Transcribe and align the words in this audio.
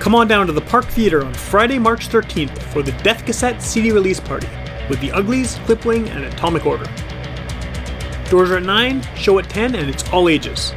Come 0.00 0.14
on 0.14 0.26
down 0.26 0.46
to 0.46 0.52
the 0.54 0.62
Park 0.62 0.86
Theatre 0.86 1.22
on 1.22 1.34
Friday, 1.34 1.78
March 1.78 2.08
13th 2.08 2.56
for 2.72 2.82
the 2.82 2.92
Death 3.02 3.26
Cassette 3.26 3.62
CD 3.62 3.92
release 3.92 4.18
party 4.18 4.48
with 4.88 4.98
the 5.00 5.12
Uglies, 5.12 5.56
Clipwing, 5.66 6.08
and 6.08 6.24
Atomic 6.24 6.64
Order. 6.64 6.86
Doors 8.30 8.50
are 8.50 8.56
at 8.56 8.62
9, 8.62 9.02
show 9.14 9.38
at 9.38 9.50
10, 9.50 9.74
and 9.74 9.90
it's 9.90 10.08
all 10.10 10.30
ages. 10.30 10.72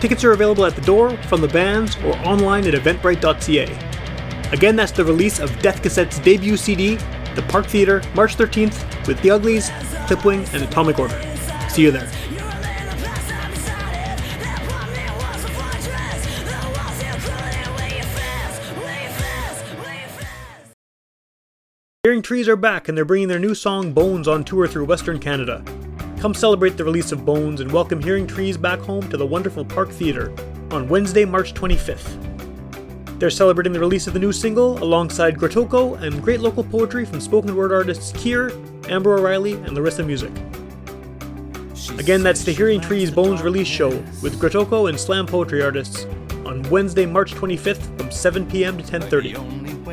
Tickets 0.00 0.24
are 0.24 0.32
available 0.32 0.66
at 0.66 0.74
the 0.74 0.80
door, 0.80 1.16
from 1.28 1.40
the 1.40 1.46
bands, 1.46 1.96
or 1.98 2.16
online 2.26 2.66
at 2.66 2.74
eventbrite.ca. 2.74 4.50
Again, 4.50 4.74
that's 4.74 4.92
the 4.92 5.04
release 5.04 5.38
of 5.38 5.56
Death 5.60 5.80
Cassette's 5.80 6.18
debut 6.18 6.56
CD, 6.56 6.96
The 7.36 7.44
Park 7.48 7.66
Theatre, 7.66 8.02
March 8.16 8.36
13th, 8.36 9.06
with 9.06 9.22
the 9.22 9.30
Uglies, 9.30 9.70
Clipwing, 10.08 10.52
and 10.52 10.64
Atomic 10.64 10.98
Order. 10.98 11.20
See 11.68 11.82
you 11.82 11.92
there. 11.92 12.10
Hearing 22.04 22.20
Trees 22.20 22.48
are 22.48 22.56
back 22.56 22.88
and 22.88 22.98
they're 22.98 23.06
bringing 23.06 23.28
their 23.28 23.38
new 23.38 23.54
song 23.54 23.90
Bones 23.90 24.28
on 24.28 24.44
tour 24.44 24.68
through 24.68 24.84
Western 24.84 25.18
Canada. 25.18 25.64
Come 26.20 26.34
celebrate 26.34 26.76
the 26.76 26.84
release 26.84 27.12
of 27.12 27.24
Bones 27.24 27.62
and 27.62 27.72
welcome 27.72 27.98
Hearing 27.98 28.26
Trees 28.26 28.58
back 28.58 28.78
home 28.78 29.08
to 29.08 29.16
the 29.16 29.24
wonderful 29.24 29.64
Park 29.64 29.88
Theatre 29.88 30.30
on 30.70 30.86
Wednesday, 30.86 31.24
March 31.24 31.54
25th. 31.54 33.18
They're 33.18 33.30
celebrating 33.30 33.72
the 33.72 33.80
release 33.80 34.06
of 34.06 34.12
the 34.12 34.18
new 34.18 34.32
single 34.32 34.76
alongside 34.84 35.38
Grotoko 35.38 35.98
and 36.02 36.22
great 36.22 36.40
local 36.40 36.62
poetry 36.62 37.06
from 37.06 37.22
spoken 37.22 37.56
word 37.56 37.72
artists 37.72 38.12
Kier, 38.12 38.50
Amber 38.90 39.14
O'Reilly, 39.14 39.54
and 39.54 39.72
Larissa 39.72 40.02
Music. 40.02 40.32
Again, 41.98 42.22
that's 42.22 42.44
the 42.44 42.52
Hearing 42.52 42.82
Trees 42.82 43.10
Bones 43.10 43.40
release 43.40 43.66
show 43.66 43.88
with 44.22 44.38
Grotoko 44.38 44.90
and 44.90 45.00
slam 45.00 45.26
poetry 45.26 45.62
artists 45.62 46.04
on 46.44 46.62
Wednesday, 46.64 47.06
March 47.06 47.32
25th 47.32 47.96
from 47.96 48.10
7 48.10 48.44
p.m. 48.50 48.76
to 48.76 48.84
10:30. 48.84 49.83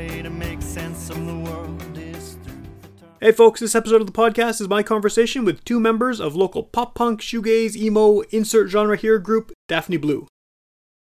Hey 3.24 3.32
folks, 3.32 3.60
this 3.60 3.76
episode 3.76 4.02
of 4.02 4.08
the 4.08 4.14
podcast 4.14 4.62
is 4.62 4.68
my 4.68 4.82
conversation 4.82 5.46
with 5.46 5.64
two 5.64 5.80
members 5.80 6.20
of 6.20 6.36
local 6.36 6.64
pop 6.64 6.96
punk, 6.96 7.22
shoegaze, 7.22 7.76
emo, 7.76 8.22
insert 8.32 8.72
genre 8.72 8.98
here 8.98 9.20
group, 9.20 9.52
Daphne 9.68 9.98
Blue. 9.98 10.26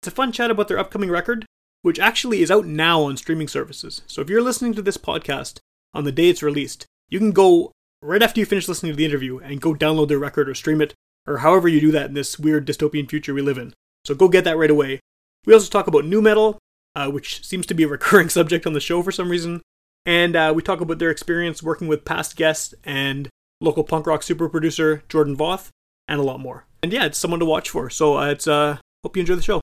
It's 0.00 0.06
a 0.06 0.12
fun 0.12 0.30
chat 0.30 0.48
about 0.48 0.68
their 0.68 0.78
upcoming 0.78 1.10
record, 1.10 1.46
which 1.82 1.98
actually 1.98 2.42
is 2.42 2.50
out 2.52 2.64
now 2.64 3.02
on 3.02 3.16
streaming 3.16 3.48
services. 3.48 4.02
So 4.06 4.22
if 4.22 4.30
you're 4.30 4.40
listening 4.40 4.72
to 4.74 4.82
this 4.82 4.96
podcast 4.96 5.58
on 5.94 6.04
the 6.04 6.12
day 6.12 6.28
it's 6.28 6.44
released, 6.44 6.86
you 7.08 7.18
can 7.18 7.32
go 7.32 7.72
right 8.00 8.22
after 8.22 8.38
you 8.38 8.46
finish 8.46 8.68
listening 8.68 8.92
to 8.92 8.96
the 8.96 9.04
interview 9.04 9.38
and 9.38 9.60
go 9.60 9.74
download 9.74 10.06
their 10.06 10.20
record 10.20 10.48
or 10.48 10.54
stream 10.54 10.80
it, 10.80 10.94
or 11.26 11.38
however 11.38 11.66
you 11.66 11.80
do 11.80 11.90
that 11.90 12.06
in 12.06 12.14
this 12.14 12.38
weird 12.38 12.68
dystopian 12.68 13.10
future 13.10 13.34
we 13.34 13.42
live 13.42 13.58
in. 13.58 13.74
So 14.04 14.14
go 14.14 14.28
get 14.28 14.44
that 14.44 14.58
right 14.58 14.70
away. 14.70 15.00
We 15.44 15.54
also 15.54 15.68
talk 15.68 15.88
about 15.88 16.04
nu 16.04 16.22
metal, 16.22 16.58
uh, 16.94 17.10
which 17.10 17.44
seems 17.44 17.66
to 17.66 17.74
be 17.74 17.82
a 17.82 17.88
recurring 17.98 18.28
subject 18.28 18.64
on 18.64 18.74
the 18.74 18.80
show 18.80 19.02
for 19.02 19.10
some 19.10 19.28
reason. 19.28 19.60
And 20.06 20.36
uh, 20.36 20.52
we 20.54 20.62
talk 20.62 20.80
about 20.80 21.00
their 21.00 21.10
experience 21.10 21.62
working 21.62 21.88
with 21.88 22.04
past 22.04 22.36
guests 22.36 22.72
and 22.84 23.28
local 23.60 23.84
punk 23.84 24.06
rock 24.06 24.22
super 24.22 24.48
producer 24.48 25.02
Jordan 25.08 25.36
Voth, 25.36 25.70
and 26.08 26.20
a 26.20 26.22
lot 26.22 26.40
more. 26.40 26.64
And 26.82 26.92
yeah, 26.92 27.04
it's 27.04 27.18
someone 27.18 27.40
to 27.40 27.46
watch 27.46 27.68
for. 27.68 27.90
So 27.90 28.16
uh, 28.16 28.30
it's 28.30 28.46
uh, 28.46 28.78
hope 29.02 29.16
you 29.16 29.20
enjoy 29.20 29.34
the 29.34 29.42
show. 29.42 29.60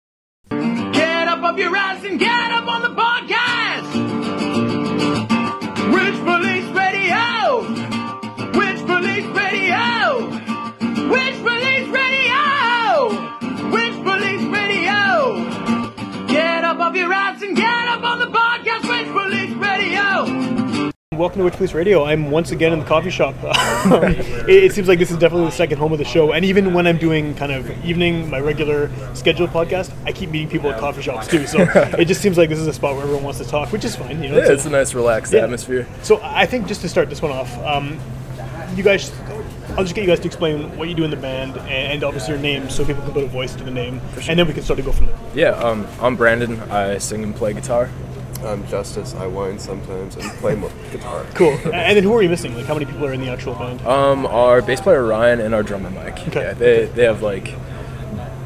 Welcome 21.17 21.39
to 21.39 21.44
Witch 21.45 21.56
Police 21.56 21.73
Radio. 21.73 22.03
I'm 22.06 22.31
once 22.31 22.52
again 22.52 22.73
in 22.73 22.80
the 22.80 22.86
coffee 22.86 23.09
shop. 23.09 23.36
it, 23.44 24.47
it 24.50 24.73
seems 24.73 24.88
like 24.88 25.00
this 25.00 25.11
is 25.11 25.17
definitely 25.17 25.46
the 25.47 25.51
second 25.51 25.78
home 25.78 25.91
of 25.91 26.00
the 26.00 26.06
show. 26.06 26.31
And 26.31 26.44
even 26.46 26.74
when 26.74 26.88
I'm 26.88 26.97
doing 26.97 27.35
kind 27.35 27.51
of 27.51 27.69
evening, 27.85 28.29
my 28.29 28.40
regular 28.40 28.90
scheduled 29.13 29.52
podcast, 29.52 29.94
I 30.06 30.12
keep 30.12 30.29
meeting 30.31 30.50
people 30.50 30.72
at 30.72 30.79
coffee 30.79 31.02
shops 31.02 31.28
too. 31.28 31.46
So 31.46 31.59
it 32.00 32.06
just 32.06 32.22
seems 32.22 32.38
like 32.38 32.50
this 32.50 32.59
is 32.59 32.68
a 32.68 32.73
spot 32.73 32.94
where 32.96 33.03
everyone 33.03 33.23
wants 33.23 33.40
to 33.40 33.46
talk, 33.46 33.72
which 33.72 33.85
is 33.85 33.96
fine. 33.96 34.23
You 34.23 34.29
know, 34.29 34.38
Yeah, 34.38 34.52
it's 34.52 34.66
a 34.66 34.69
nice, 34.69 34.94
relaxed 34.94 35.34
Yeah. 35.34 35.41
atmosphere. 35.44 35.88
So 36.02 36.19
I 36.23 36.46
think 36.46 36.68
just 36.68 36.81
to 36.81 36.90
start 36.90 37.09
this 37.09 37.22
one 37.22 37.31
off, 37.31 37.57
um, 37.63 38.00
you 38.75 38.84
guys, 38.84 39.12
I'll 39.78 39.84
just 39.84 39.96
get 39.96 40.02
you 40.02 40.07
guys 40.09 40.19
to 40.22 40.28
explain 40.28 40.75
what 40.78 40.88
you 40.90 40.96
do 40.96 41.03
in 41.03 41.12
the 41.12 41.18
band 41.18 41.57
and, 41.57 42.03
obviously 42.03 42.34
your 42.34 42.41
name, 42.41 42.69
so 42.69 42.84
people 42.85 43.03
can 43.03 43.12
put 43.13 43.23
a 43.23 43.28
voice 43.28 43.56
to 43.56 43.63
the 43.63 43.72
name, 43.72 44.02
and 44.28 44.38
then 44.40 44.47
we 44.47 44.53
can 44.53 44.63
sort 44.63 44.79
of 44.79 44.85
go 44.85 44.91
from 44.91 45.07
there. 45.07 45.16
Yeah, 45.35 45.50
um, 45.52 45.88
I'm 46.02 46.16
Brandon. 46.16 46.59
I 46.72 46.97
sing 46.97 47.23
and 47.23 47.35
play 47.35 47.53
guitar. 47.53 47.90
I'm 48.43 48.65
Justice. 48.67 49.13
I 49.15 49.27
whine 49.27 49.57
sometimes 49.59 50.15
and 50.15 50.25
play 50.33 50.55
mo- 50.55 50.71
guitar. 50.91 51.25
Cool. 51.33 51.51
and 51.73 51.95
then 51.97 52.03
who 52.03 52.13
are 52.15 52.21
you 52.21 52.29
missing? 52.29 52.55
Like 52.55 52.65
how 52.65 52.73
many 52.73 52.85
people 52.85 53.05
are 53.05 53.13
in 53.13 53.21
the 53.21 53.29
actual 53.29 53.53
band? 53.55 53.81
Um, 53.87 54.25
our 54.25 54.61
bass 54.61 54.81
player 54.81 55.03
Ryan 55.05 55.39
and 55.41 55.53
our 55.55 55.63
drummer 55.63 55.89
Mike. 55.89 56.27
Okay. 56.27 56.41
Yeah, 56.41 56.53
they 56.53 56.85
they 56.85 57.03
have 57.05 57.21
like 57.21 57.53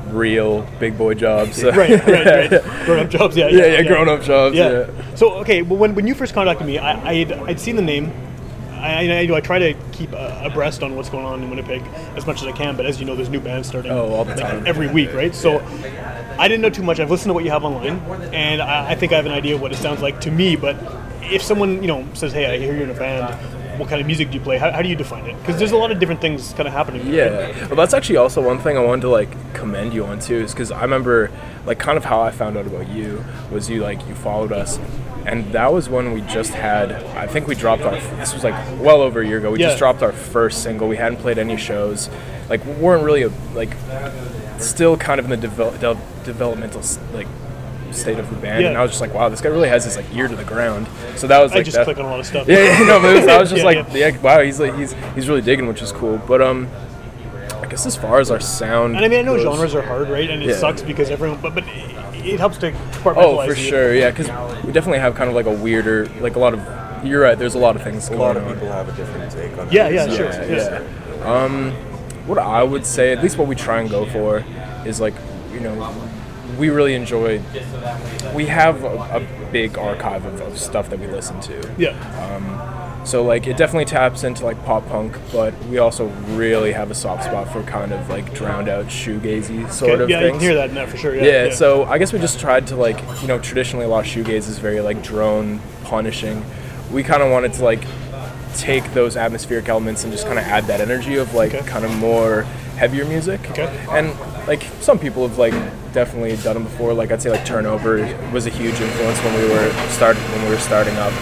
real 0.10 0.62
big 0.80 0.98
boy 0.98 1.14
jobs. 1.14 1.58
so- 1.62 1.72
right, 1.72 1.90
right, 2.06 2.52
right. 2.52 2.64
Grown 2.86 3.00
up 3.00 3.10
jobs, 3.10 3.36
yeah. 3.36 3.48
Yeah, 3.50 3.66
yeah, 3.66 3.84
grown 3.84 4.08
up 4.08 4.22
jobs. 4.22 4.56
Yeah. 4.56 4.86
Yeah. 4.88 5.16
So 5.16 5.34
okay, 5.42 5.62
well, 5.64 5.78
when, 5.78 5.96
when 5.96 6.08
you 6.08 6.16
first 6.16 6.34
contacted 6.34 6.66
me, 6.66 6.78
I, 6.78 7.10
I'd, 7.10 7.32
I'd 7.34 7.60
seen 7.60 7.76
the 7.76 7.82
name. 7.82 8.12
I, 8.72 9.08
I, 9.10 9.18
I, 9.20 9.26
do- 9.26 9.36
I 9.36 9.42
try 9.42 9.58
to 9.60 9.74
keep 9.92 10.14
uh, 10.14 10.42
abreast 10.46 10.84
on 10.84 10.96
what's 10.96 11.10
going 11.10 11.26
on 11.26 11.42
in 11.44 11.50
Winnipeg 11.50 11.82
as 12.16 12.26
much 12.28 12.42
as 12.42 12.48
I 12.48 12.52
can, 12.52 12.78
but 12.78 12.86
as 12.86 13.00
you 13.00 13.06
know, 13.08 13.16
there's 13.16 13.28
new 13.30 13.40
bands 13.42 13.68
starting 13.68 13.92
Oh, 13.92 14.14
all 14.14 14.24
the 14.24 14.36
like, 14.36 14.40
time. 14.40 14.68
every 14.68 14.88
week, 14.88 15.14
right? 15.14 15.34
So 15.34 15.60
I 16.40 16.48
didn't 16.48 16.62
know 16.62 16.70
too 16.70 16.84
much. 16.84 17.00
I've 17.00 17.10
listened 17.12 17.30
to 17.30 17.34
what 17.34 17.44
you 17.44 17.52
have 17.52 17.64
online, 17.64 18.00
and 18.34 18.62
I, 18.62 18.92
I 18.92 18.96
think 18.96 19.12
I 19.12 19.16
have 19.16 19.26
an 19.26 19.32
idea 19.32 19.56
of 19.56 19.62
what 19.62 19.72
it 19.72 19.78
sounds 19.78 20.02
like 20.02 20.22
to 20.22 20.32
me. 20.32 20.56
But 20.56 20.76
if 21.24 21.42
someone 21.42 21.82
you 21.82 21.88
know 21.88 22.06
says, 22.14 22.32
"Hey, 22.34 22.46
I 22.46 22.58
hear 22.58 22.74
you're 22.74 22.84
in 22.84 22.90
a 22.92 22.94
band," 22.94 23.80
what 23.80 23.90
kind 23.90 24.02
of 24.02 24.08
music 24.08 24.30
do 24.30 24.36
you 24.38 24.44
play? 24.44 24.58
How, 24.58 24.72
how 24.72 24.82
do 24.82 24.90
you 24.90 24.96
define 24.96 25.26
it? 25.26 25.38
Because 25.40 25.58
there's 25.58 25.72
a 25.72 25.78
lot 25.78 25.92
of 25.92 26.00
different 26.00 26.22
things 26.22 26.54
kind 26.54 26.68
of 26.68 26.74
happening. 26.74 27.10
there, 27.12 27.48
right? 27.48 27.56
Yeah, 27.56 27.68
well, 27.68 27.76
that's 27.76 27.94
actually 27.94 28.18
also 28.18 28.42
one 28.42 28.60
thing 28.60 28.78
I 28.78 28.82
wanted 28.84 29.02
to 29.02 29.10
like 29.10 29.54
commend 29.54 29.94
you 29.94 30.06
on 30.06 30.20
too, 30.20 30.38
is 30.38 30.54
because 30.54 30.72
I 30.72 30.82
remember 30.82 31.32
like 31.66 31.80
kind 31.80 31.98
of 31.98 32.06
how 32.06 32.22
I 32.22 32.32
found 32.32 32.58
out 32.58 32.66
about 32.68 32.88
you 32.90 33.24
was 33.52 33.70
you 33.70 33.82
like 33.82 34.06
you 34.08 34.16
followed 34.16 34.52
us, 34.52 34.80
and 35.26 35.52
that 35.54 35.74
was 35.74 35.90
when 35.90 36.14
we 36.14 36.22
just 36.22 36.52
had 36.54 36.92
I 36.92 37.28
think 37.28 37.48
we 37.48 37.56
dropped 37.56 37.82
our 37.84 38.00
this 38.18 38.34
was 38.34 38.44
like 38.44 38.56
well 38.80 39.02
over 39.02 39.22
a 39.22 39.28
year 39.28 39.40
ago. 39.40 39.52
We 39.52 39.60
Yeah. 39.60 39.68
just 39.68 39.80
dropped 39.80 40.02
our 40.04 40.12
first 40.14 40.62
single. 40.64 40.88
We 40.88 40.98
hadn't 40.98 41.18
played 41.18 41.38
any 41.40 41.58
shows, 41.58 42.10
like 42.50 42.64
we 42.66 42.74
weren't 42.74 43.04
really 43.04 43.24
a, 43.24 43.32
like 43.54 43.76
still 44.60 44.98
kind 44.98 45.20
of 45.20 45.30
in 45.32 45.40
the 45.40 45.48
devel- 45.48 45.80
de- 45.80 45.98
developmental 46.26 46.82
like 47.14 47.28
state 47.92 48.20
of 48.20 48.30
the 48.30 48.36
band, 48.36 48.62
Yeah. 48.64 48.70
and 48.70 48.78
I 48.78 48.82
was 48.82 48.92
just 48.92 49.02
like, 49.02 49.14
wow, 49.14 49.30
this 49.30 49.42
guy 49.42 49.50
really 49.50 49.70
has 49.70 49.86
his 49.86 49.96
like 49.96 50.06
ear 50.14 50.28
to 50.28 50.36
the 50.36 50.44
ground. 50.44 50.88
So 51.16 51.26
that 51.28 51.42
was 51.42 51.52
like 51.52 51.62
I 51.62 51.64
just 51.64 51.78
that, 51.78 51.86
click 51.86 51.98
on 51.98 52.06
a 52.06 52.10
lot 52.10 52.20
of 52.20 52.26
stuff. 52.26 52.48
yeah, 52.48 52.80
yeah, 52.80 52.86
no, 52.86 53.00
but 53.00 53.16
was, 53.16 53.28
I 53.28 53.40
was 53.40 53.50
just 53.52 53.60
Yeah, 53.60 53.66
like, 53.66 53.94
yeah. 53.94 54.08
yeah. 54.10 54.18
wow, 54.22 54.42
he's 54.42 54.60
like, 54.60 54.76
he's 54.76 54.94
he's 55.16 55.28
really 55.30 55.42
digging, 55.42 55.68
which 55.68 55.82
is 55.82 55.92
cool. 55.92 56.18
But 56.28 56.42
um, 56.42 56.68
I 57.62 57.66
guess 57.68 57.86
as 57.86 57.96
far 57.96 58.20
as 58.20 58.30
our 58.30 58.40
sound, 58.40 58.96
And 58.98 59.06
I 59.06 59.08
mean, 59.08 59.20
I 59.20 59.22
know 59.24 59.36
goes- 59.36 59.44
genres 59.44 59.74
are 59.74 59.82
hard, 59.82 60.10
right? 60.10 60.30
And 60.30 60.44
it 60.44 60.50
Yeah. 60.50 60.56
sucks 60.58 60.82
because 60.82 61.10
everyone, 61.10 61.40
but 61.42 61.56
but 61.56 61.64
it, 61.68 62.26
it 62.34 62.40
helps 62.40 62.58
to 62.58 62.72
compartmentalize. 62.72 63.16
Oh, 63.18 63.46
for 63.46 63.52
it. 63.54 63.58
sure, 63.58 63.96
yeah, 63.96 64.10
because 64.12 64.28
we 64.64 64.72
definitely 64.74 65.00
have 65.00 65.16
kind 65.16 65.30
of 65.30 65.36
like 65.36 65.46
a 65.46 65.52
weirder, 65.52 66.08
like 66.20 66.36
a 66.36 66.40
lot 66.40 66.54
of. 66.54 66.62
You're 67.06 67.22
right. 67.22 67.38
There's 67.38 67.54
a 67.54 67.60
lot 67.60 67.76
of 67.76 67.84
things 67.84 68.08
A 68.08 68.10
going 68.10 68.22
lot 68.22 68.38
of 68.38 68.46
on. 68.48 68.54
people 68.56 68.72
have 68.72 68.90
a 68.90 68.92
different 68.94 69.32
take 69.32 69.56
on 69.58 69.72
Yeah, 69.72 69.88
yeah, 69.88 70.08
sure. 70.08 70.26
Yeah, 70.32 70.82
Yeah. 71.20 71.24
Um, 71.32 71.72
what 72.28 72.38
I 72.38 72.62
would 72.64 72.86
say, 72.86 73.12
at 73.14 73.24
least 73.24 73.38
what 73.38 73.48
we 73.48 73.56
try 73.56 73.80
and 73.82 73.90
go 73.90 74.06
for, 74.06 74.44
is 74.86 75.00
like, 75.00 75.14
you 75.52 75.60
know, 75.60 75.94
we 76.60 76.70
really 76.70 76.94
enjoy. 76.94 77.42
We 78.36 78.46
have 78.48 78.84
a, 78.84 78.88
a 79.18 79.52
big 79.52 79.78
archive 79.78 80.26
of, 80.26 80.42
of 80.42 80.58
stuff 80.58 80.90
that 80.90 81.00
we 81.00 81.08
listen 81.08 81.40
to. 81.42 81.74
Yeah. 81.78 81.92
Um, 82.36 83.06
so 83.06 83.24
like 83.24 83.48
it 83.48 83.56
definitely 83.56 83.86
taps 83.86 84.24
into 84.26 84.44
like 84.44 84.62
pop 84.66 84.86
punk, 84.90 85.16
but 85.32 85.58
we 85.66 85.78
also 85.78 86.08
really 86.36 86.74
have 86.74 86.92
a 86.92 86.96
soft 86.96 87.24
spot 87.24 87.50
for 87.54 87.64
kind 87.64 87.94
of 87.94 88.10
like 88.10 88.34
drowned 88.34 88.68
out 88.68 88.88
shoegazy 88.88 89.72
sort 89.72 89.92
Okay, 89.92 90.04
of 90.04 90.10
yeah, 90.10 90.20
things. 90.20 90.26
you 90.28 90.32
can 90.34 90.42
hear 90.42 90.56
that 90.56 90.74
that 90.74 90.90
for 90.90 90.98
sure. 90.98 91.16
Yeah. 91.16 91.46
Yeah, 91.46 91.54
so 91.54 91.86
I 91.86 92.00
guess 92.00 92.12
we 92.12 92.20
just 92.20 92.38
tried 92.40 92.68
to 92.68 92.76
like 92.76 93.00
you 93.22 93.28
know 93.30 93.40
traditionally 93.40 93.86
a 93.86 93.88
lot 93.88 94.06
of 94.06 94.12
shoegaze 94.12 94.50
is 94.50 94.60
very 94.60 94.82
like 94.82 95.02
drone 95.04 95.62
punishing. 95.86 96.44
We 96.92 97.04
kind 97.04 97.24
of 97.24 97.32
wanted 97.32 97.54
to 97.54 97.64
like 97.64 97.84
take 98.56 98.94
those 98.94 99.16
atmospheric 99.18 99.70
elements 99.70 100.04
and 100.04 100.12
just 100.12 100.26
kind 100.26 100.40
of 100.40 100.46
add 100.46 100.66
that 100.66 100.82
energy 100.82 101.18
of 101.18 101.34
like 101.34 101.54
Okay. 101.54 101.68
kind 101.68 101.86
of 101.86 101.96
more 101.98 102.44
heavier 102.78 103.06
music. 103.06 103.40
Okay. 103.52 103.68
And 103.92 104.14
like 104.48 104.64
some 104.82 105.00
people 105.00 105.28
have 105.28 105.38
like 105.38 105.54
definitely 105.94 106.36
done 106.38 106.54
them 106.56 106.64
before. 106.64 106.94
Like 106.94 107.12
I'd 107.12 107.22
say 107.22 107.30
like 107.32 107.46
Turnover 107.46 107.98
was 108.32 108.46
a 108.46 108.50
huge 108.50 108.80
influence 108.80 109.20
when 109.24 109.34
we 109.36 109.50
were 109.50 109.72
started 109.90 110.22
when 110.32 110.44
we 110.44 110.50
were 110.50 110.60
starting 110.60 110.96
up. 110.98 111.14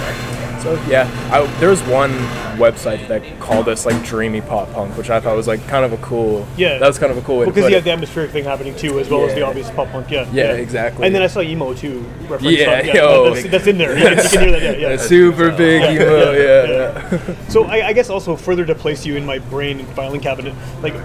So 0.66 0.74
yeah, 0.90 1.08
I, 1.32 1.46
there 1.60 1.70
was 1.70 1.84
one 1.84 2.10
website 2.58 3.08
that 3.08 3.22
called 3.40 3.70
us 3.70 3.86
like 3.86 4.04
dreamy 4.04 4.42
pop 4.42 4.72
punk, 4.74 4.98
which 4.98 5.12
I 5.12 5.20
thought 5.20 5.36
was 5.36 5.48
like 5.48 5.64
kind 5.68 5.86
of 5.86 5.94
a 5.94 5.98
cool. 5.98 6.48
Yeah. 6.58 6.80
that 6.80 6.88
was 6.88 6.98
kind 6.98 7.12
of 7.12 7.20
a 7.20 7.22
cool 7.22 7.38
way 7.38 7.46
to 7.46 7.52
because 7.52 7.66
put 7.66 7.70
you 7.70 7.76
it. 7.76 7.78
have 7.78 7.84
the 7.84 7.92
atmospheric 7.92 8.32
thing 8.32 8.46
happening 8.46 8.76
too, 8.76 9.00
as 9.00 9.08
well 9.08 9.28
as 9.28 9.36
the 9.36 9.44
obvious 9.44 9.70
pop 9.70 9.92
punk. 9.92 10.10
Yeah. 10.10 10.28
Yeah, 10.34 10.54
exactly. 10.54 11.06
And 11.06 11.14
then 11.14 11.22
I 11.22 11.28
saw 11.28 11.42
emo 11.42 11.76
too. 11.76 12.00
referenced 12.22 12.58
Yeah, 12.58 12.80
on- 12.80 12.96
yo. 12.96 13.02
Oh, 13.04 13.34
that's, 13.36 13.48
that's 13.48 13.68
in 13.68 13.78
there. 13.78 13.96
You 13.96 14.06
can, 14.06 14.18
you 14.18 14.30
can 14.30 14.40
hear 14.40 14.52
that. 14.60 14.64
Yeah, 14.64 14.88
yeah. 14.88 14.94
A 14.96 14.98
super 14.98 15.52
big 15.52 15.82
Yeah, 15.84 15.92
emo, 15.92 16.32
yeah, 16.32 16.64
yeah. 16.66 17.20
yeah. 17.28 17.48
So 17.50 17.66
I, 17.66 17.90
I 17.90 17.94
guess 17.94 18.10
also 18.10 18.36
further 18.36 18.66
to 18.66 18.74
place 18.74 19.06
you 19.06 19.18
in 19.18 19.24
my 19.24 19.38
brain 19.38 19.80
and 19.80 19.88
filing 19.90 20.20
cabinet, 20.20 20.56
like 20.82 20.96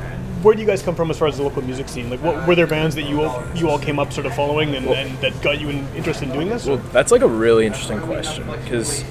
where 0.42 0.54
do 0.54 0.60
you 0.62 0.66
guys 0.66 0.82
come 0.82 0.94
from 0.94 1.10
as 1.10 1.18
far 1.18 1.28
as 1.28 1.36
the 1.36 1.42
local 1.42 1.60
music 1.60 1.86
scene? 1.88 2.08
Like, 2.08 2.22
what 2.22 2.46
were 2.46 2.54
there 2.54 2.66
bands 2.66 2.94
that 2.94 3.02
you 3.02 3.22
all, 3.22 3.44
you 3.54 3.68
all 3.68 3.78
came 3.78 3.98
up 3.98 4.10
sort 4.10 4.26
of 4.26 4.34
following 4.34 4.74
and, 4.74 4.86
and 4.86 5.18
that 5.18 5.38
got 5.42 5.60
you 5.60 5.68
in, 5.68 5.86
interested 5.94 6.28
in 6.28 6.34
doing 6.34 6.48
this? 6.48 6.64
Well, 6.64 6.78
that's 6.92 7.12
like 7.12 7.20
a 7.20 7.28
really 7.28 7.66
interesting 7.66 8.00
question 8.00 8.46
because, 8.62 9.04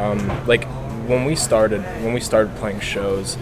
um, 0.00 0.46
like, 0.46 0.64
when 1.08 1.24
we 1.24 1.34
started, 1.36 1.82
when 2.02 2.12
we 2.12 2.20
started 2.20 2.54
playing 2.56 2.80
shows, 2.80 3.36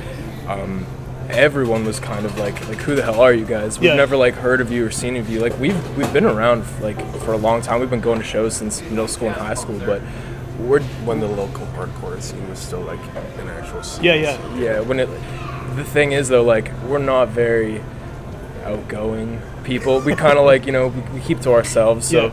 um, 0.49 0.87
everyone 1.29 1.85
was 1.85 2.01
kind 2.01 2.25
of 2.25 2.39
like, 2.39 2.67
like, 2.69 2.79
who 2.79 2.95
the 2.95 3.03
hell 3.03 3.21
are 3.21 3.33
you 3.33 3.45
guys? 3.45 3.79
We've 3.79 3.91
Yeah. 3.91 3.97
never 3.97 4.17
like 4.17 4.35
heard 4.35 4.61
of 4.61 4.73
you 4.73 4.87
or 4.87 4.91
seen 4.91 5.17
of 5.17 5.29
you. 5.29 5.41
Like, 5.41 5.59
we've 5.61 5.97
we've 5.97 6.13
been 6.13 6.25
around 6.25 6.65
like 6.81 6.99
for 7.21 7.33
a 7.35 7.37
long 7.37 7.61
time. 7.61 7.81
We've 7.81 7.91
been 7.91 8.01
going 8.01 8.19
to 8.19 8.25
shows 8.25 8.55
since 8.57 8.81
middle 8.83 9.09
school 9.09 9.29
and 9.29 9.37
high 9.37 9.55
school, 9.55 9.79
but 9.85 10.01
we're 10.59 10.81
When 11.05 11.21
the 11.21 11.29
local 11.29 11.67
hardcore 11.77 12.21
scene 12.23 12.49
was 12.49 12.59
still 12.59 12.81
like 12.81 12.99
an 13.39 13.49
actual 13.49 13.83
scene. 13.83 14.05
yeah, 14.05 14.15
yeah. 14.15 14.57
yeah. 14.57 14.81
When 14.81 14.99
it, 15.01 15.09
the 15.77 15.85
thing 15.85 16.13
is 16.13 16.29
though, 16.29 16.43
like, 16.45 16.73
we're 16.89 16.99
not 16.99 17.29
very 17.29 17.83
outgoing 18.65 19.41
people. 19.65 20.01
We 20.01 20.15
kind 20.15 20.39
of 20.39 20.45
like 20.47 20.65
you 20.67 20.73
know 20.73 20.89
we, 20.89 21.01
we 21.15 21.21
keep 21.21 21.41
to 21.43 21.53
ourselves. 21.53 22.09
So. 22.09 22.27
Yeah. 22.27 22.33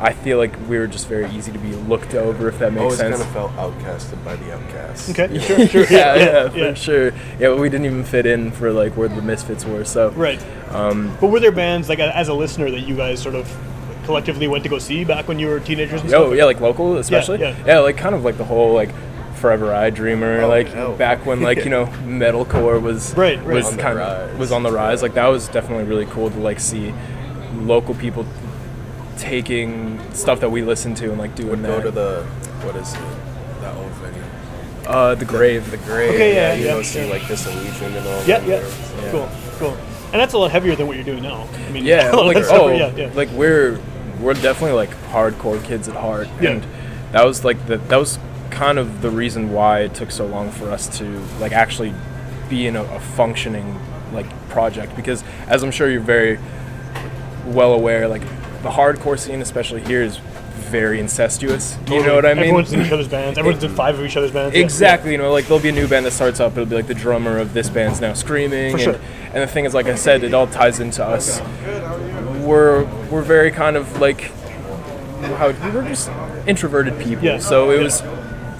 I 0.00 0.12
feel 0.12 0.38
like 0.38 0.52
we 0.68 0.78
were 0.78 0.86
just 0.86 1.08
very 1.08 1.28
easy 1.32 1.50
to 1.50 1.58
be 1.58 1.72
looked 1.74 2.14
over, 2.14 2.48
if 2.48 2.58
that 2.60 2.72
makes 2.72 2.82
Always 2.82 2.98
sense. 2.98 3.20
Always 3.20 3.34
kind 3.34 3.48
of 3.48 3.82
felt 3.82 4.12
outcasted 4.12 4.24
by 4.24 4.36
the 4.36 4.52
outcasts. 4.54 5.10
Okay, 5.10 5.38
sure, 5.40 5.66
sure. 5.66 5.86
yeah, 5.90 6.14
yeah, 6.16 6.48
for 6.48 6.56
yeah. 6.58 6.74
sure. 6.74 7.12
Yeah, 7.40 7.54
we 7.54 7.68
didn't 7.68 7.86
even 7.86 8.04
fit 8.04 8.24
in 8.24 8.52
for 8.52 8.70
like 8.70 8.96
where 8.96 9.08
the 9.08 9.22
misfits 9.22 9.64
were. 9.64 9.84
So 9.84 10.10
Right. 10.10 10.40
Um, 10.70 11.16
but 11.20 11.28
were 11.28 11.40
there 11.40 11.50
bands 11.52 11.88
like 11.88 11.98
as 11.98 12.28
a 12.28 12.34
listener 12.34 12.70
that 12.70 12.80
you 12.80 12.94
guys 12.96 13.20
sort 13.20 13.34
of 13.34 13.50
collectively 14.04 14.46
went 14.48 14.62
to 14.64 14.70
go 14.70 14.78
see 14.78 15.02
back 15.04 15.26
when 15.28 15.38
you 15.38 15.48
were 15.48 15.58
teenagers 15.60 16.00
and 16.02 16.14
oh 16.14 16.26
stuff? 16.28 16.36
yeah, 16.38 16.44
like 16.44 16.60
local 16.60 16.96
especially. 16.98 17.40
yeah. 17.40 17.56
yeah. 17.58 17.66
yeah, 17.66 17.78
like 17.80 17.96
kind 17.96 18.14
of 18.14 18.22
like 18.24 18.36
the 18.38 18.44
whole 18.44 18.72
like 18.74 18.90
Forever 19.36 19.72
I 19.74 19.90
Dreamer, 19.90 20.42
Oh, 20.42 20.48
like 20.48 20.68
hell. 20.68 20.96
back 20.96 21.24
when 21.26 21.40
like 21.42 21.58
you 21.64 21.70
know 21.70 21.86
metalcore 22.04 22.80
was 22.80 23.14
Right, 23.16 23.38
right. 23.38 23.54
was 23.54 23.66
On 23.66 23.76
the 23.76 23.82
kind 23.82 23.98
rise. 23.98 24.30
of 24.32 24.38
was 24.38 24.52
on 24.52 24.62
the 24.62 24.70
rise. 24.72 25.02
Like 25.02 25.14
that 25.14 25.26
was 25.26 25.48
definitely 25.48 25.84
really 25.84 26.06
cool 26.06 26.30
to 26.30 26.38
like 26.38 26.60
see 26.60 26.94
local 27.54 27.94
people 27.94 28.24
taking 29.18 30.00
stuff 30.14 30.40
that 30.40 30.50
we 30.50 30.62
listen 30.62 30.94
to 30.96 31.10
and 31.10 31.18
like 31.18 31.34
doing 31.34 31.50
Would 31.50 31.62
that. 31.62 31.78
go 31.78 31.82
to 31.82 31.90
the 31.90 32.22
what 32.64 32.76
is 32.76 32.92
it? 32.94 33.00
That 33.60 33.74
old 33.76 33.90
venue. 33.92 34.22
uh, 34.86 35.14
the 35.14 35.24
grave. 35.24 35.70
The 35.70 35.76
grave. 35.78 36.10
Okay, 36.14 36.34
yeah, 36.34 36.54
you 36.54 36.64
yeah, 36.66 36.74
know, 36.74 36.82
see 36.82 37.04
yeah. 37.04 37.10
like 37.12 37.26
disillusion 37.26 37.94
and 37.94 38.06
all. 38.06 38.24
Yeah, 38.24 38.38
that 38.40 38.62
yeah. 39.02 39.10
Cool, 39.10 39.28
cool. 39.58 39.76
And 40.12 40.14
that's 40.20 40.32
a 40.32 40.38
lot 40.38 40.50
heavier 40.50 40.74
than 40.74 40.86
what 40.86 40.96
you're 40.96 41.04
doing 41.04 41.22
now. 41.22 41.46
I 41.66 41.70
mean, 41.70 41.84
Yeah, 41.84 42.10
a 42.12 42.16
lot 42.16 42.26
like 42.26 42.36
oh, 42.48 42.68
yeah, 42.68 42.94
yeah. 42.96 43.10
like 43.14 43.28
we're 43.30 43.78
we're 44.20 44.34
definitely 44.34 44.72
like 44.72 44.90
hardcore 45.10 45.62
kids 45.64 45.88
at 45.88 45.94
heart, 45.96 46.28
Yeah. 46.40 46.50
and 46.52 46.66
that 47.12 47.24
was 47.24 47.44
like 47.44 47.66
the 47.66 47.76
that 47.76 47.96
was 47.96 48.18
kind 48.50 48.78
of 48.78 49.02
the 49.02 49.10
reason 49.10 49.52
why 49.52 49.80
it 49.80 49.94
took 49.94 50.10
so 50.10 50.26
long 50.26 50.50
for 50.50 50.70
us 50.70 50.98
to 50.98 51.04
like 51.38 51.52
actually 51.52 51.92
be 52.48 52.66
in 52.66 52.76
a, 52.76 52.82
a 52.84 52.98
functioning 53.00 53.78
like 54.14 54.26
project 54.48 54.96
because 54.96 55.22
as 55.48 55.62
I'm 55.62 55.70
sure 55.70 55.90
you're 55.90 56.00
very 56.00 56.38
well 57.46 57.72
aware, 57.74 58.08
like 58.08 58.22
the 58.62 58.70
hardcore 58.70 59.18
scene, 59.18 59.40
especially 59.40 59.82
here, 59.82 60.02
is 60.02 60.16
very 60.18 61.00
incestuous. 61.00 61.78
You 61.88 62.02
know 62.04 62.14
what 62.16 62.26
I 62.26 62.30
mean? 62.34 62.38
Everyone's 62.44 62.72
in 62.72 62.82
each 62.82 62.92
other's 62.92 63.08
bands. 63.16 63.38
Everyone's 63.38 63.64
in 63.64 63.74
five 63.74 63.98
of 63.98 64.04
each 64.04 64.16
other's 64.16 64.32
bands. 64.32 64.54
Yeah, 64.54 64.62
Exactly, 64.62 65.12
you 65.12 65.18
know, 65.18 65.32
like 65.32 65.46
there'll 65.46 65.62
be 65.62 65.70
a 65.70 65.72
new 65.72 65.88
band 65.88 66.04
that 66.06 66.10
starts 66.10 66.40
up. 66.40 66.52
It'll 66.52 66.66
be 66.66 66.74
like 66.76 66.86
the 66.88 66.94
drummer 66.94 67.38
of 67.38 67.54
this 67.54 67.70
band's 67.70 68.00
now 68.00 68.12
screaming, 68.12 68.72
For 68.76 68.76
and, 68.76 68.96
sure. 68.96 69.00
and 69.32 69.42
the 69.42 69.46
thing 69.46 69.64
is, 69.64 69.72
like 69.74 69.86
I 69.86 69.94
said, 69.94 70.24
it 70.24 70.34
all 70.34 70.46
ties 70.46 70.80
into 70.80 71.04
us. 71.04 71.40
We're 72.44 72.84
we're 73.10 73.22
very 73.22 73.50
kind 73.50 73.76
of 73.76 74.00
like 74.00 74.20
how 75.36 75.48
we 75.50 75.70
were 75.70 75.82
just 75.82 76.10
introverted 76.46 76.98
people. 76.98 77.24
Yeah. 77.24 77.38
So 77.38 77.70
it 77.70 77.76
Yeah. 77.78 77.82
was 77.84 78.00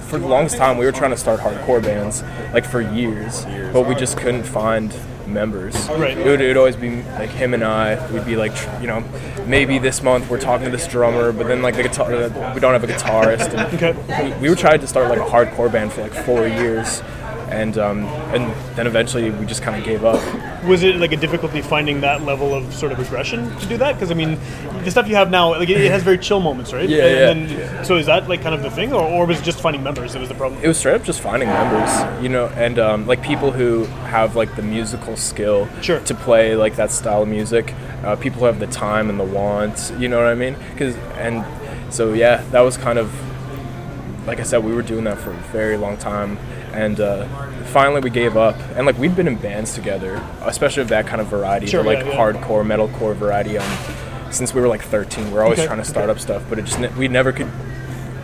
for 0.07 0.17
the 0.17 0.27
longest 0.27 0.57
time 0.57 0.77
we 0.77 0.85
were 0.85 0.91
trying 0.91 1.11
to 1.11 1.17
start 1.17 1.39
hardcore 1.39 1.81
bands 1.83 2.23
like 2.53 2.65
for 2.65 2.81
years, 2.81 3.45
but 3.73 3.87
we 3.87 3.93
just 3.95 4.17
couldn't 4.17 4.43
find 4.43 4.93
members. 5.29 5.75
Right. 5.89 6.17
It 6.17 6.25
would, 6.25 6.41
it 6.41 6.47
would 6.47 6.57
always 6.57 6.75
be 6.75 7.01
like 7.03 7.29
him 7.29 7.53
and 7.53 7.63
I. 7.63 8.11
We'd 8.11 8.25
be 8.25 8.35
like, 8.35 8.55
tr- 8.55 8.69
you 8.81 8.87
know, 8.87 9.03
maybe 9.45 9.79
this 9.79 10.01
month 10.03 10.29
we're 10.29 10.39
talking 10.39 10.65
to 10.65 10.71
this 10.71 10.87
drummer, 10.87 11.31
but 11.31 11.47
then 11.47 11.61
like 11.61 11.75
the 11.75 11.83
guitar, 11.83 12.13
uh, 12.13 12.53
we 12.53 12.59
don't 12.59 12.73
have 12.73 12.83
a 12.83 12.87
guitarist. 12.87 13.53
And 13.53 13.73
Okay. 13.81 14.31
we, 14.33 14.41
we 14.41 14.49
were 14.49 14.55
trying 14.55 14.79
to 14.81 14.87
start 14.87 15.09
like 15.09 15.19
a 15.19 15.23
hardcore 15.31 15.71
band 15.71 15.93
for 15.93 16.01
like 16.01 16.13
four 16.13 16.47
years, 16.47 17.01
and 17.49 17.77
um, 17.77 18.05
and 18.33 18.53
then 18.75 18.87
eventually 18.87 19.29
we 19.31 19.45
just 19.45 19.61
kind 19.61 19.77
of 19.77 19.83
gave 19.85 20.05
up. 20.05 20.21
Was 20.65 20.83
it 20.83 20.97
like 20.97 21.11
a 21.11 21.17
difficulty 21.17 21.61
finding 21.61 22.01
that 22.01 22.23
level 22.23 22.53
of 22.53 22.73
sort 22.73 22.91
of 22.91 22.99
aggression 22.99 23.55
to 23.59 23.65
do 23.67 23.77
that? 23.77 23.93
Because 23.93 24.11
I 24.11 24.13
mean, 24.13 24.37
the 24.83 24.91
stuff 24.91 25.07
you 25.07 25.15
have 25.15 25.29
now, 25.31 25.49
like 25.51 25.69
it, 25.69 25.81
it 25.81 25.91
has 25.91 26.03
very 26.03 26.17
chill 26.27 26.39
moments, 26.39 26.73
right? 26.73 26.87
Yeah, 26.87 27.29
and 27.31 27.49
yeah. 27.49 27.57
Then, 27.57 27.85
So 27.85 27.97
is 27.97 28.05
that 28.07 28.27
like 28.29 28.41
kind 28.41 28.55
of 28.55 28.61
the 28.61 28.71
thing, 28.71 28.93
or, 28.93 29.03
or 29.03 29.25
was 29.25 29.39
it 29.39 29.43
just 29.43 29.59
finding 29.61 29.83
members 29.83 30.13
that 30.13 30.19
was 30.19 30.29
the 30.29 30.35
problem? 30.35 30.61
It 30.63 30.67
was 30.67 30.77
straight 30.77 30.95
up 30.95 31.03
just 31.03 31.21
finding 31.21 31.49
members, 31.49 32.23
you 32.23 32.29
know, 32.29 32.47
and 32.55 32.79
um, 32.79 33.07
like 33.07 33.21
people 33.21 33.51
who 33.51 33.85
have 34.07 34.35
like 34.35 34.55
the 34.55 34.61
musical 34.63 35.15
skill 35.17 35.67
Sure. 35.81 35.99
to 36.01 36.15
play 36.15 36.55
like 36.55 36.75
that 36.75 36.91
style 36.91 37.23
of 37.23 37.27
music, 37.29 37.73
uh, 38.03 38.15
people 38.15 38.39
who 38.39 38.45
have 38.45 38.59
the 38.59 38.67
time 38.67 39.09
and 39.09 39.19
the 39.19 39.23
wants, 39.23 39.91
you 39.91 40.07
know 40.07 40.17
what 40.17 40.27
I 40.27 40.35
mean? 40.35 40.55
Because 40.73 40.95
and 41.17 41.43
so 41.93 42.13
yeah, 42.13 42.43
that 42.51 42.61
was 42.61 42.77
kind 42.77 42.99
of 42.99 43.11
like 44.27 44.39
I 44.39 44.43
said, 44.43 44.63
we 44.63 44.73
were 44.73 44.83
doing 44.83 45.05
that 45.05 45.17
for 45.17 45.31
a 45.31 45.37
very 45.51 45.75
long 45.75 45.97
time, 45.97 46.37
and 46.79 46.99
uh, 46.99 47.25
finally 47.65 48.01
we 48.01 48.09
gave 48.09 48.37
up. 48.37 48.55
And 48.75 48.85
like 48.85 48.97
we'd 48.97 49.15
been 49.15 49.27
in 49.27 49.35
bands 49.35 49.73
together, 49.73 50.21
especially 50.43 50.81
of 50.83 50.89
that 50.89 51.07
kind 51.07 51.19
of 51.21 51.27
variety, 51.27 51.67
Sure, 51.67 51.83
the 51.83 51.89
like 51.89 51.99
yeah, 52.05 52.11
yeah. 52.11 52.17
hardcore 52.17 52.63
metalcore 52.65 53.15
variety. 53.15 53.57
Um, 53.57 54.31
since 54.31 54.53
we 54.53 54.61
were 54.61 54.67
like 54.67 54.81
13, 54.83 55.25
we 55.25 55.31
we're 55.33 55.43
always 55.43 55.59
Okay, 55.59 55.65
trying 55.67 55.77
to 55.79 55.83
okay. 55.83 55.89
start 55.91 56.09
up 56.09 56.19
stuff, 56.19 56.43
but 56.49 56.59
it 56.59 56.65
just 56.65 56.79
ne- 56.79 56.93
we 56.97 57.07
never 57.07 57.31
could 57.31 57.51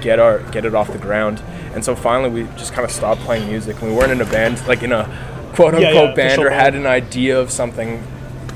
get 0.01 0.19
our 0.19 0.39
get 0.51 0.65
it 0.65 0.73
off 0.75 0.91
the 0.91 0.97
ground. 0.99 1.41
And 1.73 1.83
so 1.83 1.95
finally, 1.95 2.29
we 2.29 2.43
just 2.57 2.71
kind 2.73 2.85
of 2.85 2.91
stopped 2.91 3.21
playing 3.21 3.49
music. 3.49 3.81
And 3.81 3.91
we 3.91 3.97
weren't 3.97 4.11
in 4.11 4.21
a 4.21 4.25
band, 4.25 4.65
like 4.67 4.83
in 4.83 4.91
a 4.93 5.03
quote 5.55 5.73
unquote 5.75 6.09
yeah, 6.09 6.13
band, 6.15 6.41
or 6.41 6.49
had 6.49 6.75
an 6.75 6.85
idea 6.85 7.39
of 7.39 7.51
something 7.51 8.01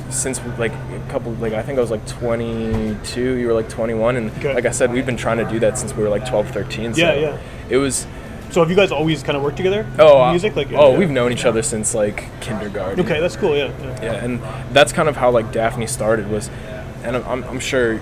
since 0.10 0.40
like 0.58 0.72
a 0.72 1.06
couple, 1.10 1.34
like 1.34 1.54
I 1.54 1.62
think 1.62 1.78
I 1.78 1.82
was 1.82 1.92
like 1.92 2.06
22, 2.08 3.34
you 3.36 3.48
were 3.48 3.54
like 3.54 3.70
21, 3.70 4.16
and 4.16 4.32
Okay. 4.38 4.54
like 4.56 4.66
I 4.66 4.72
said, 4.72 4.92
we've 4.92 5.06
been 5.06 5.18
trying 5.18 5.38
to 5.38 5.46
do 5.46 5.60
that 5.60 5.78
since 5.78 5.94
we 5.96 6.02
were 6.04 6.10
like 6.10 6.26
12, 6.28 6.50
13. 6.50 6.94
So 6.94 7.02
Yeah, 7.02 7.14
yeah. 7.14 7.38
It 7.70 7.78
was. 7.78 8.08
So 8.52 8.62
have 8.62 8.70
you 8.70 8.76
guys 8.76 8.92
always 8.92 9.22
kind 9.22 9.38
of 9.38 9.44
worked 9.44 9.58
together? 9.58 9.86
Oh, 10.00 10.22
uh, 10.22 10.32
music, 10.32 10.56
like 10.56 10.72
oh, 10.72 10.92
yeah. 10.92 10.98
we've 10.98 11.12
known 11.12 11.32
each 11.32 11.46
other 11.46 11.62
since 11.62 11.94
like 11.94 12.26
kindergarten. 12.42 13.00
Okay, 13.06 13.20
that's 13.20 13.36
cool. 13.36 13.56
Yeah. 13.56 13.72
yeah. 13.80 14.04
Yeah, 14.04 14.24
and 14.24 14.42
that's 14.74 14.92
kind 14.92 15.08
of 15.08 15.16
how 15.16 15.30
like 15.30 15.52
Daphne 15.52 15.86
started 15.86 16.30
was, 16.30 16.50
and 17.04 17.16
I'm, 17.16 17.44
I'm, 17.44 17.60
sure 17.60 18.02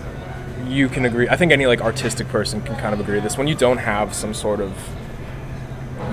you 0.65 0.87
can 0.87 1.03
agree. 1.05 1.27
I 1.27 1.35
think 1.35 1.51
any 1.51 1.65
like 1.65 1.81
artistic 1.81 2.29
person 2.29 2.61
can 2.61 2.75
kind 2.77 2.93
of 2.93 3.01
agree 3.01 3.15
with 3.15 3.23
this. 3.23 3.37
When 3.37 3.47
you 3.47 3.55
don't 3.55 3.79
have 3.79 4.13
some 4.13 4.33
sort 4.33 4.61
of, 4.61 4.73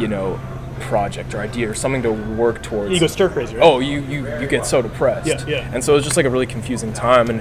you 0.01 0.09
know, 0.09 0.41
project 0.81 1.33
or 1.35 1.39
idea 1.39 1.71
or 1.71 1.75
something 1.75 2.03
to 2.03 2.13
work 2.13 2.61
towards. 2.61 2.93
You 2.93 3.01
go 3.01 3.07
stir 3.07 3.29
crazy, 3.29 3.55
right? 3.55 3.63
Oh, 3.65 3.79
you, 3.79 4.01
you 4.01 4.27
you 4.41 4.49
get 4.49 4.67
so 4.67 4.83
depressed. 4.83 5.29
Yeah, 5.29 5.47
yeah. 5.47 5.71
And 5.73 5.85
so 5.85 5.93
it 5.93 5.97
was 5.97 6.05
just 6.05 6.17
like 6.17 6.27
a 6.27 6.31
really 6.31 6.47
confusing 6.47 6.93
time, 6.93 7.31
and 7.31 7.41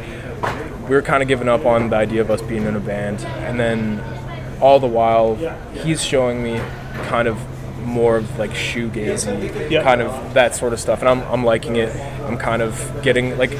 we 0.84 0.96
were 0.96 1.01
kind 1.01 1.24
of 1.24 1.28
giving 1.28 1.50
up 1.50 1.66
on 1.66 1.89
the 1.89 1.96
idea 1.96 2.22
of 2.22 2.30
us 2.30 2.42
being 2.44 2.66
in 2.66 2.75
a 2.75 2.80
band, 2.80 3.25
and 3.25 3.60
then 3.60 4.00
all 4.62 4.80
the 4.80 4.88
while 4.88 5.36
he's 5.74 6.03
showing 6.03 6.44
me 6.44 6.62
kind 6.93 7.27
of 7.27 7.38
more 7.85 8.17
of 8.17 8.39
like 8.39 8.51
shoegazy, 8.51 9.69
Yeah. 9.69 9.83
kind 9.83 10.01
of 10.01 10.33
that 10.33 10.55
sort 10.55 10.73
of 10.73 10.79
stuff, 10.79 11.00
and 11.01 11.09
I'm, 11.09 11.21
I'm 11.23 11.43
liking 11.43 11.75
it. 11.75 11.93
I'm 12.23 12.38
kind 12.38 12.62
of 12.62 13.01
getting 13.03 13.38
like 13.38 13.51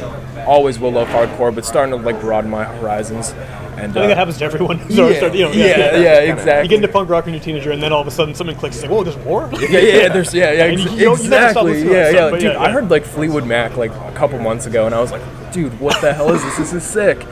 always 0.48 0.80
will 0.80 0.92
love 0.92 1.08
hardcore, 1.10 1.54
but 1.54 1.66
starting 1.66 1.92
to 1.98 2.04
like 2.04 2.20
broaden 2.22 2.50
my 2.50 2.64
horizons. 2.64 3.32
And 3.76 3.90
I 3.92 3.94
think 3.94 3.98
uh, 3.98 4.08
that 4.08 4.18
happens 4.18 4.38
to 4.38 4.46
everyone. 4.46 4.78
yeah, 4.90 5.14
started, 5.18 5.36
you 5.38 5.46
know, 5.46 5.52
yeah, 5.52 5.98
yeah, 5.98 6.22
You 6.22 6.34
exactly. 6.34 6.68
get 6.70 6.76
into 6.76 6.88
punk 6.88 7.10
rock 7.10 7.26
when 7.26 7.34
you're 7.34 7.42
a 7.42 7.44
teenager, 7.46 7.72
and 7.72 7.82
then 7.84 7.92
all 7.92 8.00
of 8.02 8.08
a 8.08 8.12
sudden 8.12 8.34
something 8.34 8.56
clicks. 8.56 8.76
It's 8.78 8.84
like, 8.84 8.92
whoa, 8.92 9.04
there's 9.04 9.18
war. 9.18 9.50
yeah, 9.60 9.68
yeah, 9.68 9.80
yeah, 9.80 10.10
there's 10.10 10.34
yeah, 10.34 10.52
yeah, 10.52 10.64
ex- 10.66 10.84
you- 10.84 10.92
you 10.92 11.06
don't- 11.06 11.22
you 11.24 11.30
never 11.30 11.52
stop 11.52 11.66
exactly, 11.68 11.84
yeah, 11.92 12.10
yeah, 12.10 12.12
stuff, 12.12 12.32
dude. 12.40 12.44
yeah, 12.54 12.60
I 12.62 12.72
heard 12.72 12.90
like 12.90 13.04
Fleetwood 13.04 13.46
Mac 13.46 13.76
like 13.76 13.92
a 13.92 14.12
couple 14.16 14.40
months 14.40 14.68
ago, 14.68 14.86
and 14.86 14.96
I 14.96 15.02
was 15.02 15.12
like, 15.12 15.24
dude, 15.52 15.78
what 15.82 16.00
the 16.02 16.14
hell 16.14 16.32
is 16.34 16.42
this? 16.44 16.58
This 16.58 16.74
is 16.74 16.84
sick. 16.84 17.26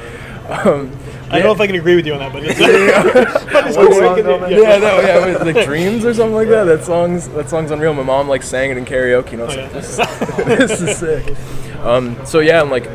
Um, 0.50 0.92
I 1.32 1.38
don't 1.40 1.44
know 1.48 1.52
if 1.54 1.62
I 1.62 1.68
can 1.68 1.76
agree 1.76 1.96
with 1.96 2.06
you 2.06 2.14
on 2.14 2.20
that, 2.20 2.34
but 2.34 2.44
it's, 2.44 2.60
but 3.54 3.68
it's 3.68 3.76
cool. 3.78 3.92
song, 3.94 4.18
Yeah, 4.18 4.24
though, 4.24 4.48
yeah. 4.48 4.58
yeah, 4.58 4.78
no, 4.78 5.00
yeah, 5.02 5.28
it 5.28 5.44
was, 5.46 5.56
like 5.56 5.66
Dreams 5.66 6.04
or 6.06 6.14
something 6.14 6.36
like 6.36 6.50
that. 6.50 6.66
That 6.66 6.84
song's 6.84 7.28
that 7.30 7.50
song's 7.50 7.72
unreal. 7.72 7.94
My 7.94 8.04
mom 8.04 8.28
like 8.28 8.44
sang 8.44 8.70
it 8.72 8.78
in 8.78 8.86
karaoke, 8.86 9.34
and 9.34 9.42
I 9.44 9.46
was 9.46 9.56
Oh, 9.56 9.62
like, 9.62 9.72
yeah. 9.72 10.56
this 10.58 10.80
is 10.80 10.80
this 10.80 10.82
is 10.82 10.98
sick. 10.98 11.38
Um, 11.84 12.18
so 12.26 12.40
yeah, 12.40 12.62
I'm 12.62 12.70
like, 12.70 12.90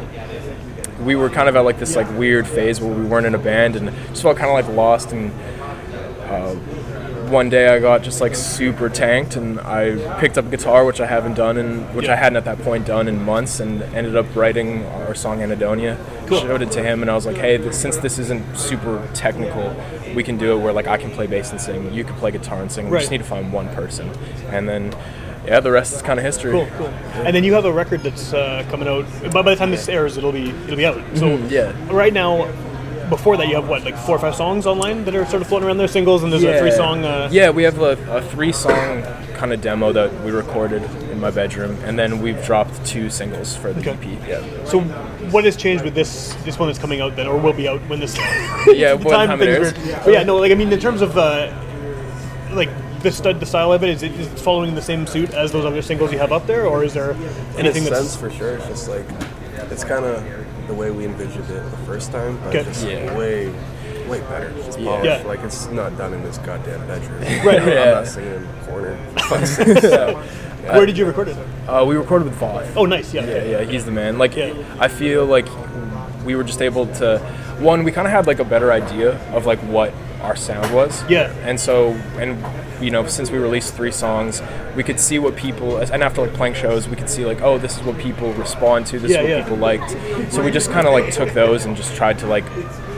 we 1.02 1.14
were 1.16 1.30
kind 1.30 1.48
of 1.48 1.56
at 1.56 1.60
like 1.60 1.78
this 1.78 1.96
like 1.96 2.10
weird 2.18 2.46
phase 2.46 2.80
where 2.80 2.92
we 2.92 3.04
weren't 3.04 3.26
in 3.26 3.34
a 3.34 3.38
band, 3.38 3.76
and 3.76 3.90
just 4.08 4.22
felt 4.22 4.36
kind 4.36 4.50
of 4.50 4.66
like 4.66 4.76
lost. 4.76 5.12
And 5.12 5.32
uh, 6.24 6.54
one 7.30 7.48
day 7.50 7.68
I 7.68 7.78
got 7.80 8.02
just 8.02 8.20
like 8.20 8.34
super 8.34 8.88
tanked, 8.88 9.36
and 9.36 9.60
I 9.60 10.18
picked 10.20 10.38
up 10.38 10.46
a 10.46 10.48
guitar, 10.48 10.84
which 10.84 11.00
I 11.00 11.06
haven't 11.06 11.34
done, 11.34 11.56
and 11.56 11.94
which 11.94 12.06
Yeah. 12.06 12.12
I 12.12 12.16
hadn't 12.16 12.36
at 12.36 12.44
that 12.44 12.60
point 12.62 12.86
done 12.86 13.08
in 13.08 13.24
months, 13.24 13.60
and 13.60 13.82
ended 13.94 14.16
up 14.16 14.26
writing 14.34 14.84
our 14.86 15.14
song 15.14 15.40
Anhedonia. 15.40 15.96
Cool. 16.26 16.40
Showed 16.40 16.62
it 16.62 16.70
to 16.72 16.82
him, 16.82 17.02
and 17.02 17.10
I 17.10 17.14
was 17.14 17.26
like, 17.26 17.36
hey, 17.36 17.56
this, 17.56 17.78
since 17.78 17.96
this 17.98 18.18
isn't 18.18 18.56
super 18.56 19.06
technical, 19.14 19.74
we 20.14 20.22
can 20.22 20.36
do 20.36 20.56
it 20.56 20.60
where 20.62 20.72
like 20.72 20.86
I 20.86 20.96
can 20.96 21.10
play 21.10 21.26
bass 21.26 21.50
and 21.50 21.60
sing, 21.60 21.92
you 21.92 22.04
can 22.04 22.14
play 22.16 22.30
guitar 22.30 22.60
and 22.62 22.70
sing. 22.70 22.90
We 22.90 22.98
just 22.98 23.10
need 23.10 23.18
to 23.18 23.24
find 23.24 23.52
one 23.52 23.68
person, 23.74 24.10
and 24.50 24.68
then 24.68 24.94
yeah, 25.46 25.60
the 25.60 25.70
rest 25.70 25.94
is 25.94 26.02
kind 26.02 26.18
of 26.18 26.24
history. 26.24 26.50
Cool, 26.50 26.66
cool. 26.76 26.88
And 27.24 27.34
then 27.36 27.44
you 27.44 27.54
have 27.54 27.64
a 27.66 27.72
record 27.72 28.02
that's 28.02 28.32
uh, 28.32 28.64
coming 28.68 28.88
out. 28.88 29.04
By, 29.32 29.42
by 29.42 29.50
the 29.50 29.56
time 29.56 29.70
this 29.70 29.88
airs, 29.88 30.16
it'll 30.16 30.32
be 30.32 30.50
it'll 30.50 30.76
be 30.76 30.84
out. 30.86 30.96
So 31.14 31.38
Mhm, 31.38 31.50
yeah. 31.50 31.72
right 31.92 32.12
now, 32.12 32.48
before 33.08 33.36
that, 33.36 33.48
you 33.48 33.54
have 33.54 33.68
what 33.68 33.84
like 33.84 33.96
four 33.96 34.16
or 34.16 34.18
five 34.18 34.34
songs 34.34 34.66
online 34.66 35.04
that 35.04 35.14
are 35.14 35.24
sort 35.26 35.42
of 35.42 35.48
floating 35.48 35.66
around 35.68 35.78
there, 35.78 35.88
singles, 35.88 36.22
and 36.22 36.32
there's 36.32 36.44
a 36.44 36.58
three 36.58 36.70
song. 36.70 37.04
Uh, 37.04 37.28
yeah, 37.32 37.50
we 37.50 37.62
have 37.62 37.78
a, 37.80 37.92
a 38.16 38.22
three 38.22 38.52
song 38.52 39.02
kind 39.34 39.52
of 39.52 39.60
demo 39.60 39.92
that 39.92 40.12
we 40.24 40.30
recorded 40.30 40.82
in 40.82 41.06
in 41.16 41.20
my 41.20 41.30
bedroom, 41.30 41.78
and 41.84 41.98
then 41.98 42.20
we've 42.20 42.42
dropped 42.44 42.84
two 42.84 43.08
singles 43.08 43.56
for 43.56 43.72
the 43.72 43.80
Okay. 43.80 44.14
EP. 44.16 44.28
Yeah. 44.28 44.64
So, 44.64 44.80
what 45.30 45.44
has 45.44 45.56
changed 45.56 45.82
with 45.84 45.94
this 45.94 46.34
this 46.44 46.58
one 46.58 46.68
that's 46.68 46.78
coming 46.78 47.00
out 47.00 47.16
then, 47.16 47.26
or 47.26 47.38
will 47.38 47.52
be 47.54 47.68
out 47.68 47.80
when 47.88 48.00
this? 48.00 48.16
Yeah, 48.66 48.94
the 48.96 49.04
what 49.04 49.12
time 49.26 49.40
it 49.40 49.44
things 49.72 49.72
are- 49.72 50.00
But 50.04 50.12
yeah, 50.12 50.22
no, 50.24 50.36
like 50.36 50.52
I 50.52 50.54
mean, 50.54 50.72
in 50.72 50.78
terms 50.80 51.00
of 51.02 51.16
uh, 51.16 51.52
like 52.52 52.68
the 53.02 53.12
stud, 53.12 53.40
the 53.40 53.46
style 53.46 53.72
of 53.72 53.82
it, 53.82 53.88
is 53.90 54.02
it 54.02 54.12
is 54.12 54.26
it 54.26 54.38
following 54.38 54.74
the 54.74 54.82
same 54.82 55.06
suit 55.06 55.30
as 55.34 55.52
those 55.52 55.64
other 55.64 55.80
singles 55.82 56.12
you 56.12 56.18
have 56.18 56.32
up 56.32 56.46
there, 56.46 56.66
or 56.66 56.84
is 56.84 56.92
there 56.94 57.12
In 57.12 57.18
a 57.20 57.58
anything 57.60 57.84
that's 57.84 57.96
sense, 57.98 58.16
for 58.16 58.30
sure. 58.30 58.56
It's 58.56 58.66
just 58.66 58.88
like 58.88 59.06
it's 59.70 59.84
kind 59.84 60.04
of 60.04 60.22
the 60.66 60.74
way 60.74 60.90
we 60.90 61.04
envisioned 61.04 61.48
it 61.50 61.70
the 61.70 61.76
first 61.78 62.12
time, 62.12 62.38
but 62.44 62.48
Okay. 62.54 62.64
just 62.64 62.86
Yeah. 62.86 63.16
way, 63.16 63.48
way 64.08 64.20
better. 64.20 64.50
Just 64.64 64.78
Yeah. 64.78 64.86
polished. 64.90 65.04
Yeah. 65.22 65.28
Like 65.28 65.40
it's 65.44 65.68
not 65.70 65.96
done 65.98 66.12
in 66.14 66.22
this 66.22 66.38
goddamn 66.38 66.86
bedroom. 66.86 67.20
Right, 67.44 67.60
I'm 67.62 67.68
yeah. 67.68 67.92
not 67.94 68.06
singing 68.06 68.34
in 68.34 68.42
the 68.42 68.70
corner. 68.70 68.96
So, 69.80 70.20
where 70.72 70.86
did 70.86 70.96
you 70.98 71.04
record 71.06 71.28
it? 71.28 71.36
uh, 71.68 71.84
we 71.86 71.96
recorded 71.96 72.26
with 72.28 72.38
Voth. 72.40 72.66
Oh, 72.76 72.84
nice, 72.86 73.12
yeah, 73.14 73.24
Yeah, 73.24 73.44
yeah, 73.44 73.62
he's 73.62 73.84
the 73.84 73.90
man. 73.92 74.18
Like, 74.18 74.36
Yeah. 74.36 74.52
I 74.80 74.88
feel 74.88 75.24
like 75.24 75.46
we 76.24 76.34
were 76.34 76.44
just 76.44 76.60
able 76.62 76.86
to. 76.94 77.18
One, 77.60 77.84
we 77.84 77.92
kind 77.92 78.06
of 78.06 78.12
had 78.12 78.26
like 78.26 78.38
a 78.40 78.44
better 78.44 78.72
idea 78.72 79.18
of 79.32 79.46
like 79.46 79.58
what 79.60 79.92
our 80.22 80.36
sound 80.36 80.72
was. 80.74 81.04
Yeah. 81.08 81.30
And 81.44 81.58
so, 81.58 81.90
and 82.18 82.36
you 82.80 82.90
know, 82.90 83.06
since 83.06 83.30
we 83.30 83.38
released 83.38 83.74
three 83.74 83.90
songs, 83.92 84.42
we 84.74 84.82
could 84.82 85.00
see 85.00 85.18
what 85.18 85.36
people, 85.36 85.78
and 85.78 86.02
after 86.02 86.20
like 86.22 86.34
playing 86.34 86.54
shows, 86.54 86.88
we 86.88 86.96
could 86.96 87.08
see 87.10 87.24
like, 87.24 87.40
oh, 87.42 87.58
this 87.58 87.76
is 87.76 87.82
what 87.82 87.98
people 87.98 88.32
respond 88.34 88.86
to. 88.88 88.98
This 88.98 89.12
Yeah, 89.12 89.20
is 89.20 89.22
what 89.24 89.30
yeah. 89.30 89.42
people 89.42 89.56
liked. 89.58 90.32
So 90.32 90.42
we 90.42 90.50
just 90.50 90.70
kind 90.70 90.86
of 90.86 90.92
like 90.92 91.12
took 91.12 91.32
those 91.32 91.64
and 91.64 91.76
just 91.76 91.94
tried 91.96 92.18
to 92.20 92.26
like 92.26 92.44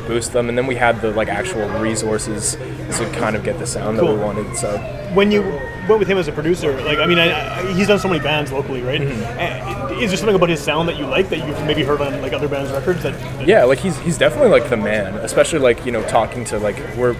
boost 0.07 0.33
them, 0.33 0.49
and 0.49 0.57
then 0.57 0.67
we 0.67 0.75
had 0.75 1.01
the 1.01 1.11
like 1.11 1.29
actual 1.29 1.69
resources 1.81 2.53
to 2.99 3.11
kind 3.19 3.37
of 3.37 3.45
get 3.45 3.59
the 3.59 3.67
sound 3.67 3.99
that 3.99 4.05
we 4.07 4.15
wanted. 4.17 4.57
So. 4.57 4.77
When 5.15 5.31
you 5.31 5.43
went 5.89 5.99
with 6.01 6.09
him 6.09 6.19
as 6.19 6.29
a 6.29 6.33
producer, 6.33 6.79
like 6.83 6.99
I 6.99 7.07
mean, 7.07 7.19
I, 7.19 7.59
I, 7.61 7.73
he's 7.73 7.87
done 7.89 7.99
so 7.99 8.09
many 8.09 8.21
bands 8.23 8.53
locally, 8.53 8.83
right? 8.83 9.01
Mm-hmm. 9.01 9.95
Uh, 9.95 10.01
Is 10.01 10.11
there 10.11 10.17
something 10.19 10.35
about 10.37 10.49
his 10.51 10.61
sound 10.61 10.89
that 10.89 10.97
you 10.99 11.07
like 11.07 11.29
that 11.31 11.39
you've 11.47 11.63
maybe 11.67 11.83
heard 11.83 12.01
on 12.01 12.21
like 12.23 12.33
other 12.33 12.49
bands' 12.49 12.71
records? 12.73 13.03
That, 13.03 13.13
that- 13.19 13.47
Yeah, 13.49 13.65
like 13.65 13.79
he's 13.79 13.99
he's 14.01 14.19
definitely 14.19 14.51
like 14.51 14.69
the 14.71 14.77
man, 14.77 15.15
especially 15.17 15.59
like 15.61 15.85
you 15.87 15.93
know 15.93 16.03
talking 16.09 16.45
to 16.47 16.59
like 16.59 16.77
we're 16.97 17.17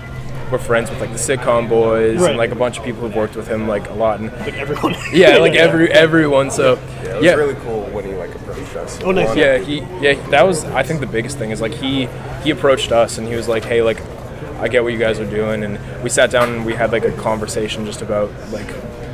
we're 0.51 0.59
friends 0.59 0.89
with 0.91 1.01
like 1.01 1.11
the 1.11 1.17
sitcom 1.19 1.69
boys 1.69 2.21
Right. 2.21 2.31
and 2.31 2.39
like 2.39 2.51
a 2.53 2.55
bunch 2.55 2.79
of 2.79 2.85
people 2.85 3.03
who've 3.03 3.15
worked 3.15 3.37
with 3.37 3.47
him 3.49 3.69
like 3.69 3.89
a 3.91 3.95
lot 3.95 4.21
and 4.21 4.33
like 4.41 4.55
everyone. 4.55 4.95
yeah, 5.13 5.37
like 5.39 5.55
every 5.67 5.91
everyone. 5.93 6.51
So 6.51 6.75
Yeah, 6.75 7.11
it 7.11 7.15
was 7.17 7.25
yeah, 7.25 7.35
really 7.35 7.55
cool 7.57 7.83
when 7.91 8.05
he 8.05 8.15
like 8.15 8.35
approached 8.35 8.75
us. 8.77 8.99
Oh, 9.03 9.11
nice. 9.11 9.37
Yeah, 9.37 9.59
he 9.59 9.79
yeah 10.01 10.15
that 10.31 10.47
was 10.47 10.65
I 10.65 10.83
think 10.83 11.01
the 11.01 11.07
biggest 11.07 11.39
thing 11.39 11.51
is 11.51 11.61
like 11.61 11.73
he 11.75 12.09
he 12.43 12.51
approached 12.51 12.93
us 12.93 13.19
and 13.19 13.27
he 13.29 13.35
was 13.35 13.49
like, 13.49 13.65
hey, 13.65 13.83
like 13.83 14.01
I 14.61 14.69
get 14.69 14.83
what 14.83 14.93
you 14.93 14.99
guys 14.99 15.21
are 15.21 15.31
doing, 15.31 15.63
and 15.63 15.79
we 16.03 16.11
sat 16.11 16.31
down 16.33 16.49
and 16.49 16.67
we 16.67 16.73
had 16.75 16.91
like 16.91 17.05
a 17.05 17.13
conversation 17.13 17.87
just 17.87 18.03
about 18.03 18.31
like 18.51 18.69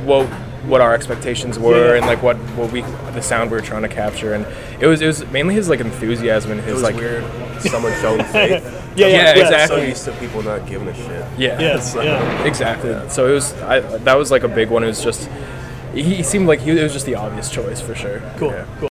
what 0.05 0.25
what 0.65 0.81
our 0.81 0.95
expectations 0.95 1.59
were 1.59 1.77
Yeah, 1.77 1.85
yeah. 1.91 1.97
and 1.97 2.05
like 2.07 2.23
what 2.23 2.37
what 2.57 2.71
we 2.71 2.81
the 2.81 3.21
sound 3.21 3.51
we 3.51 3.57
were 3.57 3.61
trying 3.61 3.83
to 3.83 3.87
capture 3.87 4.33
and 4.33 4.47
it 4.81 4.87
was 4.87 5.01
it 5.01 5.05
was 5.05 5.23
mainly 5.27 5.53
his 5.53 5.69
like 5.69 5.79
enthusiasm 5.81 6.49
and 6.51 6.59
It 6.61 6.63
his 6.63 6.73
was 6.75 6.83
like 6.83 6.95
weird. 6.95 7.23
Someone 7.61 7.93
showing 8.01 8.23
faith. 8.31 8.63
Yeah, 8.95 9.07
yeah, 9.07 9.07
Yeah, 9.07 9.35
yeah. 9.35 9.41
exactly. 9.43 9.77
So 9.81 9.83
used 9.87 10.05
to 10.05 10.11
people 10.13 10.41
not 10.43 10.65
giving 10.67 10.87
a 10.87 10.93
shit. 10.95 11.25
yeah 11.37 11.59
Yeah, 11.65 11.79
So- 11.79 12.01
yeah. 12.01 12.43
Exactly. 12.45 12.97
So 13.09 13.27
it 13.27 13.33
was. 13.33 13.53
I, 13.61 13.79
that 13.79 14.15
was 14.17 14.31
like 14.31 14.43
a 14.43 14.47
big 14.49 14.69
one. 14.69 14.83
It 14.83 14.87
was 14.87 15.03
just. 15.03 15.29
He, 15.93 16.03
he 16.15 16.23
seemed 16.23 16.47
like 16.47 16.59
he 16.59 16.71
it 16.71 16.83
was 16.83 16.93
just 16.93 17.05
the 17.05 17.15
obvious 17.15 17.49
choice 17.49 17.79
for 17.81 17.95
sure. 17.95 18.21
Cool, 18.37 18.51
Yeah. 18.51 18.65
cool. 18.79 18.89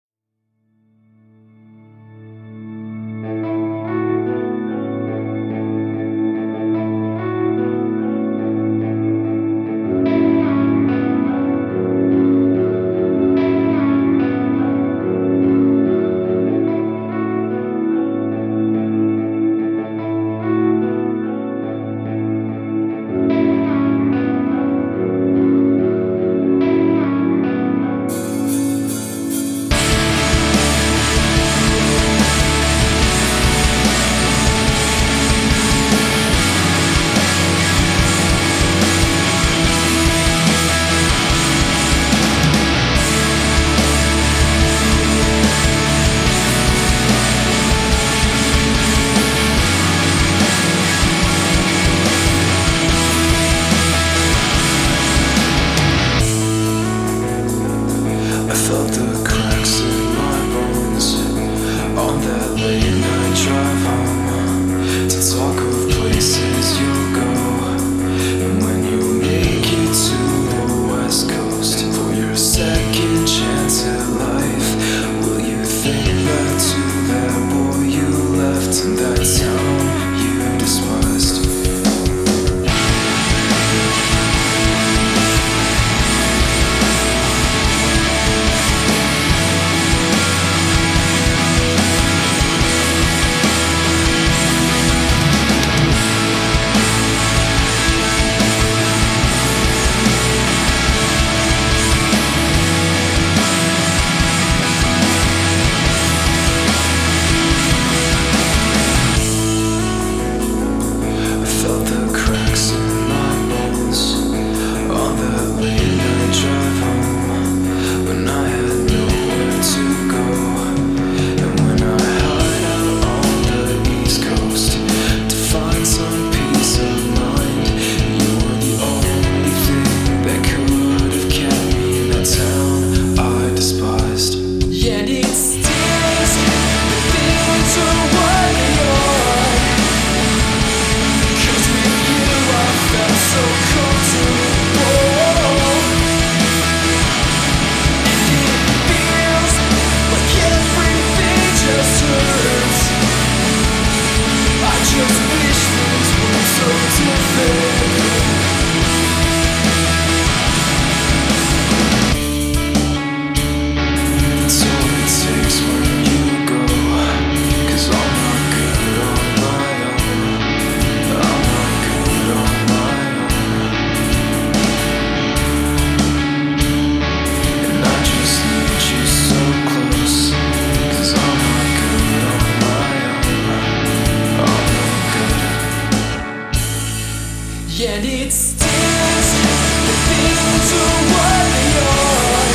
And 187.84 188.04
it 188.04 188.30
stirs 188.30 188.62
the 188.62 189.96
thing 190.06 190.38
to 190.70 190.82
worry 191.10 191.70
on 191.82 192.46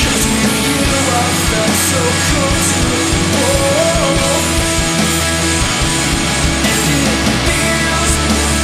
Cause 0.00 0.24
with 0.32 0.56
you 0.64 0.80
I 1.12 1.28
felt 1.52 1.76
so 1.76 2.00
cold 2.24 2.64
to 2.72 2.80
warm 3.36 4.16
And 6.64 6.80
it 6.88 7.28
feels 7.44 8.12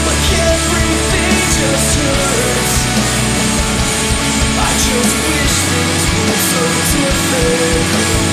like 0.08 0.28
everything 0.48 1.36
just 1.60 1.92
hurts. 2.00 2.74
I 4.56 4.70
just 4.80 5.12
wish 5.28 5.56
things 5.68 6.04
were 6.16 6.40
so 6.40 6.62
different. 6.96 8.29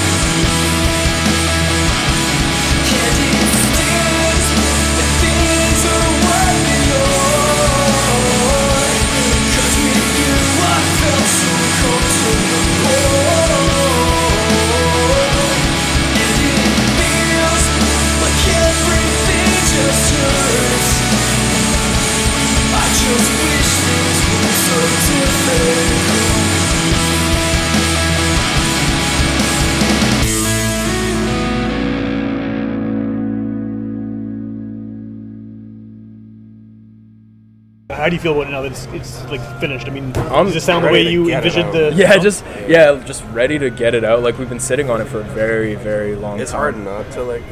How 37.97 38.09
do 38.09 38.15
you 38.15 38.21
feel 38.21 38.33
about 38.33 38.47
it 38.47 38.51
now 38.51 38.61
that 38.61 38.71
it's, 38.71 38.85
it's 38.87 39.23
like 39.25 39.41
finished? 39.59 39.87
I 39.87 39.89
mean, 39.89 40.15
I'm 40.15 40.45
does 40.45 40.55
it 40.55 40.61
sound 40.61 40.85
the 40.85 40.91
way 40.91 41.09
you 41.09 41.27
get 41.27 41.45
it 41.45 41.57
envisioned 41.57 41.73
the? 41.73 41.93
Yeah, 41.93 42.11
song? 42.13 42.21
just 42.21 42.45
yeah, 42.67 43.03
just 43.05 43.23
ready 43.33 43.57
to 43.59 43.69
get 43.69 43.95
it 43.95 44.03
out. 44.03 44.21
Like 44.21 44.37
we've 44.37 44.47
been 44.47 44.59
sitting 44.59 44.89
on 44.89 45.01
it 45.01 45.05
for 45.05 45.19
a 45.19 45.23
very, 45.23 45.75
very 45.75 46.15
long 46.15 46.33
time. 46.33 46.41
It's 46.41 46.51
time. 46.51 46.59
hard 46.59 46.77
not 46.77 47.11
to 47.13 47.23
like 47.23 47.43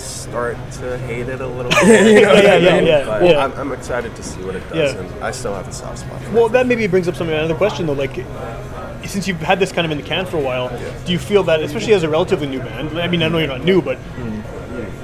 start 0.00 0.56
to 0.72 0.98
hate 0.98 1.28
it 1.28 1.40
a 1.40 1.46
little 1.46 1.70
bit. 1.84 2.06
You 2.14 2.22
know 2.22 2.32
Yeah, 2.34 2.52
I 2.52 2.56
yeah, 2.56 2.74
mean? 2.76 2.86
yeah. 2.86 3.04
But 3.04 3.24
yeah. 3.24 3.44
I'm, 3.44 3.52
I'm 3.54 3.72
excited 3.72 4.14
to 4.16 4.22
see 4.22 4.42
what 4.42 4.56
it 4.56 4.68
does, 4.70 4.94
Yeah. 4.94 5.00
and 5.00 5.24
I 5.24 5.30
still 5.30 5.54
have 5.54 5.68
a 5.68 5.72
soft 5.72 5.98
spot. 5.98 6.20
For 6.22 6.30
Well, 6.32 6.48
that 6.50 6.66
maybe 6.66 6.86
brings 6.86 7.08
up 7.08 7.16
something 7.16 7.34
another 7.36 7.54
question 7.54 7.86
though. 7.86 7.92
Like, 7.92 8.14
since 9.06 9.26
you've 9.26 9.40
had 9.40 9.58
this 9.58 9.72
kind 9.72 9.84
of 9.84 9.90
in 9.90 9.98
the 9.98 10.04
can 10.04 10.26
for 10.26 10.36
a 10.36 10.40
while, 10.42 10.68
do 11.04 11.12
you 11.12 11.18
feel 11.18 11.42
that, 11.44 11.62
especially 11.62 11.94
as 11.94 12.02
a 12.02 12.08
relatively 12.08 12.46
new 12.46 12.60
band? 12.60 12.98
I 13.00 13.08
mean, 13.08 13.22
I 13.22 13.28
know 13.28 13.38
you're 13.38 13.48
not 13.48 13.64
new, 13.64 13.80
but 13.82 13.98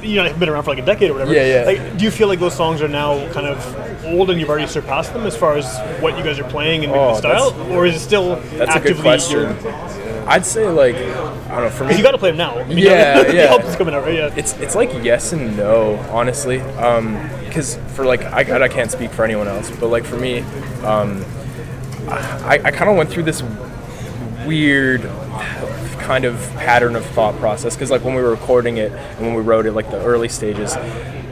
you 0.02 0.14
know, 0.16 0.24
you've 0.26 0.38
been 0.38 0.48
around 0.48 0.62
for 0.62 0.70
like 0.70 0.78
a 0.82 0.86
decade 0.86 1.10
or 1.10 1.14
whatever. 1.14 1.32
Yeah, 1.32 1.60
yeah. 1.60 1.64
Like, 1.66 1.98
do 1.98 2.04
you 2.04 2.10
feel 2.12 2.28
like 2.28 2.38
those 2.38 2.54
songs 2.54 2.80
are 2.82 2.88
now 2.88 3.28
kind 3.32 3.46
of 3.46 4.04
old 4.04 4.30
and 4.30 4.38
you've 4.38 4.48
already 4.48 4.68
surpassed 4.68 5.12
them 5.12 5.26
as 5.26 5.36
far 5.36 5.56
as 5.56 5.66
what 6.00 6.16
you 6.16 6.22
guys 6.22 6.38
are 6.38 6.48
playing 6.48 6.84
and 6.84 6.92
maybe 6.92 7.02
Oh, 7.02 7.08
the 7.14 7.18
style, 7.18 7.72
or 7.72 7.86
is 7.86 7.96
it 7.96 8.00
still 8.00 8.36
That's 8.56 8.76
a 8.76 8.80
good 8.80 8.98
question. 8.98 9.40
your- 9.40 9.52
I'd 10.26 10.44
say 10.44 10.68
like 10.68 10.96
I 10.96 11.00
don't 11.60 11.64
know 11.64 11.70
for 11.70 11.84
me. 11.84 11.96
You 11.96 12.02
got 12.02 12.12
to 12.12 12.18
play 12.18 12.30
them 12.30 12.38
now. 12.38 12.58
I 12.58 12.64
mean, 12.64 12.78
Yeah, 12.78 13.22
the 13.24 13.34
yeah. 13.34 13.42
album's 13.44 13.76
coming 13.76 13.94
out, 13.94 14.02
right? 14.04 14.14
Yeah. 14.14 14.34
it's 14.36 14.52
it's 14.54 14.74
like 14.74 14.90
yes 15.04 15.32
and 15.32 15.56
no, 15.56 15.96
honestly. 16.10 16.58
Because 16.58 17.76
for 17.94 18.04
like 18.04 18.22
I, 18.22 18.62
I 18.64 18.68
can't 18.68 18.90
speak 18.90 19.10
for 19.12 19.24
anyone 19.24 19.48
else, 19.48 19.70
but 19.70 19.88
like 19.88 20.04
for 20.04 20.16
me, 20.18 20.40
um, 20.84 21.24
I, 22.08 22.60
I 22.64 22.70
kind 22.70 22.90
of 22.90 22.96
went 22.96 23.10
through 23.10 23.24
this 23.24 23.42
weird 24.46 25.02
kind 25.98 26.24
of 26.24 26.38
pattern 26.56 26.94
of 26.94 27.04
thought 27.06 27.34
process 27.36 27.74
because 27.74 27.90
like 27.90 28.04
when 28.04 28.14
we 28.14 28.22
were 28.22 28.30
recording 28.30 28.76
it 28.76 28.92
and 28.92 29.20
when 29.26 29.34
we 29.34 29.42
wrote 29.42 29.66
it 29.66 29.72
like 29.72 29.90
the 29.90 30.00
early 30.04 30.28
stages 30.28 30.76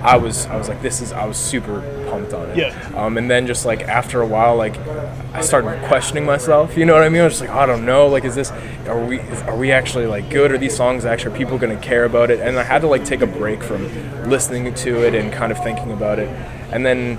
i 0.04 0.16
was 0.16 0.46
i 0.46 0.56
was 0.56 0.68
like 0.68 0.80
this 0.82 1.00
is 1.00 1.12
i 1.12 1.24
was 1.24 1.36
super 1.36 1.80
pumped 2.10 2.34
on 2.34 2.50
it. 2.50 2.58
Yeah. 2.58 2.92
um, 2.94 3.16
and 3.16 3.30
then 3.30 3.46
just 3.46 3.64
like 3.64 3.82
after 3.82 4.20
a 4.20 4.26
while 4.26 4.54
like 4.54 4.76
i 5.32 5.40
started 5.40 5.82
questioning 5.84 6.24
myself 6.26 6.76
you 6.76 6.84
know 6.84 6.92
what 6.92 7.02
i 7.02 7.08
mean? 7.08 7.22
I 7.22 7.24
was 7.24 7.32
just 7.38 7.40
like 7.40 7.50
i 7.50 7.64
don't 7.64 7.86
know 7.86 8.06
like 8.06 8.24
is 8.24 8.34
this 8.34 8.52
are 8.86 9.02
we 9.02 9.18
is, 9.18 9.40
are 9.42 9.56
we 9.56 9.72
actually 9.72 10.06
like 10.06 10.28
good? 10.28 10.52
Are 10.52 10.58
these 10.58 10.76
songs 10.76 11.06
actually 11.06 11.34
are 11.34 11.38
people 11.38 11.56
going 11.56 11.74
to 11.74 11.82
care 11.82 12.04
about 12.04 12.30
it? 12.30 12.38
And 12.40 12.58
i 12.58 12.62
had 12.62 12.82
to 12.82 12.86
like 12.86 13.04
take 13.04 13.22
a 13.22 13.26
break 13.26 13.62
from 13.62 13.82
listening 14.28 14.74
to 14.74 15.06
it 15.06 15.14
and 15.14 15.32
kind 15.32 15.50
of 15.50 15.58
thinking 15.62 15.90
about 15.90 16.18
it. 16.18 16.28
And 16.70 16.84
then 16.84 17.18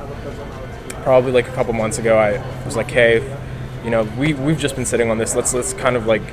probably 1.03 1.31
like 1.31 1.47
a 1.47 1.51
couple 1.53 1.73
months 1.73 1.97
ago 1.97 2.17
i 2.17 2.65
was 2.65 2.75
like 2.75 2.89
hey 2.89 3.21
you 3.83 3.89
know 3.91 4.03
we, 4.17 4.33
we've 4.33 4.57
just 4.59 4.75
been 4.75 4.85
sitting 4.85 5.09
on 5.11 5.17
this 5.17 5.35
let's 5.35 5.53
let's 5.53 5.73
kind 5.73 5.95
of 5.95 6.05
like 6.07 6.23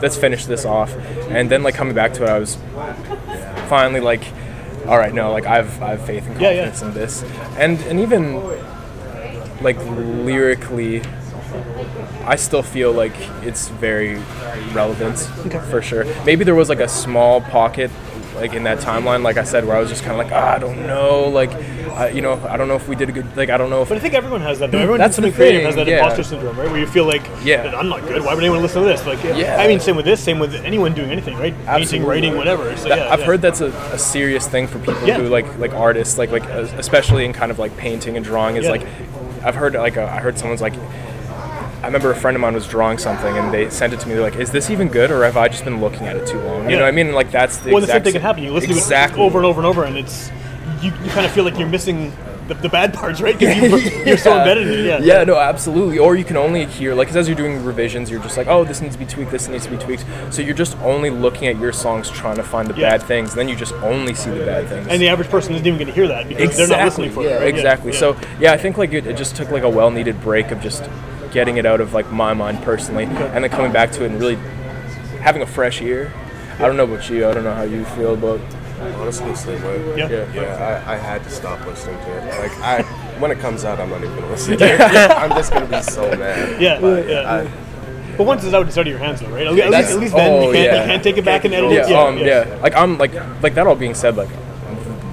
let's 0.00 0.16
finish 0.16 0.46
this 0.46 0.64
off. 0.64 0.92
And 1.30 1.48
then 1.48 1.62
like 1.62 1.76
coming 1.76 1.94
back 1.94 2.12
to 2.14 2.24
it 2.24 2.28
i 2.28 2.38
was 2.38 2.56
finally 3.68 4.00
like 4.00 4.24
all 4.86 4.98
right 4.98 5.14
no 5.14 5.30
like 5.32 5.46
i've 5.46 5.80
i 5.82 5.90
have 5.90 6.04
faith 6.04 6.26
and 6.26 6.40
Yeah, 6.40 6.50
yeah. 6.50 6.64
confidence 6.70 6.82
in 6.82 6.94
this 6.94 7.22
and 7.56 7.78
and 7.82 8.00
even 8.00 8.34
like 9.62 9.76
lyrically 9.86 11.02
I 12.24 12.36
still 12.36 12.62
feel 12.62 12.92
like 12.92 13.12
it's 13.42 13.68
very 13.68 14.14
relevant 14.72 15.18
for 15.70 15.82
sure. 15.82 16.04
Maybe 16.24 16.44
there 16.44 16.54
was 16.54 16.68
like 16.68 16.80
a 16.80 16.88
small 16.88 17.40
pocket 17.42 17.90
like 18.36 18.54
in 18.54 18.62
that 18.62 18.78
timeline, 18.78 19.22
like 19.22 19.36
I 19.36 19.44
said, 19.44 19.66
where 19.66 19.76
I 19.76 19.80
was 19.80 19.90
just 19.90 20.02
kind 20.04 20.18
of 20.18 20.24
like, 20.26 20.32
ah, 20.32 20.54
I 20.54 20.58
don't 20.58 20.86
know, 20.86 21.28
like, 21.28 21.50
uh, 21.92 22.06
you 22.06 22.20
know, 22.22 22.40
I 22.48 22.56
don't 22.56 22.68
know 22.68 22.74
if 22.76 22.88
we 22.88 22.96
did 22.96 23.08
a 23.08 23.12
good, 23.12 23.36
like, 23.36 23.50
I 23.50 23.56
don't 23.56 23.70
know 23.70 23.82
if 23.82 23.88
But 23.88 23.98
I 23.98 24.00
think 24.00 24.14
everyone 24.14 24.40
has 24.40 24.58
that. 24.58 24.70
Though. 24.70 24.78
Everyone 24.78 24.98
That's 24.98 25.14
something 25.16 25.32
creative 25.32 25.62
has 25.62 25.74
that 25.76 25.86
yeah. 25.86 25.98
imposter 25.98 26.22
syndrome, 26.22 26.58
right? 26.58 26.70
Where 26.70 26.80
you 26.80 26.86
feel 26.86 27.04
like, 27.04 27.22
Yeah. 27.44 27.74
I'm 27.76 27.88
not 27.88 28.02
good. 28.02 28.22
Why 28.24 28.34
would 28.34 28.42
anyone 28.42 28.62
listen 28.62 28.82
to 28.82 28.88
this? 28.88 29.04
Like, 29.06 29.22
Yeah. 29.22 29.56
I 29.58 29.66
mean, 29.66 29.80
same 29.80 29.96
with 29.96 30.04
this, 30.04 30.20
same 30.22 30.38
with 30.38 30.54
anyone 30.54 30.94
doing 30.94 31.10
anything, 31.10 31.36
right? 31.36 31.54
Absolutely. 31.66 31.84
Painting, 31.84 32.04
writing, 32.08 32.36
whatever. 32.36 32.76
So, 32.76 32.88
That- 32.88 32.98
yeah, 32.98 33.12
I've 33.12 33.20
yeah. 33.20 33.26
heard 33.26 33.42
that's 33.42 33.60
a, 33.60 33.66
a 33.92 33.98
serious 33.98 34.46
thing 34.48 34.66
for 34.66 34.78
people 34.78 34.94
who 34.94 35.28
like 35.28 35.58
like 35.58 35.72
artists, 35.72 36.18
like 36.18 36.30
like 36.30 36.44
especially 36.46 37.24
in 37.24 37.32
kind 37.32 37.50
of 37.50 37.58
like 37.58 37.76
painting 37.76 38.16
and 38.16 38.24
drawing. 38.24 38.56
Is 38.56 38.68
like 38.68 38.86
I've 39.44 39.54
heard 39.54 39.74
like 39.74 39.96
uh, 39.96 40.04
I 40.04 40.20
heard 40.20 40.38
someone's 40.38 40.60
like. 40.62 40.74
I 41.82 41.86
remember 41.86 42.12
a 42.12 42.14
friend 42.14 42.36
of 42.36 42.40
mine 42.40 42.54
was 42.54 42.68
drawing 42.68 42.96
something 42.96 43.36
and 43.36 43.52
they 43.52 43.68
sent 43.68 43.92
it 43.92 43.98
to 43.98 44.06
me. 44.08 44.14
They're 44.14 44.22
like, 44.22 44.36
"Is 44.36 44.52
this 44.52 44.70
even 44.70 44.86
good, 44.86 45.10
or 45.10 45.24
have 45.24 45.36
I 45.36 45.48
just 45.48 45.64
been 45.64 45.80
looking 45.80 46.06
at 46.06 46.14
it 46.14 46.28
too 46.28 46.38
long?" 46.40 46.62
You 46.66 46.70
Yeah. 46.70 46.76
know 46.76 46.82
what 46.82 46.88
I 46.88 46.90
mean? 46.92 47.12
Like 47.12 47.32
that's 47.32 47.56
the 47.58 47.72
Well, 47.72 47.80
the 47.80 47.88
same 47.88 48.04
thing 48.04 48.12
can 48.12 48.22
happen. 48.22 48.44
You 48.44 48.52
listen 48.52 48.70
exactly. 48.70 49.16
to 49.16 49.22
it 49.24 49.26
over 49.26 49.38
and 49.38 49.46
over 49.46 49.58
and 49.60 49.66
over, 49.66 49.82
and 49.82 49.98
it's 49.98 50.30
you, 50.82 50.92
you 51.04 51.10
kind 51.10 51.24
of 51.26 51.32
feel 51.32 51.44
like 51.44 51.58
you're 51.58 51.68
missing 51.68 52.12
the, 52.48 52.54
the 52.54 52.68
bad 52.68 52.92
parts, 52.92 53.20
right? 53.20 53.38
Because 53.38 53.84
you, 53.92 54.04
you're 54.04 54.16
so 54.16 54.36
embedded 54.36 54.66
in 54.66 54.80
it. 54.80 54.84
Yeah. 54.84 54.98
Yeah, 55.18 55.24
no, 55.24 55.36
absolutely. 55.38 55.98
Or 55.98 56.16
you 56.16 56.24
can 56.24 56.36
only 56.36 56.64
hear, 56.66 56.92
like, 56.94 57.06
'cause 57.08 57.16
as 57.16 57.28
you're 57.28 57.36
doing 57.36 57.64
revisions, 57.64 58.10
you're 58.10 58.20
just 58.20 58.36
like, 58.36 58.48
oh, 58.48 58.64
this 58.64 58.80
needs 58.80 58.94
to 58.96 58.98
be 58.98 59.06
tweaked, 59.06 59.30
this 59.30 59.46
needs 59.48 59.64
to 59.64 59.70
be 59.70 59.76
tweaked. 59.76 60.04
So 60.30 60.42
you're 60.42 60.54
just 60.56 60.76
only 60.78 61.08
looking 61.10 61.46
at 61.46 61.56
your 61.58 61.72
songs, 61.72 62.10
trying 62.10 62.36
to 62.36 62.42
find 62.42 62.66
the 62.68 62.74
Yeah. 62.74 62.90
bad 62.90 63.02
things. 63.04 63.32
Then 63.34 63.48
you 63.48 63.54
just 63.54 63.74
only 63.74 64.12
see 64.14 64.30
the 64.30 64.44
bad 64.44 64.68
things. 64.68 64.88
And 64.88 65.00
the 65.00 65.08
average 65.08 65.28
person 65.30 65.54
isn't 65.54 65.66
even 65.66 65.78
going 65.78 65.86
to 65.86 65.94
hear 65.94 66.08
that 66.08 66.28
because 66.28 66.56
they're 66.56 66.66
not 66.66 66.84
listening 66.84 67.10
for 67.12 67.22
yeah, 67.22 67.36
it. 67.36 67.40
right? 67.40 67.48
Exactly. 67.54 67.92
Yeah. 67.92 67.98
So 67.98 68.16
yeah, 68.40 68.52
I 68.52 68.56
think 68.58 68.76
like 68.76 68.92
it, 68.92 69.06
it 69.06 69.16
just 69.16 69.36
took 69.36 69.50
like 69.50 69.62
a 69.62 69.70
well-needed 69.70 70.20
break 70.20 70.50
of 70.50 70.60
just 70.60 70.88
getting 71.32 71.58
it 71.58 71.64
out 71.64 71.80
of 71.80 71.94
like 71.94 72.10
my 72.10 72.34
mind 72.34 72.60
personally, 72.62 73.04
and 73.04 73.42
then 73.44 73.50
coming 73.50 73.72
back 73.72 73.92
to 73.92 74.04
it 74.04 74.10
and 74.10 74.20
really 74.20 74.36
having 75.20 75.42
a 75.42 75.46
fresh 75.46 75.80
ear. 75.80 76.12
I 76.58 76.66
don't 76.66 76.76
know 76.76 76.84
about 76.84 77.08
you. 77.08 77.26
I 77.28 77.32
don't 77.32 77.44
know 77.44 77.54
how 77.54 77.62
you 77.62 77.84
feel 77.84 78.14
about. 78.14 78.40
Honestly, 79.00 79.34
same 79.34 79.62
way. 79.62 79.98
Yeah. 79.98 80.08
Yeah. 80.08 80.32
Yeah, 80.34 80.82
I, 80.86 80.94
I 80.94 80.96
had 80.96 81.22
to 81.24 81.30
stop 81.30 81.64
listening 81.66 81.96
to 81.98 82.10
it. 82.18 82.38
Like 82.40 82.58
I, 82.60 82.82
when 83.20 83.30
it 83.30 83.38
comes 83.38 83.64
out, 83.64 83.80
I'm 83.80 83.90
not 83.90 84.02
even 84.02 84.14
gonna 84.14 84.30
listen 84.30 84.58
to 84.58 84.64
it. 84.64 84.80
I'm 84.80 85.30
just 85.30 85.52
gonna 85.52 85.66
be 85.66 85.80
so 85.82 86.02
mad. 86.16 86.60
Yeah, 86.60 86.80
But 86.80 87.08
yeah. 87.08 87.32
I, 87.32 88.16
But 88.16 88.24
once 88.26 88.44
it's 88.44 88.52
out, 88.54 88.66
it's 88.66 88.76
out 88.76 88.82
of 88.82 88.86
your 88.88 88.98
hands, 88.98 89.20
though, 89.20 89.28
right? 89.28 89.46
At 89.46 89.52
least, 89.54 89.64
at 89.92 89.98
least 89.98 90.14
then 90.14 90.30
oh, 90.32 90.46
you, 90.48 90.52
can't, 90.52 90.64
yeah. 90.64 90.80
you 90.82 90.86
can't 90.86 91.02
take 91.02 91.16
it 91.16 91.24
back 91.24 91.44
and 91.44 91.54
edit 91.54 91.70
Yeah, 91.72 91.86
it. 91.88 91.92
um, 91.94 92.18
yeah. 92.18 92.58
Like 92.62 92.74
I'm 92.76 92.98
like 92.98 93.14
like 93.42 93.54
that 93.54 93.66
all 93.66 93.74
being 93.76 93.94
said, 93.94 94.16
like 94.16 94.28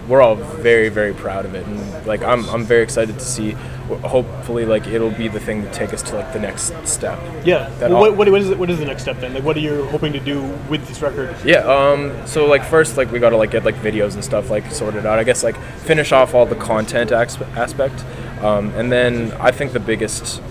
we're 0.08 0.22
all 0.22 0.36
very 0.36 0.90
very 0.90 1.14
proud 1.14 1.46
of 1.46 1.54
it, 1.56 1.66
and 1.66 2.06
like 2.08 2.22
I'm 2.24 2.48
I'm 2.50 2.64
very 2.66 2.84
excited 2.84 3.18
to 3.20 3.26
see. 3.26 3.56
Hopefully, 3.98 4.66
like 4.66 4.88
it'll 4.88 5.10
be 5.12 5.28
the 5.28 5.40
thing 5.40 5.64
to 5.64 5.72
take 5.72 5.94
us 5.94 6.02
to 6.04 6.16
like 6.16 6.32
the 6.34 6.40
next 6.40 6.74
step. 6.88 7.20
Yeah. 7.46 7.70
Well, 7.80 7.96
all- 7.96 8.02
what, 8.14 8.30
what, 8.32 8.42
is, 8.42 8.56
what 8.56 8.70
is 8.70 8.80
the 8.80 8.86
next 8.86 9.02
step 9.02 9.20
then? 9.20 9.34
Like, 9.34 9.44
what 9.44 9.58
are 9.58 9.62
you 9.62 9.86
hoping 9.86 10.14
to 10.14 10.20
do 10.20 10.42
with 10.70 10.88
this 10.88 11.02
record? 11.02 11.36
Yeah. 11.44 11.60
Um. 11.60 12.12
So 12.28 12.46
like 12.46 12.64
first, 12.64 12.98
like 12.98 13.12
we 13.12 13.20
gotta 13.20 13.38
like 13.38 13.52
get 13.52 13.66
like 13.66 13.76
videos 13.76 14.14
and 14.14 14.24
stuff 14.24 14.50
like 14.50 14.70
sorted 14.72 15.06
out. 15.06 15.20
I 15.20 15.24
guess 15.24 15.44
like 15.44 15.58
finish 15.80 16.12
off 16.12 16.34
all 16.36 16.46
the 16.46 16.56
content 16.56 17.12
asp- 17.12 17.42
aspect, 17.58 18.04
um, 18.42 18.70
and 18.76 18.92
then 18.92 19.32
I 19.34 19.52
think 19.52 19.74
the 19.74 19.80
biggest 19.80 20.42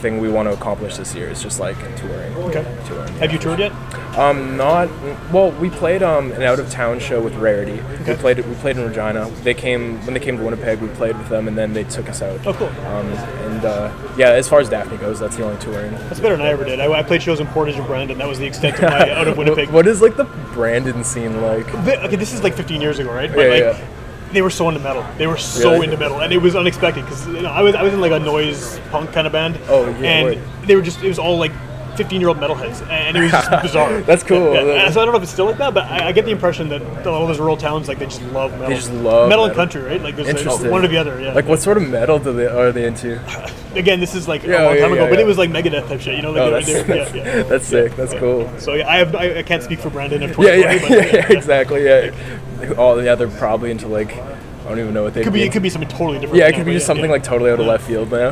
thing 0.00 0.18
we 0.18 0.28
want 0.28 0.48
to 0.48 0.52
accomplish 0.54 0.96
this 0.96 1.14
year 1.14 1.28
is 1.28 1.42
just 1.42 1.60
like 1.60 1.76
touring. 1.96 2.34
Okay. 2.34 2.64
Touring. 2.86 3.12
Have 3.18 3.32
you 3.32 3.38
toured 3.38 3.58
yet? 3.58 3.72
Um, 4.18 4.56
not 4.56 4.88
well. 5.32 5.52
We 5.52 5.70
played 5.70 6.02
um 6.02 6.32
an 6.32 6.42
out 6.42 6.58
of 6.58 6.70
town 6.70 6.98
show 6.98 7.20
with 7.20 7.34
Rarity. 7.36 7.80
Okay. 8.00 8.12
We 8.14 8.18
played. 8.18 8.38
We 8.46 8.54
played 8.56 8.76
in 8.76 8.84
Regina. 8.86 9.30
They 9.42 9.54
came 9.54 10.04
when 10.04 10.14
they 10.14 10.20
came 10.20 10.36
to 10.38 10.42
Winnipeg. 10.42 10.80
We 10.80 10.88
played 10.88 11.16
with 11.16 11.28
them, 11.28 11.46
and 11.46 11.56
then 11.56 11.72
they 11.72 11.84
took 11.84 12.08
us 12.08 12.22
out. 12.22 12.44
Oh, 12.46 12.54
cool. 12.54 12.68
Um, 12.68 13.06
and 13.06 13.64
uh, 13.64 13.92
yeah, 14.16 14.30
as 14.30 14.48
far 14.48 14.60
as 14.60 14.68
Daphne 14.68 14.96
goes, 14.96 15.20
that's 15.20 15.36
the 15.36 15.44
only 15.44 15.58
touring. 15.60 15.92
That's 15.92 16.18
better 16.20 16.36
than 16.36 16.46
I 16.46 16.50
ever 16.50 16.64
did. 16.64 16.80
I, 16.80 16.90
I 16.92 17.02
played 17.02 17.22
shows 17.22 17.40
in 17.40 17.46
Portage 17.48 17.76
and 17.76 17.86
Brandon. 17.86 18.18
That 18.18 18.28
was 18.28 18.38
the 18.38 18.46
extent 18.46 18.76
of 18.76 18.82
my 18.90 19.10
out 19.18 19.28
of 19.28 19.36
Winnipeg. 19.36 19.70
What 19.70 19.86
is 19.86 20.00
like 20.02 20.16
the 20.16 20.24
Brandon 20.54 21.04
scene 21.04 21.40
like? 21.42 21.72
Okay, 21.74 22.16
this 22.16 22.32
is 22.32 22.42
like 22.42 22.54
15 22.54 22.80
years 22.80 22.98
ago, 22.98 23.12
right? 23.12 23.30
But 23.32 23.42
Yeah, 23.42 23.66
like, 23.68 23.78
yeah. 23.78 23.86
They 24.32 24.42
were 24.42 24.50
so 24.50 24.68
into 24.68 24.80
metal. 24.80 25.04
They 25.18 25.26
were 25.26 25.36
so 25.36 25.72
Really? 25.72 25.86
into 25.86 25.96
metal, 25.96 26.20
and 26.20 26.32
it 26.32 26.38
was 26.38 26.54
unexpected 26.56 27.04
because 27.04 27.26
you 27.26 27.42
know 27.42 27.50
I 27.50 27.62
was 27.62 27.74
I 27.74 27.82
was 27.82 27.92
in 27.92 28.00
like 28.00 28.12
a 28.12 28.18
noise 28.18 28.78
punk 28.90 29.12
kind 29.12 29.26
of 29.26 29.32
band. 29.32 29.58
Oh, 29.68 29.84
and 29.86 30.24
word. 30.24 30.42
they 30.66 30.76
were 30.76 30.82
just 30.82 31.02
it 31.02 31.08
was 31.08 31.18
all 31.18 31.38
like 31.38 31.52
15 32.00 32.18
year 32.18 32.28
old 32.30 32.38
metalheads, 32.38 32.80
and 32.88 33.14
it 33.14 33.20
was 33.20 33.30
just 33.30 33.50
bizarre. 33.62 34.00
That's 34.00 34.22
cool. 34.22 34.54
Yeah, 34.54 34.62
yeah. 34.62 34.90
So 34.90 35.02
I 35.02 35.04
don't 35.04 35.12
know 35.12 35.18
if 35.18 35.22
it's 35.22 35.32
still 35.32 35.44
like 35.44 35.58
that, 35.58 35.74
but 35.74 35.84
I, 35.84 36.08
I 36.08 36.12
get 36.12 36.24
the 36.24 36.30
impression 36.30 36.70
that 36.70 37.06
all 37.06 37.26
those 37.26 37.38
rural 37.38 37.58
towns, 37.58 37.88
like 37.88 37.98
they 37.98 38.06
just 38.06 38.22
love 38.22 38.52
metal. 38.52 38.68
They 38.68 38.74
just 38.76 38.90
love 38.90 39.28
metal 39.28 39.44
and 39.44 39.54
country, 39.54 39.82
right? 39.82 40.00
Like 40.00 40.16
there's 40.16 40.46
like, 40.46 40.70
one 40.72 40.82
or 40.82 40.88
the 40.88 40.96
other. 40.96 41.20
Yeah. 41.20 41.34
Like, 41.34 41.44
what 41.44 41.60
sort 41.60 41.76
of 41.76 41.86
metal 41.86 42.18
do 42.18 42.32
they 42.32 42.46
are 42.46 42.72
they 42.72 42.86
into? 42.86 43.20
Again, 43.74 44.00
this 44.00 44.14
is 44.14 44.26
like 44.26 44.42
Yeah, 44.44 44.62
a 44.62 44.64
long 44.64 44.78
time 44.78 44.92
ago, 44.94 45.10
but 45.10 45.18
it 45.18 45.26
was 45.26 45.36
like 45.36 45.50
Megadeth 45.50 45.88
type 45.88 46.00
shit. 46.00 46.16
You 46.16 46.22
know, 46.22 46.32
like 46.32 46.40
Oh, 46.40 46.50
that's, 46.52 46.66
they- 46.66 46.82
that's, 46.84 47.14
yeah, 47.14 47.42
that's 47.42 47.66
sick. 47.66 47.94
That's 47.96 48.14
cool. 48.14 48.50
So 48.58 48.72
yeah, 48.72 48.88
I 48.88 48.96
have 48.96 49.14
I, 49.14 49.40
I 49.40 49.42
can't 49.42 49.62
speak 49.62 49.80
for 49.80 49.90
Brandon 49.90 50.22
of 50.22 50.30
Yeah, 50.30 50.56
2020, 50.56 50.62
yeah, 50.62 50.80
but 50.80 50.90
yeah, 50.90 51.28
yeah, 51.28 51.36
exactly. 51.36 51.84
Yeah. 51.84 52.74
Oh, 52.78 52.98
yeah. 52.98 53.14
They're 53.14 53.28
probably 53.28 53.70
into 53.70 53.88
like 53.88 54.16
I 54.16 54.68
don't 54.70 54.78
even 54.78 54.94
know 54.94 55.02
what 55.02 55.12
they 55.12 55.22
Could 55.22 55.34
be 55.34 55.42
it 55.42 55.52
could 55.52 55.62
be 55.62 55.68
something 55.68 55.90
totally 55.90 56.18
different. 56.18 56.38
Yeah, 56.38 56.46
it 56.46 56.52
now, 56.52 56.56
could 56.56 56.66
be 56.66 56.72
just 56.72 56.86
something 56.86 57.10
like 57.10 57.24
totally 57.24 57.50
out 57.50 57.60
of 57.60 57.66
left 57.66 57.86
field 57.86 58.10
now. 58.10 58.30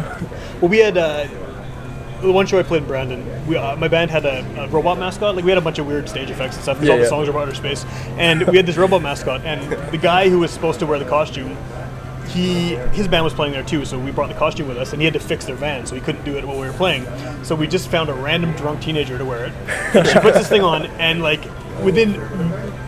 Well, 0.61 0.70
we 0.70 0.78
had 0.78 0.96
uh, 0.96 1.26
the 2.20 2.33
one 2.33 2.46
show 2.46 2.59
I 2.59 2.62
played 2.62 2.83
in 2.83 2.88
Brandon. 2.88 3.46
We, 3.46 3.57
uh, 3.57 3.76
my 3.76 3.88
band 3.88 4.11
had 4.11 4.24
a, 4.26 4.44
a 4.62 4.68
robot 4.68 4.98
mascot. 4.98 5.37
Like 5.37 5.44
we 5.44 5.50
had 5.50 5.59
a 5.59 5.62
bunch 5.62 5.78
of 5.78 5.87
weird 5.87 6.09
stage 6.09 6.31
effects 6.31 6.57
and 6.57 6.62
stuff. 6.62 6.78
'cause 6.78 6.87
Yeah, 6.87 6.94
all 6.94 6.98
the 7.00 7.07
songs 7.09 7.26
were 7.28 7.33
about 7.33 7.48
outer 7.48 7.54
space, 7.54 7.85
and 8.18 8.42
we 8.46 8.57
had 8.57 8.66
this 8.66 8.76
robot 8.76 9.02
mascot. 9.02 9.42
And 9.44 9.61
the 9.92 9.98
guy 9.98 10.28
who 10.28 10.38
was 10.40 10.50
supposed 10.50 10.78
to 10.81 10.87
wear 10.87 10.98
the 10.98 11.04
costume, 11.04 11.57
he 12.28 12.74
his 12.92 13.09
band 13.09 13.24
was 13.24 13.33
playing 13.35 13.52
there 13.52 13.62
too. 13.62 13.85
So 13.85 13.98
we 13.98 14.11
brought 14.11 14.28
the 14.28 14.35
costume 14.35 14.68
with 14.68 14.76
us, 14.78 14.92
and 14.92 15.00
he 15.00 15.04
had 15.04 15.14
to 15.14 15.20
fix 15.20 15.44
their 15.46 15.57
van, 15.57 15.87
so 15.87 15.94
he 15.94 16.00
couldn't 16.00 16.24
do 16.24 16.37
it 16.37 16.44
while 16.46 16.59
we 16.61 16.66
were 16.66 16.72
playing. 16.74 17.07
So 17.44 17.54
we 17.54 17.66
just 17.66 17.88
found 17.88 18.09
a 18.11 18.14
random 18.14 18.52
drunk 18.52 18.81
teenager 18.83 19.16
to 19.18 19.24
wear 19.24 19.46
it. 19.46 19.52
And 19.94 20.07
she 20.12 20.18
puts 20.18 20.38
this 20.38 20.48
thing 20.48 20.62
on, 20.62 20.87
and 20.98 21.22
like 21.22 21.40
within 21.83 22.21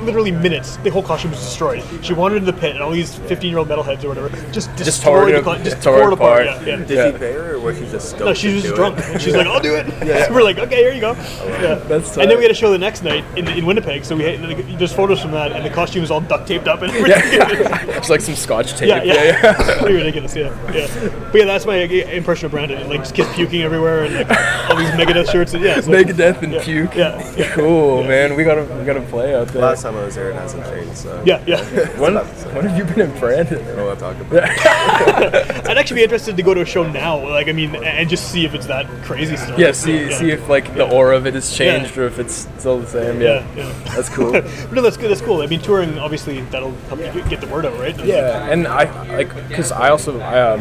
literally 0.04 0.30
minutes, 0.30 0.76
the 0.78 0.90
whole 0.90 1.02
costume 1.02 1.30
was 1.30 1.40
destroyed. 1.40 1.82
She 2.02 2.14
wandered 2.14 2.38
into 2.38 2.52
the 2.52 2.58
pit, 2.58 2.72
and 2.74 2.82
all 2.82 2.90
these 2.90 3.16
15-year-old 3.20 3.68
metalheads 3.68 4.02
or 4.02 4.08
whatever 4.08 4.30
just 4.50 4.74
Just 4.78 5.02
tore 5.02 5.26
destroyed 5.26 5.34
it, 5.34 5.44
the 5.44 5.56
co- 5.56 5.62
just 5.62 5.82
tore 5.82 5.98
tore 5.98 6.08
it 6.08 6.12
it 6.12 6.12
apart. 6.14 6.46
apart. 6.46 6.66
Yeah, 6.66 6.76
yeah. 6.78 6.84
Did 6.86 6.90
Yeah. 6.96 7.12
he 7.12 7.18
pay 7.18 7.32
her, 7.34 7.54
or 7.56 7.60
was 7.60 7.78
she 7.78 7.84
just 7.84 8.08
stoked 8.08 8.24
No, 8.24 8.32
she 8.34 8.54
was 8.54 8.62
do 8.62 8.68
just 8.68 8.72
it? 8.72 8.76
drunk, 8.76 8.98
and 9.04 9.20
she's 9.20 9.36
like, 9.36 9.46
"I'll 9.46 9.60
do 9.60 9.74
it." 9.74 9.86
So 10.26 10.32
we're 10.34 10.42
like, 10.42 10.58
"Okay, 10.58 10.76
here 10.76 10.92
you 10.92 11.00
go." 11.02 11.12
Yeah. 11.60 11.74
That's 11.74 12.16
and 12.16 12.30
then 12.30 12.38
we 12.38 12.44
had 12.44 12.50
a 12.50 12.54
show 12.54 12.70
the 12.70 12.78
next 12.78 13.02
night 13.02 13.22
in, 13.36 13.46
in 13.48 13.66
Winnipeg. 13.66 14.02
So 14.04 14.16
we 14.16 14.22
had, 14.24 14.40
like, 14.40 14.78
there's 14.78 14.94
photos 14.94 15.20
from 15.20 15.32
that, 15.32 15.52
and 15.52 15.62
the 15.64 15.68
costume 15.68 16.00
was 16.00 16.10
all 16.10 16.22
duct 16.22 16.46
taped 16.48 16.66
up 16.68 16.80
and 16.80 16.90
everything. 16.90 17.10
yeah, 17.34 17.96
it's 17.98 18.08
like 18.08 18.22
some 18.22 18.34
scotch 18.34 18.72
tape. 18.78 18.88
Yeah, 18.88 19.02
yeah, 19.02 19.24
yeah. 19.42 19.78
Pretty 19.78 19.96
ridiculous, 19.96 20.34
yeah, 20.34 20.48
yeah. 20.72 20.86
But 21.30 21.34
yeah, 21.40 21.44
that's 21.44 21.66
my 21.66 21.76
impression 21.76 22.46
of 22.46 22.52
Brandon. 22.52 22.88
Like 22.88 23.00
just 23.00 23.14
kids 23.14 23.28
puking 23.34 23.60
everywhere 23.62 24.04
and 24.04 24.14
like, 24.14 24.70
all 24.70 24.76
these 24.76 24.88
Megadeth 24.90 25.30
shirts. 25.30 25.52
And, 25.52 25.62
yeah, 25.62 25.76
it's 25.78 25.86
like- 25.86 26.06
Megadeth 26.06 26.42
and 26.42 26.52
yeah, 26.54 26.62
puke. 26.64 26.94
Yeah, 26.94 27.34
yeah, 27.36 27.52
Cool, 27.52 28.04
man. 28.04 28.34
We 28.36 28.44
gotta 28.44 28.62
we 28.80 28.86
gotta 28.86 29.02
play 29.02 29.34
out 29.34 29.48
there. 29.48 29.62
Last 29.62 29.82
time 29.82 29.96
I 29.96 30.04
was 30.04 30.14
there, 30.14 30.30
it 30.30 30.34
hasn't 30.34 30.64
changed. 30.66 30.96
So 30.96 31.22
yeah, 31.24 31.42
yeah. 31.46 31.62
when, 32.00 32.14
when 32.16 32.66
have 32.66 32.76
you 32.76 32.84
been 32.84 33.10
in 33.10 33.18
Brandon? 33.18 33.58
I 33.62 33.66
don't 33.66 33.76
know 33.76 33.86
what 33.86 34.02
I'm 34.02 34.16
talking 34.16 34.26
about. 34.26 34.48
I'd 35.68 35.78
actually 35.78 35.96
be 36.00 36.02
interested 36.04 36.36
to 36.36 36.42
go 36.42 36.54
to 36.54 36.62
a 36.62 36.64
show 36.66 36.88
now. 36.90 37.28
Like, 37.28 37.48
I 37.48 37.52
mean, 37.52 37.74
and 37.76 38.08
just 38.08 38.30
see 38.30 38.44
if 38.44 38.54
it's 38.54 38.66
that 38.66 38.86
crazy 39.04 39.36
still. 39.36 39.58
Yeah, 39.58 39.72
see 39.72 40.10
see 40.12 40.30
if 40.30 40.48
like 40.48 40.74
the 40.74 40.88
aura 40.90 41.16
of 41.16 41.26
it 41.26 41.34
has 41.34 41.54
changed 41.56 41.96
Yeah. 41.96 42.02
or 42.02 42.06
if 42.06 42.18
it's 42.18 42.48
still 42.58 42.80
the 42.80 42.86
same. 42.86 43.20
Yeah, 43.20 43.46
Yeah, 43.54 43.66
yeah. 43.66 43.94
that's 43.94 44.08
cool. 44.08 44.32
But 44.40 44.72
no, 44.72 44.82
that's 44.82 44.96
good. 44.96 45.10
That's 45.10 45.20
cool. 45.20 45.42
I 45.42 45.46
mean, 45.46 45.60
touring 45.60 45.98
obviously 45.98 46.40
that'll 46.42 46.72
help 46.88 47.00
you 47.00 47.22
get 47.28 47.40
the 47.40 47.46
word 47.48 47.66
out, 47.66 47.78
right? 47.78 47.98
Yeah, 48.04 48.48
and 48.50 48.66
I 48.66 48.84
like 49.16 49.34
because 49.48 49.72
I 49.72 49.90
also 49.90 50.20
I, 50.20 50.40
um 50.40 50.60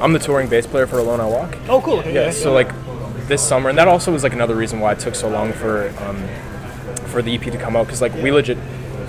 I'm 0.00 0.12
the 0.12 0.18
touring 0.18 0.48
bass 0.48 0.66
player 0.66 0.86
for 0.86 0.98
Alone 0.98 1.20
I 1.20 1.26
Walk. 1.26 1.56
Oh, 1.68 1.80
cool. 1.80 1.98
Okay, 2.00 2.12
Yeah, 2.14 2.30
so 2.30 2.52
like 2.52 2.70
this 3.28 3.40
summer, 3.46 3.70
and 3.70 3.78
that 3.78 3.88
also 3.88 4.12
was 4.12 4.22
like 4.22 4.32
another 4.34 4.54
reason 4.54 4.80
why 4.80 4.92
it 4.92 4.98
took 4.98 5.14
so 5.14 5.28
long 5.28 5.52
for 5.52 5.88
um, 6.04 6.16
for 7.14 7.22
the 7.22 7.32
EP 7.32 7.42
to 7.42 7.56
come 7.56 7.76
out 7.76 7.86
because 7.86 8.02
like 8.02 8.12
we 8.16 8.32
legit 8.32 8.58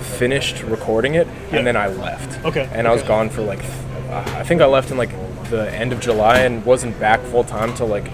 finished 0.00 0.62
recording 0.62 1.16
it 1.16 1.26
Yeah. 1.50 1.58
and 1.58 1.66
then 1.66 1.76
I 1.76 1.88
left. 1.88 2.44
Okay, 2.44 2.68
And 2.72 2.86
I 2.86 2.92
was 2.92 3.02
gone 3.02 3.28
for 3.28 3.42
like 3.42 3.62
uh, 4.08 4.22
I 4.36 4.44
think 4.44 4.62
I 4.62 4.66
left 4.66 4.92
in 4.92 4.96
like 4.96 5.10
the 5.50 5.68
end 5.74 5.92
of 5.92 5.98
July 6.00 6.38
and 6.40 6.64
wasn't 6.64 6.98
back 7.00 7.20
full 7.22 7.42
time 7.42 7.74
till 7.74 7.88
like 7.88 8.08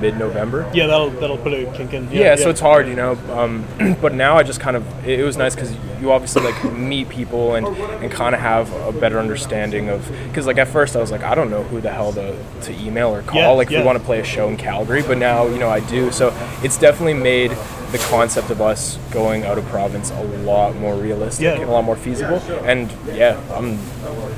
mid 0.00 0.16
November. 0.18 0.68
Yeah, 0.74 0.86
that'll 0.86 1.10
that'll 1.10 1.36
put 1.38 1.52
a 1.52 1.70
kink 1.76 1.92
in. 1.92 2.10
Yeah, 2.10 2.34
so 2.36 2.48
it's 2.50 2.60
hard, 2.60 2.88
you 2.88 2.94
know. 2.96 3.12
Um, 3.30 3.64
but 4.00 4.14
now 4.14 4.36
I 4.38 4.42
just 4.42 4.60
kind 4.60 4.76
of 4.76 4.84
it, 5.06 5.20
it 5.20 5.22
was 5.22 5.36
nice 5.36 5.54
because 5.54 5.74
you 6.00 6.10
obviously 6.12 6.42
like 6.42 6.72
meet 6.72 7.08
people 7.10 7.54
and 7.54 7.66
and 7.66 8.10
kind 8.10 8.34
of 8.34 8.40
have 8.40 8.72
a 8.88 8.92
better 8.92 9.18
understanding 9.18 9.90
of 9.90 10.10
because 10.28 10.46
like 10.46 10.56
at 10.58 10.68
first 10.68 10.96
I 10.96 11.00
was 11.00 11.10
like 11.10 11.22
I 11.22 11.34
don't 11.34 11.50
know 11.50 11.62
who 11.64 11.80
the 11.82 11.90
hell 11.92 12.12
to, 12.14 12.36
to 12.62 12.72
email 12.80 13.14
or 13.14 13.22
call 13.22 13.40
Yeah, 13.40 13.48
like 13.50 13.70
if 13.70 13.78
we 13.78 13.84
want 13.84 13.98
to 13.98 14.04
play 14.04 14.20
a 14.20 14.24
show 14.24 14.48
in 14.48 14.56
Calgary, 14.56 15.02
but 15.02 15.18
now 15.18 15.46
you 15.46 15.58
know 15.58 15.68
I 15.68 15.80
do. 15.80 16.10
So 16.10 16.32
it's 16.62 16.78
definitely 16.78 17.14
made 17.14 17.52
the 17.94 18.04
concept 18.08 18.50
of 18.50 18.60
us 18.60 18.98
going 19.12 19.44
out 19.44 19.56
of 19.56 19.64
province 19.66 20.10
a 20.10 20.22
lot 20.38 20.74
more 20.76 20.96
realistic 20.96 21.44
Yeah. 21.44 21.52
and 21.52 21.62
a 21.62 21.70
lot 21.70 21.84
more 21.84 21.94
feasible. 21.94 22.38
And 22.64 22.90
yeah, 23.14 23.38
I'm 23.54 23.78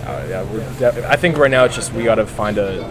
uh, 0.06 0.26
yeah, 0.28 0.42
we're 0.52 0.78
de- 0.78 1.08
I 1.10 1.16
think 1.16 1.38
right 1.38 1.50
now 1.50 1.64
it's 1.64 1.74
just 1.74 1.90
we 1.94 2.04
got 2.04 2.16
to 2.16 2.26
find 2.26 2.58
a 2.58 2.86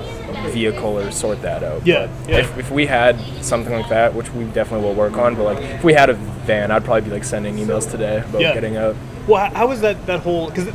vehicle 0.50 0.98
or 0.98 1.12
sort 1.12 1.40
that 1.44 1.64
out. 1.64 1.86
Yeah, 1.86 2.10
yeah. 2.28 2.38
If, 2.40 2.58
if 2.58 2.72
we 2.72 2.88
had 2.88 3.20
something 3.44 3.72
like 3.74 3.90
that, 3.90 4.16
which 4.16 4.32
we 4.32 4.46
definitely 4.46 4.88
will 4.88 4.96
work 4.96 5.18
on, 5.18 5.36
but 5.36 5.44
like 5.44 5.60
if 5.64 5.84
we 5.84 5.94
had 5.94 6.10
a 6.10 6.14
van, 6.48 6.72
I'd 6.72 6.84
probably 6.84 7.02
be 7.02 7.12
like 7.12 7.24
sending 7.24 7.58
emails 7.58 7.90
today 7.90 8.18
about 8.18 8.42
Yeah. 8.42 8.54
getting 8.56 8.76
out. 8.76 8.96
Well, 9.28 9.48
how, 9.52 9.70
is 9.72 9.82
that 9.82 10.04
that 10.08 10.22
whole 10.22 10.50
because 10.50 10.68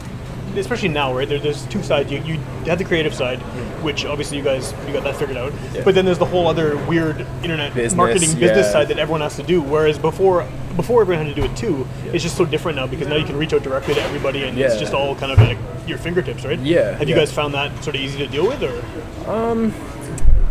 especially 0.57 0.89
now, 0.91 1.13
right? 1.13 1.29
There, 1.29 1.41
there's 1.41 1.67
two 1.67 1.83
sides. 1.83 2.13
You 2.13 2.21
you 2.23 2.35
have 2.67 2.79
the 2.79 2.85
creative 2.85 3.13
side, 3.15 3.41
which 3.83 4.05
obviously 4.05 4.39
you 4.39 4.45
guys 4.45 4.73
you 4.87 4.93
got 4.93 5.05
that 5.05 5.17
figured 5.17 5.37
out. 5.37 5.53
But 5.85 5.95
then 5.95 6.05
there's 6.05 6.19
the 6.19 6.27
whole 6.27 6.47
other 6.47 6.77
weird 6.87 7.27
internet 7.43 7.75
Business, 7.75 7.95
marketing 7.95 8.31
business 8.39 8.67
yeah. 8.67 8.73
side 8.73 8.89
that 8.89 8.99
everyone 8.99 9.21
has 9.21 9.37
to 9.37 9.43
do. 9.43 9.61
Whereas 9.61 9.99
before 9.99 10.47
before 10.77 11.03
everyone 11.03 11.27
had 11.27 11.35
to 11.35 11.41
do 11.41 11.47
it 11.47 11.57
too, 11.57 11.87
it's 12.07 12.23
just 12.23 12.37
so 12.37 12.45
different 12.45 12.77
now 12.77 12.87
because 12.87 13.09
now 13.09 13.17
you 13.17 13.25
can 13.25 13.37
reach 13.37 13.53
out 13.53 13.63
directly 13.63 13.95
to 13.95 14.03
everybody 14.03 14.45
and 14.45 14.59
it's 14.59 14.79
just 14.79 14.95
all 14.95 15.15
kind 15.17 15.33
of 15.33 15.39
at 15.39 15.57
your 15.89 15.99
fingertips, 15.99 16.45
right? 16.45 16.59
Yeah, 16.61 16.97
Have 16.97 17.09
you 17.09 17.15
guys 17.15 17.33
found 17.33 17.55
that 17.55 17.73
sort 17.83 17.97
of 17.97 18.03
easy 18.03 18.19
to 18.19 18.27
deal 18.27 18.47
with, 18.47 18.63
or? 18.63 18.83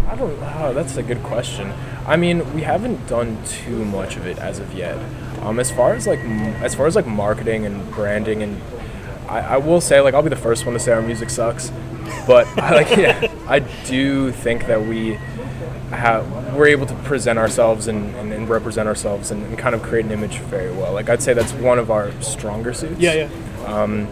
I 0.10 0.16
don't 0.16 0.40
know. 0.42 0.74
That's 0.74 0.98
a 0.98 1.04
good 1.04 1.22
question. 1.22 1.72
I 2.08 2.16
mean, 2.16 2.56
we 2.56 2.62
haven't 2.62 3.08
done 3.08 3.38
too 3.46 3.86
much 3.86 4.18
of 4.18 4.26
it 4.26 4.40
as 4.40 4.58
of 4.58 4.74
yet. 4.74 4.98
Um, 5.42 5.60
as 5.60 5.70
far 5.72 5.94
as 5.94 6.08
like 6.08 6.20
as 6.20 6.74
far 6.74 6.88
as 6.88 6.96
like 6.96 7.06
marketing 7.06 7.66
and 7.66 7.90
branding 7.92 8.42
and 8.42 8.60
I, 9.30 9.40
I 9.40 9.58
will 9.58 9.80
say 9.80 10.02
like 10.02 10.16
I'll 10.16 10.24
be 10.24 10.30
the 10.30 10.36
first 10.36 10.66
one 10.66 10.74
to 10.74 10.80
say 10.80 10.92
our 10.92 11.02
music 11.02 11.30
sucks, 11.30 11.72
but 12.28 12.48
like 12.58 12.96
yeah, 12.98 13.32
I 13.48 13.60
do 13.60 14.32
think 14.32 14.68
that 14.68 14.82
we 14.82 15.18
have 15.92 16.56
we're 16.56 16.68
able 16.68 16.86
to 16.86 16.94
present 16.96 17.40
ourselves 17.40 17.88
and, 17.88 18.14
and, 18.16 18.32
and 18.32 18.48
represent 18.48 18.88
ourselves 18.88 19.32
and, 19.32 19.44
and 19.46 19.58
kind 19.58 19.74
of 19.74 19.82
create 19.82 20.06
an 20.06 20.12
image 20.12 20.38
very 20.40 20.72
well. 20.72 20.94
Like 20.94 21.10
I'd 21.10 21.22
say 21.22 21.34
that's 21.34 21.54
one 21.54 21.80
of 21.80 21.90
our 21.92 22.12
stronger 22.22 22.74
suits. 22.74 23.00
Yeah, 23.00 23.14
yeah. 23.14 23.66
Um, 23.66 24.08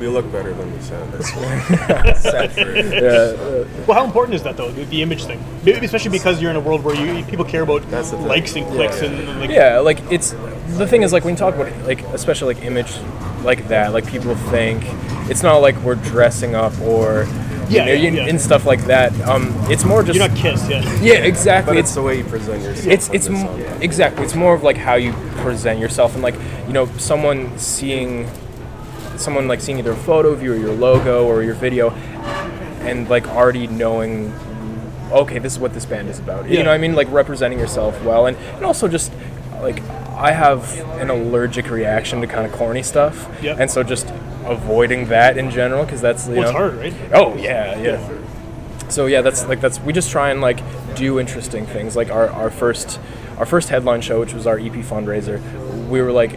we 0.00 0.08
look 0.08 0.30
better 0.32 0.52
than 0.52 0.72
we 0.72 0.80
sound. 0.80 1.12
That's 1.12 2.22
sad 2.22 2.52
for 2.52 2.60
it. 2.74 2.86
Yeah, 3.02 3.84
Well, 3.86 3.96
how 3.96 4.04
important 4.04 4.34
is 4.34 4.42
that 4.42 4.56
though, 4.56 4.70
the, 4.70 4.84
the 4.84 5.02
image 5.02 5.24
thing? 5.24 5.42
Maybe 5.64 5.86
Especially 5.86 6.10
because 6.10 6.42
you're 6.42 6.50
in 6.50 6.56
a 6.56 6.60
world 6.60 6.82
where 6.82 6.96
you 6.96 7.24
people 7.26 7.44
care 7.44 7.62
about 7.62 7.88
That's 7.90 8.12
likes 8.12 8.56
and 8.56 8.66
Yeah, 8.66 8.72
clicks 8.74 9.00
yeah, 9.00 9.08
and 9.08 9.40
like 9.40 9.50
yeah 9.50 9.78
like 9.78 10.00
it's 10.12 10.34
the 10.76 10.86
thing 10.86 11.02
is 11.02 11.12
like 11.12 11.24
when 11.24 11.34
you 11.34 11.38
talk 11.38 11.54
about 11.54 11.72
like 11.86 12.00
especially 12.12 12.54
like 12.54 12.64
image 12.64 12.92
like 13.44 13.68
that 13.68 13.92
like 13.92 14.06
people 14.06 14.34
think 14.34 14.82
it's 15.30 15.42
not 15.42 15.56
like 15.58 15.76
we're 15.78 15.94
dressing 15.96 16.54
up 16.54 16.78
or 16.80 17.24
you 17.68 17.76
Yeah, 17.76 17.84
know, 17.86 17.92
yeah, 17.92 18.10
you- 18.10 18.16
yeah. 18.18 18.26
and 18.26 18.40
stuff 18.40 18.66
like 18.66 18.84
that 18.86 19.12
um 19.28 19.52
it's 19.70 19.84
more 19.84 20.02
just 20.02 20.18
you're 20.18 20.28
not 20.28 20.36
Kiss, 20.36 20.68
yeah. 20.68 20.82
yeah 21.02 21.14
exactly 21.14 21.72
But 21.74 21.78
it's 21.78 21.88
it's 21.88 21.94
the 21.94 22.02
way 22.02 22.18
you 22.18 22.24
present 22.24 22.62
yourself. 22.62 22.86
it's 22.92 23.08
it's 23.10 23.26
m- 23.28 23.82
exactly 23.82 24.22
it's 24.24 24.34
more 24.34 24.54
of 24.54 24.62
like 24.62 24.76
how 24.76 24.94
you 24.96 25.12
present 25.42 25.78
yourself 25.80 26.14
and 26.14 26.22
like 26.22 26.34
you 26.66 26.72
know 26.72 26.86
someone 26.98 27.56
seeing 27.58 28.28
someone 29.16 29.46
like 29.48 29.60
seeing 29.60 29.78
either 29.78 29.92
a 29.92 29.96
photo 29.96 30.28
of 30.30 30.42
you 30.42 30.52
or 30.52 30.56
your 30.56 30.72
logo 30.74 31.26
or 31.26 31.42
your 31.42 31.54
video 31.54 31.90
and 32.84 33.08
like 33.08 33.26
already 33.28 33.66
knowing 33.66 34.32
okay 35.12 35.38
this 35.38 35.52
is 35.54 35.58
what 35.58 35.72
this 35.72 35.86
band 35.86 36.08
is 36.08 36.18
about 36.18 36.48
you 36.48 36.58
know 36.58 36.70
what 36.70 36.74
i 36.74 36.78
mean 36.78 36.94
like 36.94 37.10
representing 37.10 37.58
yourself 37.58 38.02
well 38.04 38.26
and, 38.26 38.36
and 38.56 38.64
also 38.64 38.88
just 38.88 39.12
like 39.62 39.80
i 40.18 40.32
have 40.32 40.78
an 41.00 41.08
allergic 41.10 41.70
reaction 41.70 42.20
to 42.20 42.26
kind 42.26 42.44
of 42.46 42.52
corny 42.52 42.82
stuff 42.82 43.28
Yeah. 43.42 43.56
and 43.58 43.70
so 43.70 43.82
just 43.82 44.08
avoiding 44.46 45.08
that 45.08 45.36
in 45.38 45.50
general 45.50 45.84
because 45.84 46.00
that's 46.00 46.26
you 46.28 46.34
Well, 46.36 46.52
know 46.52 46.58
hard, 46.58 46.74
right? 46.76 46.94
Oh 47.12 47.34
yeah, 47.36 47.78
yeah. 47.80 48.08
So 48.88 49.06
yeah, 49.06 49.22
that's 49.22 49.46
like 49.46 49.60
that's 49.60 49.80
we 49.80 49.92
just 49.92 50.10
try 50.10 50.30
and 50.30 50.40
like 50.40 50.60
do 50.94 51.18
interesting 51.18 51.66
things. 51.66 51.96
Like 51.96 52.10
our, 52.10 52.28
our 52.30 52.50
first 52.50 53.00
our 53.38 53.46
first 53.46 53.68
headline 53.68 54.00
show, 54.00 54.20
which 54.20 54.34
was 54.34 54.46
our 54.46 54.58
EP 54.58 54.72
fundraiser, 54.72 55.40
we 55.88 56.00
were 56.02 56.12
like 56.12 56.32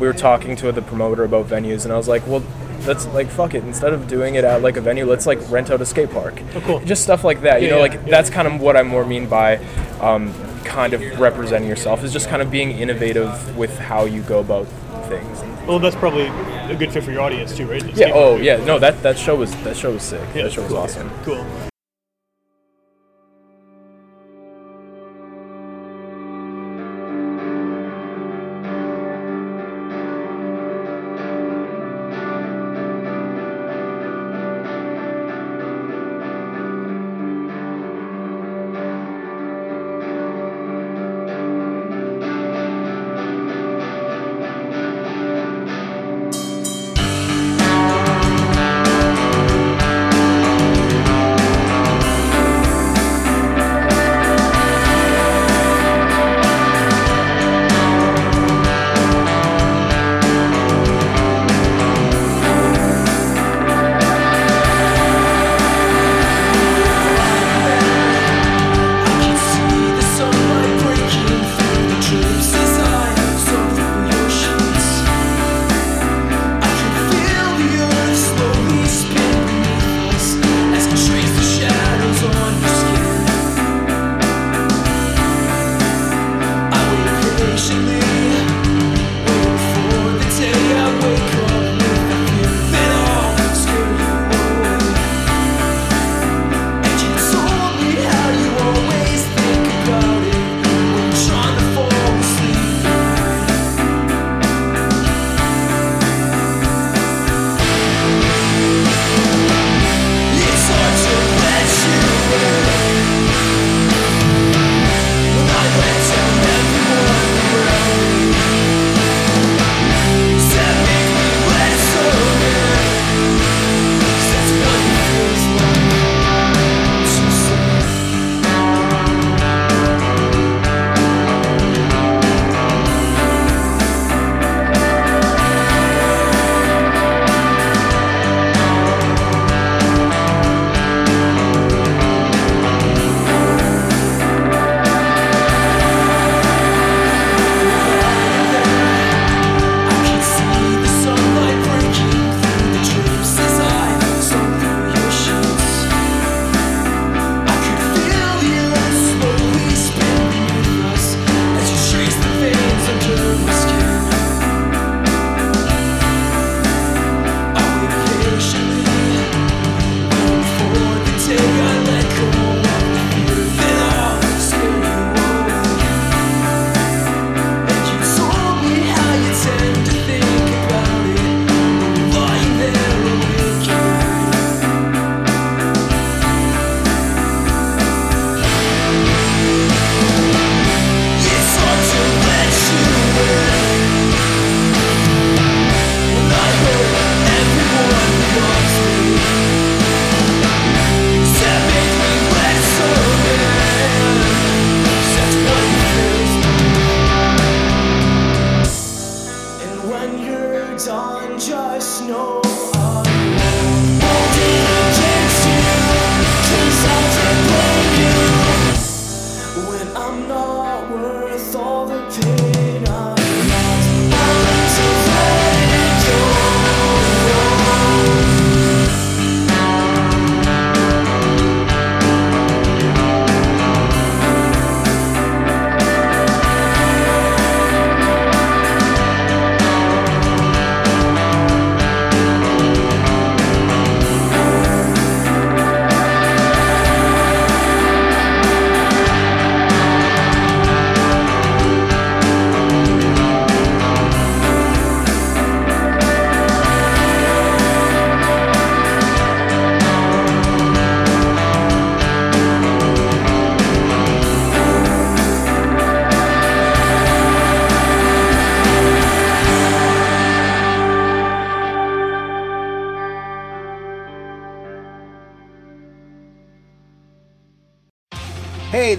we 0.00 0.06
were 0.06 0.14
talking 0.14 0.56
to 0.56 0.72
the 0.72 0.82
promoter 0.82 1.24
about 1.24 1.46
venues, 1.46 1.84
and 1.84 1.92
I 1.92 1.96
was 1.96 2.08
like, 2.08 2.26
well. 2.26 2.42
Let's 2.86 3.06
like 3.08 3.28
fuck 3.28 3.52
it. 3.52 3.62
Instead 3.62 3.92
of 3.92 4.08
doing 4.08 4.36
it 4.36 4.44
at 4.44 4.62
like 4.62 4.78
a 4.78 4.80
venue, 4.80 5.04
let's 5.04 5.26
like 5.26 5.38
rent 5.50 5.70
out 5.70 5.82
a 5.82 5.84
skate 5.84 6.10
park. 6.10 6.40
Oh, 6.54 6.60
cool. 6.62 6.80
Just 6.80 7.02
stuff 7.02 7.24
like 7.24 7.42
that. 7.42 7.60
You 7.60 7.68
Yeah, 7.68 7.74
know, 7.74 7.80
like 7.82 7.92
yeah. 7.92 8.00
that's 8.08 8.30
kind 8.30 8.48
of 8.48 8.58
what 8.58 8.74
I 8.74 8.82
more 8.82 9.04
mean 9.04 9.26
by 9.26 9.58
um, 10.00 10.32
kind 10.64 10.94
of 10.94 11.02
representing 11.20 11.68
yourself. 11.68 12.02
Is 12.02 12.10
just 12.10 12.30
kind 12.30 12.40
of 12.40 12.50
being 12.50 12.70
innovative 12.70 13.54
with 13.54 13.78
how 13.78 14.06
you 14.06 14.22
go 14.22 14.38
about 14.40 14.66
things. 15.10 15.66
Well, 15.66 15.78
that's 15.78 15.96
probably 15.96 16.26
a 16.26 16.76
good 16.76 16.92
fit 16.92 17.04
for 17.04 17.10
your 17.10 17.20
audience 17.20 17.56
too, 17.56 17.66
right? 17.66 17.84
Yeah. 17.94 18.12
Oh 18.14 18.36
yeah. 18.36 18.64
No, 18.64 18.78
that 18.78 19.02
that 19.02 19.18
show 19.18 19.36
was 19.36 19.54
that 19.64 19.76
show 19.76 19.92
was 19.92 20.02
sick. 20.02 20.26
Yeah, 20.34 20.44
that 20.44 20.52
show 20.52 20.62
was 20.62 20.70
cool. 20.70 20.78
awesome. 20.78 21.10
Cool. 21.24 21.69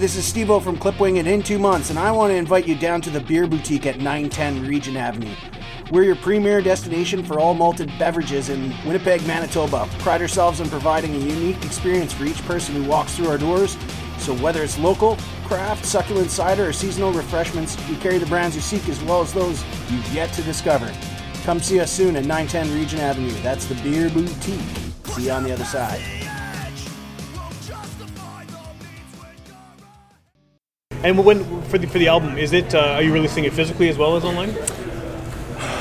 This 0.02 0.16
is 0.16 0.24
Steve 0.24 0.48
from 0.48 0.76
Clipwing 0.76 1.20
and 1.20 1.28
in 1.28 1.44
two 1.44 1.60
months, 1.60 1.90
and 1.90 1.96
I 1.96 2.10
want 2.10 2.32
to 2.32 2.34
invite 2.34 2.66
you 2.66 2.74
down 2.74 3.00
to 3.02 3.10
the 3.10 3.20
Beer 3.20 3.46
Boutique 3.46 3.86
at 3.86 3.98
910 3.98 4.66
Regent 4.66 4.96
Avenue. 4.96 5.32
We're 5.92 6.02
your 6.02 6.16
premier 6.16 6.60
destination 6.60 7.22
for 7.22 7.38
all 7.38 7.54
malted 7.54 7.88
beverages 8.00 8.48
in 8.48 8.74
Winnipeg, 8.84 9.24
Manitoba. 9.28 9.88
Pride 10.00 10.20
ourselves 10.20 10.60
on 10.60 10.68
providing 10.68 11.14
a 11.14 11.18
unique 11.18 11.64
experience 11.64 12.12
for 12.12 12.24
each 12.24 12.44
person 12.46 12.74
who 12.74 12.82
walks 12.82 13.14
through 13.14 13.28
our 13.28 13.38
doors. 13.38 13.78
So 14.18 14.34
whether 14.38 14.64
it's 14.64 14.76
local, 14.76 15.18
craft, 15.44 15.84
succulent 15.84 16.32
cider, 16.32 16.66
or 16.66 16.72
seasonal 16.72 17.12
refreshments, 17.12 17.76
we 17.88 17.94
carry 17.94 18.18
the 18.18 18.26
brands 18.26 18.56
you 18.56 18.62
seek 18.62 18.88
as 18.88 19.00
well 19.04 19.20
as 19.20 19.32
those 19.32 19.62
you've 19.88 20.12
yet 20.12 20.32
to 20.32 20.42
discover. 20.42 20.92
Come 21.44 21.60
see 21.60 21.78
us 21.78 21.92
soon 21.92 22.16
at 22.16 22.24
910 22.24 22.76
Regent 22.76 23.02
Avenue. 23.02 23.30
That's 23.42 23.66
the 23.66 23.76
Beer 23.76 24.10
Boutique. 24.10 24.60
See 25.14 25.26
you 25.26 25.30
on 25.30 25.44
the 25.44 25.52
other 25.52 25.64
side. 25.64 26.21
And 31.04 31.24
when 31.24 31.62
for 31.62 31.78
the 31.78 31.86
for 31.86 31.98
the 31.98 32.08
album, 32.08 32.38
is 32.38 32.52
it? 32.52 32.74
Uh, 32.74 32.78
are 32.78 33.02
you 33.02 33.12
releasing 33.12 33.44
it 33.44 33.52
physically 33.52 33.88
as 33.88 33.98
well 33.98 34.16
as 34.16 34.24
online? 34.24 34.56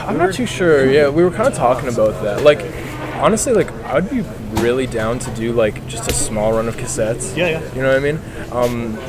I'm 0.08 0.18
not 0.18 0.34
too 0.34 0.46
sure. 0.46 0.90
Yeah, 0.90 1.10
we 1.10 1.24
were 1.24 1.32
kind 1.32 1.48
of 1.48 1.54
talking 1.54 1.88
about 1.88 2.24
that. 2.24 2.44
Like, 2.44 2.60
honestly, 3.22 3.54
like 3.54 3.72
I'd 3.86 4.10
be 4.10 4.22
really 4.62 4.88
down 4.88 5.20
to 5.20 5.32
do 5.36 5.54
like 5.54 5.86
just 5.88 6.10
a 6.10 6.14
small 6.14 6.54
run 6.54 6.68
of 6.68 6.76
cassettes. 6.76 7.38
Yeah, 7.38 7.50
yeah. 7.50 7.74
You 7.76 7.82
know 7.82 7.90
what 7.90 7.98
I 7.98 8.00
mean? 8.00 8.20
Um, 8.52 9.00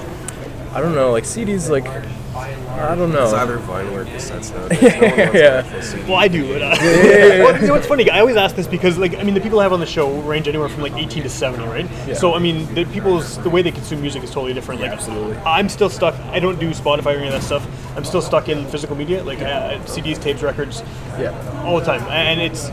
I 0.73 0.81
don't 0.81 0.95
know. 0.95 1.13
Like 1.13 1.25
CDs, 1.25 1.71
like 1.71 1.87
I 2.35 2.95
don't 2.95 3.13
know. 3.13 3.25
It's 3.25 3.33
either 3.35 3.59
vinyl 3.59 3.93
or 3.93 4.05
cassettes 4.05 4.53
nowadays. 4.55 4.83
No 4.83 4.89
one 4.89 5.19
wants 5.19 5.35
Yeah. 5.35 5.59
an 5.59 5.67
actual 5.67 5.83
CD. 5.83 6.03
Well, 6.05 6.15
I 6.17 6.29
do. 6.29 6.53
But, 6.53 6.63
uh, 6.63 6.77
well, 6.81 7.61
you 7.61 7.67
know 7.67 7.73
what's 7.75 7.87
funny? 7.87 8.11
I 8.11 8.21
always 8.21 8.37
ask 8.37 8.57
this 8.57 8.67
because, 8.67 8.97
like, 8.99 9.17
I 9.17 9.23
mean, 9.23 9.35
the 9.35 9.41
people 9.41 9.61
I 9.61 9.65
have 9.65 9.73
on 9.73 9.81
the 9.81 9.87
show 9.87 10.11
range 10.23 10.49
anywhere 10.49 10.69
from 10.69 10.83
like 10.83 10.95
18 10.95 11.23
to 11.25 11.29
70, 11.29 11.65
right? 11.67 11.87
Yeah. 12.07 12.15
So, 12.15 12.35
I 12.35 12.39
mean, 12.39 12.73
the 12.75 12.85
people's 12.87 13.39
the 13.39 13.51
way 13.51 13.61
they 13.63 13.71
consume 13.71 14.01
music 14.01 14.23
is 14.23 14.31
totally 14.31 14.55
different. 14.55 14.81
Like, 14.81 14.93
absolutely. 14.93 15.37
I'm 15.39 15.69
still 15.69 15.91
stuck. 15.91 16.15
I 16.33 16.39
don't 16.41 16.59
do 16.59 16.71
Spotify 16.71 17.15
or 17.15 17.19
any 17.19 17.27
of 17.27 17.33
that 17.35 17.43
stuff. 17.43 17.67
I'm 17.97 18.05
still 18.05 18.23
stuck 18.23 18.49
in 18.49 18.67
physical 18.69 18.97
media, 18.97 19.23
like 19.23 19.41
uh, 19.41 19.79
CDs, 19.85 20.21
tapes, 20.21 20.43
records, 20.43 20.83
Yeah. 21.19 21.63
all 21.65 21.79
the 21.79 21.85
time, 21.85 22.03
and 22.11 22.41
it's. 22.41 22.71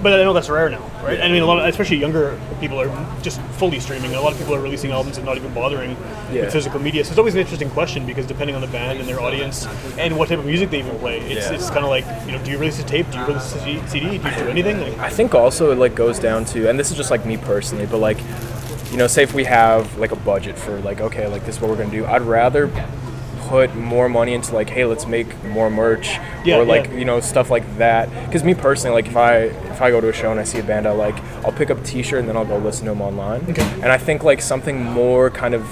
But 0.00 0.12
I 0.12 0.22
know 0.22 0.32
that's 0.32 0.48
rare 0.48 0.68
now, 0.68 0.88
right? 1.02 1.20
I 1.20 1.28
mean, 1.28 1.42
a 1.42 1.46
lot 1.46 1.58
of, 1.58 1.66
especially 1.66 1.96
younger 1.96 2.38
people 2.60 2.80
are 2.80 2.86
just 3.20 3.40
fully 3.58 3.80
streaming. 3.80 4.14
A 4.14 4.20
lot 4.20 4.32
of 4.32 4.38
people 4.38 4.54
are 4.54 4.60
releasing 4.60 4.92
albums 4.92 5.16
and 5.16 5.26
not 5.26 5.36
even 5.36 5.52
bothering 5.52 5.96
Yeah. 6.32 6.42
with 6.42 6.52
physical 6.52 6.78
media. 6.80 7.04
So 7.04 7.10
it's 7.10 7.18
always 7.18 7.34
an 7.34 7.40
interesting 7.40 7.68
question 7.70 8.06
because 8.06 8.24
depending 8.24 8.54
on 8.54 8.60
the 8.62 8.68
band 8.68 9.00
and 9.00 9.08
their 9.08 9.20
audience 9.20 9.66
and 9.98 10.16
what 10.16 10.28
type 10.28 10.38
of 10.38 10.46
music 10.46 10.70
they 10.70 10.78
even 10.78 10.96
play, 11.00 11.18
it's, 11.18 11.48
Yeah. 11.48 11.54
it's 11.54 11.68
kind 11.68 11.84
of 11.84 11.90
like 11.90 12.04
you 12.26 12.32
know, 12.32 12.38
do 12.44 12.52
you 12.52 12.58
release 12.58 12.78
a 12.78 12.84
tape? 12.84 13.10
Do 13.10 13.18
you 13.18 13.24
release 13.26 13.52
a 13.56 13.58
CD? 13.88 14.18
Do 14.18 14.28
you 14.28 14.34
do 14.36 14.48
anything? 14.48 14.80
Like, 14.80 14.98
I 15.00 15.08
think 15.10 15.34
also 15.34 15.72
it 15.72 15.78
like 15.78 15.96
goes 15.96 16.20
down 16.20 16.44
to, 16.46 16.68
and 16.70 16.78
this 16.78 16.92
is 16.92 16.96
just 16.96 17.10
like 17.10 17.26
me 17.26 17.36
personally, 17.36 17.86
but 17.86 17.98
like, 17.98 18.18
you 18.92 18.98
know, 18.98 19.08
say 19.08 19.24
if 19.24 19.34
we 19.34 19.42
have 19.44 19.98
like 19.98 20.12
a 20.12 20.16
budget 20.16 20.56
for 20.56 20.78
like, 20.82 21.00
okay, 21.00 21.26
like 21.26 21.44
this 21.44 21.56
is 21.56 21.60
what 21.60 21.70
we're 21.70 21.76
gonna 21.76 21.90
do. 21.90 22.06
I'd 22.06 22.22
rather 22.22 22.70
put 23.48 23.74
more 23.74 24.08
money 24.08 24.34
into 24.34 24.54
like, 24.54 24.68
hey, 24.70 24.84
let's 24.84 25.06
make 25.06 25.26
more 25.44 25.70
merch 25.70 26.18
Yeah, 26.44 26.58
or 26.58 26.64
like 26.64 26.86
yeah. 26.88 26.94
you 26.98 27.04
know 27.04 27.20
stuff 27.20 27.50
like 27.50 27.64
that. 27.78 28.08
Because 28.26 28.44
me 28.44 28.54
personally, 28.54 28.94
like 28.94 29.06
if 29.06 29.16
I 29.16 29.34
if 29.72 29.80
I 29.82 29.90
go 29.90 30.00
to 30.00 30.08
a 30.08 30.12
show 30.12 30.30
and 30.30 30.38
I 30.40 30.44
see 30.44 30.58
a 30.58 30.62
band 30.62 30.86
I 30.86 30.92
like, 30.92 31.16
I'll 31.44 31.52
pick 31.52 31.70
up 31.70 31.78
a 31.78 31.82
T-shirt 31.82 32.20
and 32.20 32.28
then 32.28 32.36
I'll 32.36 32.44
go 32.44 32.58
listen 32.58 32.84
to 32.86 32.90
them 32.92 33.00
online. 33.02 33.42
Okay. 33.50 33.62
And 33.82 33.86
I 33.86 33.98
think 33.98 34.22
like 34.24 34.40
something 34.42 34.82
more 34.82 35.30
kind 35.30 35.54
of 35.54 35.66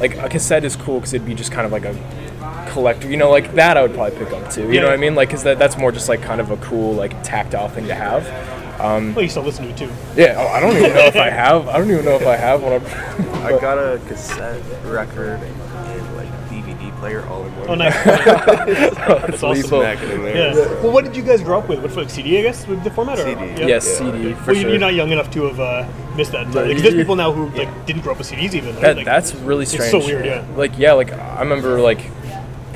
like 0.00 0.16
a 0.16 0.28
cassette 0.28 0.64
is 0.64 0.76
cool 0.76 0.98
because 1.00 1.14
it'd 1.14 1.26
be 1.26 1.34
just 1.34 1.52
kind 1.52 1.66
of 1.66 1.72
like 1.72 1.84
a 1.84 1.94
collector, 2.70 3.08
you 3.10 3.16
know, 3.16 3.30
like 3.30 3.54
that 3.54 3.76
I 3.76 3.82
would 3.82 3.94
probably 3.94 4.18
pick 4.18 4.32
up 4.32 4.50
too. 4.50 4.62
You 4.62 4.72
Yeah. 4.74 4.80
know 4.82 4.86
what 4.88 4.94
I 4.94 4.96
mean? 4.98 5.14
Like, 5.14 5.30
cause 5.30 5.42
that, 5.44 5.58
that's 5.58 5.76
more 5.76 5.92
just 5.92 6.08
like 6.08 6.22
kind 6.22 6.40
of 6.40 6.50
a 6.50 6.56
cool 6.58 6.92
like 6.94 7.22
tactile 7.22 7.68
thing 7.68 7.86
to 7.88 7.94
have. 7.94 8.26
Um, 8.80 9.14
well, 9.14 9.22
you 9.22 9.28
still 9.28 9.44
listen 9.44 9.64
to 9.66 9.70
it 9.70 9.76
too. 9.76 9.90
Yeah, 10.16 10.34
oh, 10.38 10.46
I 10.48 10.58
don't 10.58 10.76
even 10.76 10.92
know 10.94 11.04
if 11.06 11.14
I 11.16 11.30
have. 11.30 11.68
I 11.68 11.78
don't 11.78 11.88
even 11.90 12.04
know 12.04 12.16
if 12.16 12.26
I 12.26 12.34
have 12.36 12.62
one. 12.62 12.84
I 13.44 13.50
got 13.60 13.78
a 13.78 14.00
cassette 14.08 14.60
record 14.86 15.38
and 15.40 15.60
like 15.60 15.61
DVD 15.61 15.61
player 17.02 17.26
all 17.26 17.44
in 17.44 17.56
one. 17.58 17.68
Oh, 17.70 17.74
nice. 17.74 17.94
That's 18.04 19.42
awesome. 19.42 19.64
Smack 19.64 20.00
it 20.02 20.10
in 20.10 20.22
there. 20.22 20.54
Yeah. 20.54 20.54
Well, 20.82 20.92
what 20.92 21.04
did 21.04 21.16
you 21.16 21.22
guys 21.24 21.42
grow 21.42 21.58
up 21.58 21.68
with? 21.68 21.80
What 21.82 21.96
like 21.96 22.08
CD? 22.10 22.38
I 22.38 22.42
guess 22.42 22.64
with 22.68 22.84
the 22.84 22.90
format 22.92 23.18
or 23.18 23.24
CD. 23.24 23.40
Yeah. 23.60 23.66
Yes, 23.66 23.84
CD 23.98 24.34
for 24.34 24.46
Well, 24.46 24.54
you- 24.54 24.60
sure. 24.62 24.70
you're 24.70 24.78
not 24.78 24.94
young 24.94 25.10
enough 25.10 25.28
to 25.32 25.42
have 25.48 25.58
uh, 25.58 25.88
missed 26.16 26.30
that. 26.30 26.46
No, 26.48 26.62
Like, 26.64 26.78
there's 26.78 26.94
people 26.94 27.16
now 27.16 27.32
who 27.32 27.48
like 27.58 27.70
didn't 27.86 28.02
grow 28.02 28.12
up 28.12 28.18
with 28.18 28.28
CDs 28.30 28.54
even. 28.54 28.74
Right? 28.74 28.82
that, 28.82 28.96
Like, 28.98 29.04
that's 29.04 29.34
really 29.34 29.64
it's 29.64 29.72
strange. 29.72 29.90
so 29.90 29.98
weird, 29.98 30.24
yeah. 30.24 30.46
Like 30.56 30.78
yeah, 30.78 30.92
like 30.92 31.12
I 31.12 31.40
remember 31.40 31.80
like 31.80 32.08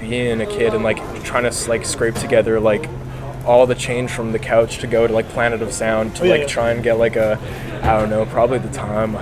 being 0.00 0.40
a 0.40 0.46
kid 0.46 0.74
and 0.74 0.82
like 0.82 0.98
trying 1.22 1.48
to 1.48 1.68
like 1.70 1.84
scrape 1.84 2.16
together 2.16 2.58
like 2.58 2.88
all 3.46 3.64
the 3.64 3.76
change 3.76 4.10
from 4.10 4.32
the 4.32 4.40
couch 4.40 4.78
to 4.78 4.88
go 4.88 5.06
to 5.06 5.12
like 5.12 5.28
Planet 5.28 5.62
of 5.62 5.72
Sound 5.72 6.16
to 6.16 6.22
Oh, 6.22 6.24
yeah, 6.24 6.32
like 6.32 6.40
yeah. 6.42 6.46
try 6.48 6.70
and 6.72 6.82
get 6.82 6.94
like 6.98 7.14
a 7.14 7.38
I 7.84 8.00
don't 8.00 8.10
know 8.10 8.26
probably 8.26 8.58
the 8.58 8.72
time. 8.72 9.14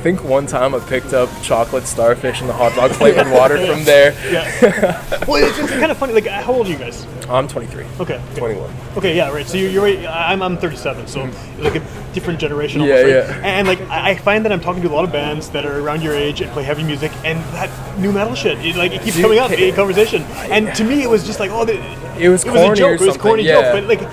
I 0.00 0.02
think 0.02 0.24
one 0.24 0.46
time 0.46 0.74
I 0.74 0.78
picked 0.78 1.12
up 1.12 1.28
chocolate 1.42 1.86
starfish 1.86 2.40
and 2.40 2.48
the 2.48 2.54
hot 2.54 2.74
dog 2.74 2.90
flavored 2.92 3.30
water 3.30 3.58
from 3.66 3.84
there. 3.84 4.12
Yeah. 4.32 5.24
well, 5.28 5.44
it's, 5.46 5.58
it's 5.58 5.70
kind 5.72 5.92
of 5.92 5.98
funny. 5.98 6.14
Like, 6.14 6.26
uh, 6.26 6.40
how 6.40 6.54
old 6.54 6.68
are 6.68 6.70
you 6.70 6.78
guys? 6.78 7.06
I'm 7.28 7.46
23. 7.46 7.84
Okay. 7.84 8.14
okay. 8.14 8.22
21. 8.34 8.76
Okay, 8.96 9.14
yeah, 9.14 9.30
right. 9.30 9.46
So 9.46 9.58
you're, 9.58 9.70
you're 9.70 9.82
right. 9.82 9.98
I'm, 10.06 10.40
I'm 10.40 10.56
37, 10.56 11.06
so 11.06 11.26
mm. 11.26 11.62
like 11.62 11.74
a 11.74 12.12
different 12.14 12.40
generation. 12.40 12.80
Yeah, 12.80 12.94
Almost, 12.94 13.04
right? 13.04 13.10
yeah. 13.10 13.46
And 13.46 13.68
like 13.68 13.80
I 13.90 14.14
find 14.14 14.42
that 14.46 14.52
I'm 14.52 14.60
talking 14.62 14.80
to 14.84 14.88
a 14.88 14.94
lot 14.94 15.04
of 15.04 15.12
bands 15.12 15.50
that 15.50 15.66
are 15.66 15.80
around 15.80 16.00
your 16.00 16.14
age 16.14 16.40
and 16.40 16.50
play 16.52 16.62
heavy 16.62 16.82
music, 16.82 17.12
and 17.22 17.38
that 17.52 17.98
nu 17.98 18.10
metal 18.10 18.34
shit, 18.34 18.58
it, 18.64 18.76
like 18.76 18.92
it 18.92 19.02
keeps 19.02 19.16
Dude, 19.16 19.24
coming 19.24 19.38
up 19.38 19.50
in 19.50 19.74
conversation. 19.74 20.22
And 20.50 20.74
to 20.76 20.82
me, 20.82 21.02
it 21.02 21.10
was 21.10 21.26
just 21.26 21.40
like, 21.40 21.50
oh, 21.50 21.66
the, 21.66 21.74
It 22.18 22.30
was 22.30 22.46
it 22.46 22.52
was 22.52 22.70
a 22.70 22.74
joke. 22.74 23.02
It 23.02 23.04
was 23.04 23.16
a 23.16 23.18
corny 23.18 23.42
yeah. 23.42 23.60
joke, 23.60 23.72
but 23.74 23.84
like. 23.84 24.10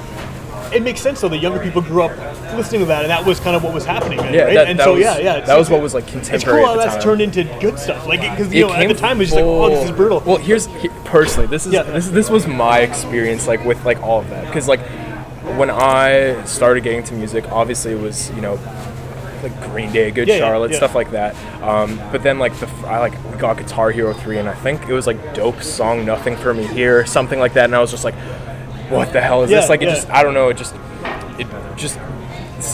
It 0.73 0.83
makes 0.83 0.99
sense 0.99 1.21
though. 1.21 1.29
The 1.29 1.37
younger 1.37 1.63
people 1.63 1.81
grew 1.81 2.03
up 2.03 2.11
listening 2.55 2.81
to 2.81 2.87
that, 2.87 3.01
and 3.03 3.11
that 3.11 3.25
was 3.25 3.39
kind 3.39 3.55
of 3.55 3.63
what 3.63 3.73
was 3.73 3.85
happening. 3.85 4.17
Then, 4.19 4.33
Yeah, 4.33 4.41
right? 4.43 4.53
that- 4.55 4.67
and 4.67 4.79
that 4.79 4.83
so 4.83 4.93
was- 4.93 5.01
yeah, 5.01 5.17
yeah. 5.17 5.39
that 5.41 5.57
was 5.57 5.69
what 5.69 5.81
was, 5.81 5.93
like, 5.93 6.07
contemporary. 6.07 6.35
It's 6.35 6.43
cool 6.45 6.55
at 6.59 6.65
how 6.79 6.85
the 6.85 6.91
that's 6.91 7.03
turned 7.03 7.21
into 7.21 7.43
good 7.59 7.77
stuff. 7.79 8.07
Like 8.07 8.21
because 8.21 8.53
you 8.53 8.65
It 8.65 8.69
know 8.69 8.73
at 8.75 8.87
the 8.87 8.93
time 8.93 9.17
it 9.17 9.19
was 9.19 9.29
just 9.29 9.35
like, 9.35 9.45
oh, 9.45 9.69
this 9.69 9.85
is 9.85 9.91
brutal. 9.91 10.21
Well, 10.25 10.37
here's 10.37 10.67
he, 10.67 10.89
personally, 11.05 11.47
this 11.47 11.65
is 11.65 11.73
Yeah. 11.73 11.83
this 11.83 12.09
this 12.09 12.29
was 12.29 12.47
my 12.47 12.79
experience 12.79 13.47
like 13.47 13.63
with 13.65 13.83
like 13.85 14.01
all 14.03 14.19
of 14.19 14.29
that 14.29 14.45
because 14.45 14.67
like 14.67 14.79
when 15.55 15.69
I 15.69 16.43
started 16.45 16.83
getting 16.83 17.03
to 17.03 17.13
music, 17.13 17.45
obviously 17.51 17.91
it 17.93 17.99
was 18.01 18.29
you 18.31 18.41
know 18.41 18.59
like 19.43 19.71
Green 19.71 19.91
Day, 19.91 20.09
Good 20.11 20.27
Yeah, 20.27 20.35
yeah, 20.35 20.39
Charlotte, 20.41 20.71
yeah. 20.71 20.77
stuff 20.77 20.95
like 20.95 21.11
that. 21.11 21.35
Um, 21.61 22.01
but 22.11 22.23
then 22.23 22.39
like 22.39 22.57
the 22.59 22.67
I 22.87 22.99
like 22.99 23.37
got 23.39 23.57
Guitar 23.57 23.91
Hero 23.91 24.13
three, 24.13 24.37
and 24.39 24.49
I 24.49 24.53
think 24.55 24.87
it 24.89 24.93
was 24.93 25.05
like 25.07 25.33
Dope 25.35 25.61
song 25.61 26.05
Nothing 26.05 26.35
for 26.35 26.53
Me 26.53 26.63
Here, 26.65 27.05
something 27.05 27.39
like 27.39 27.53
that, 27.53 27.65
and 27.65 27.75
I 27.75 27.79
was 27.79 27.91
just 27.91 28.03
like, 28.03 28.15
what 28.89 29.13
the 29.13 29.21
hell 29.21 29.43
is 29.43 29.51
Yeah, 29.51 29.61
this? 29.61 29.69
Like 29.69 29.81
it 29.81 29.89
just 29.89 30.09
I 30.09 30.23
don't 30.23 30.33
know, 30.33 30.49
it 30.49 30.57
just 30.57 30.73
it 31.39 31.47
just 31.75 31.99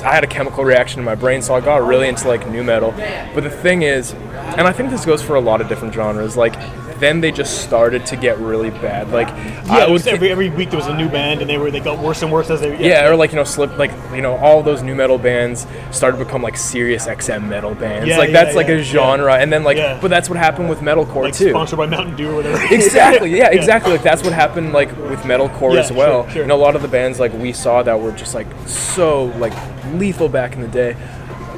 I 0.04 0.14
had 0.14 0.24
a 0.24 0.28
chemical 0.28 0.64
reaction 0.64 1.00
in 1.00 1.06
my 1.06 1.16
brain, 1.16 1.42
so 1.42 1.56
I 1.56 1.62
got 1.62 1.86
really 1.86 2.08
into 2.08 2.28
like 2.28 2.48
nu 2.50 2.64
metal. 2.64 2.92
But 3.34 3.44
the 3.44 3.50
thing 3.50 3.82
is, 3.82 4.14
and 4.14 4.62
I 4.62 4.72
think 4.72 4.90
this 4.90 5.06
goes 5.06 5.22
for 5.22 5.36
a 5.36 5.42
lot 5.42 5.62
of 5.62 5.68
different 5.68 5.94
genres, 5.94 6.38
like 6.38 6.56
then 7.04 7.22
they 7.22 7.32
just 7.32 7.62
started 7.64 8.06
to 8.08 8.16
get 8.16 8.38
really 8.40 8.70
bad. 8.70 9.10
Like 9.12 9.28
yeah, 9.28 9.86
I 9.86 9.88
was 9.90 10.08
every 10.08 10.32
every 10.32 10.50
week 10.50 10.70
there 10.70 10.78
was 10.80 10.88
a 10.88 10.96
new 10.96 11.10
band, 11.10 11.42
and 11.42 11.50
they 11.50 11.58
were 11.58 11.70
they 11.70 11.80
got 11.80 12.00
worse 12.00 12.22
and 12.22 12.32
worse 12.32 12.50
as 12.50 12.62
they 12.62 12.78
yeah, 12.84 13.08
or 13.08 13.16
like 13.16 13.32
you 13.32 13.36
know, 13.36 13.44
slip 13.44 13.78
like 13.78 13.92
you 14.14 14.22
know, 14.22 14.38
all 14.38 14.64
those 14.64 14.82
nu 14.82 14.96
metal 14.96 15.18
bands 15.18 15.68
started 15.92 16.18
to 16.18 16.26
become 16.26 16.42
like 16.42 16.58
Sirius 16.58 17.06
XM 17.08 17.48
metal 17.48 17.76
bands. 17.76 18.08
Yeah, 18.08 18.18
like 18.18 18.30
yeah, 18.30 18.44
that's 18.44 18.56
like 18.56 18.70
a 18.70 18.82
genre, 18.82 19.36
and 19.36 19.52
then 19.52 19.64
like, 19.64 19.78
Yeah. 19.78 20.00
but 20.02 20.08
that's 20.10 20.30
what 20.30 20.38
happened 20.38 20.70
with 20.70 20.80
metalcore 20.80 21.24
like 21.26 21.34
too. 21.36 21.50
sponsored 21.50 21.78
by 21.78 21.86
Mountain 21.86 22.16
Dew 22.16 22.32
or 22.32 22.36
whatever. 22.38 22.64
Exactly, 22.74 23.38
yeah, 23.38 23.50
exactly. 23.52 23.92
Like 23.92 24.04
that's 24.04 24.24
what 24.24 24.34
happened 24.34 24.74
like 24.74 24.90
with 25.10 25.20
metalcore 25.22 25.74
Yeah, 25.74 25.82
as 25.82 25.92
well. 25.92 26.24
sure, 26.26 26.32
sure. 26.34 26.46
Know, 26.46 26.56
a 26.56 26.64
lot 26.64 26.76
of 26.76 26.82
the 26.82 26.88
bands 26.88 27.20
like 27.20 27.34
we 27.34 27.52
saw 27.54 27.84
that 27.84 28.00
were 28.00 28.12
just 28.14 28.34
like 28.34 28.48
so 28.66 29.26
like 29.38 29.54
lethal 29.94 30.30
back 30.30 30.54
in 30.56 30.62
the 30.62 30.68
day, 30.68 30.96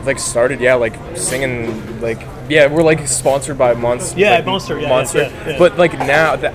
like 0.06 0.20
started 0.20 0.60
yeah 0.60 0.74
like 0.76 0.96
singing 1.16 2.02
like 2.02 2.20
yeah 2.50 2.68
we're 2.68 2.84
like 2.84 3.08
sponsored 3.08 3.58
by 3.58 3.74
Monster. 3.74 4.20
Yeah, 4.20 4.36
like, 4.36 4.46
Monster, 4.46 4.80
yeah, 4.80 4.90
Monster. 4.90 5.20
yeah, 5.24 5.50
yeah. 5.50 5.58
But 5.60 5.78
like 5.78 5.94
now 6.00 6.36
that 6.36 6.54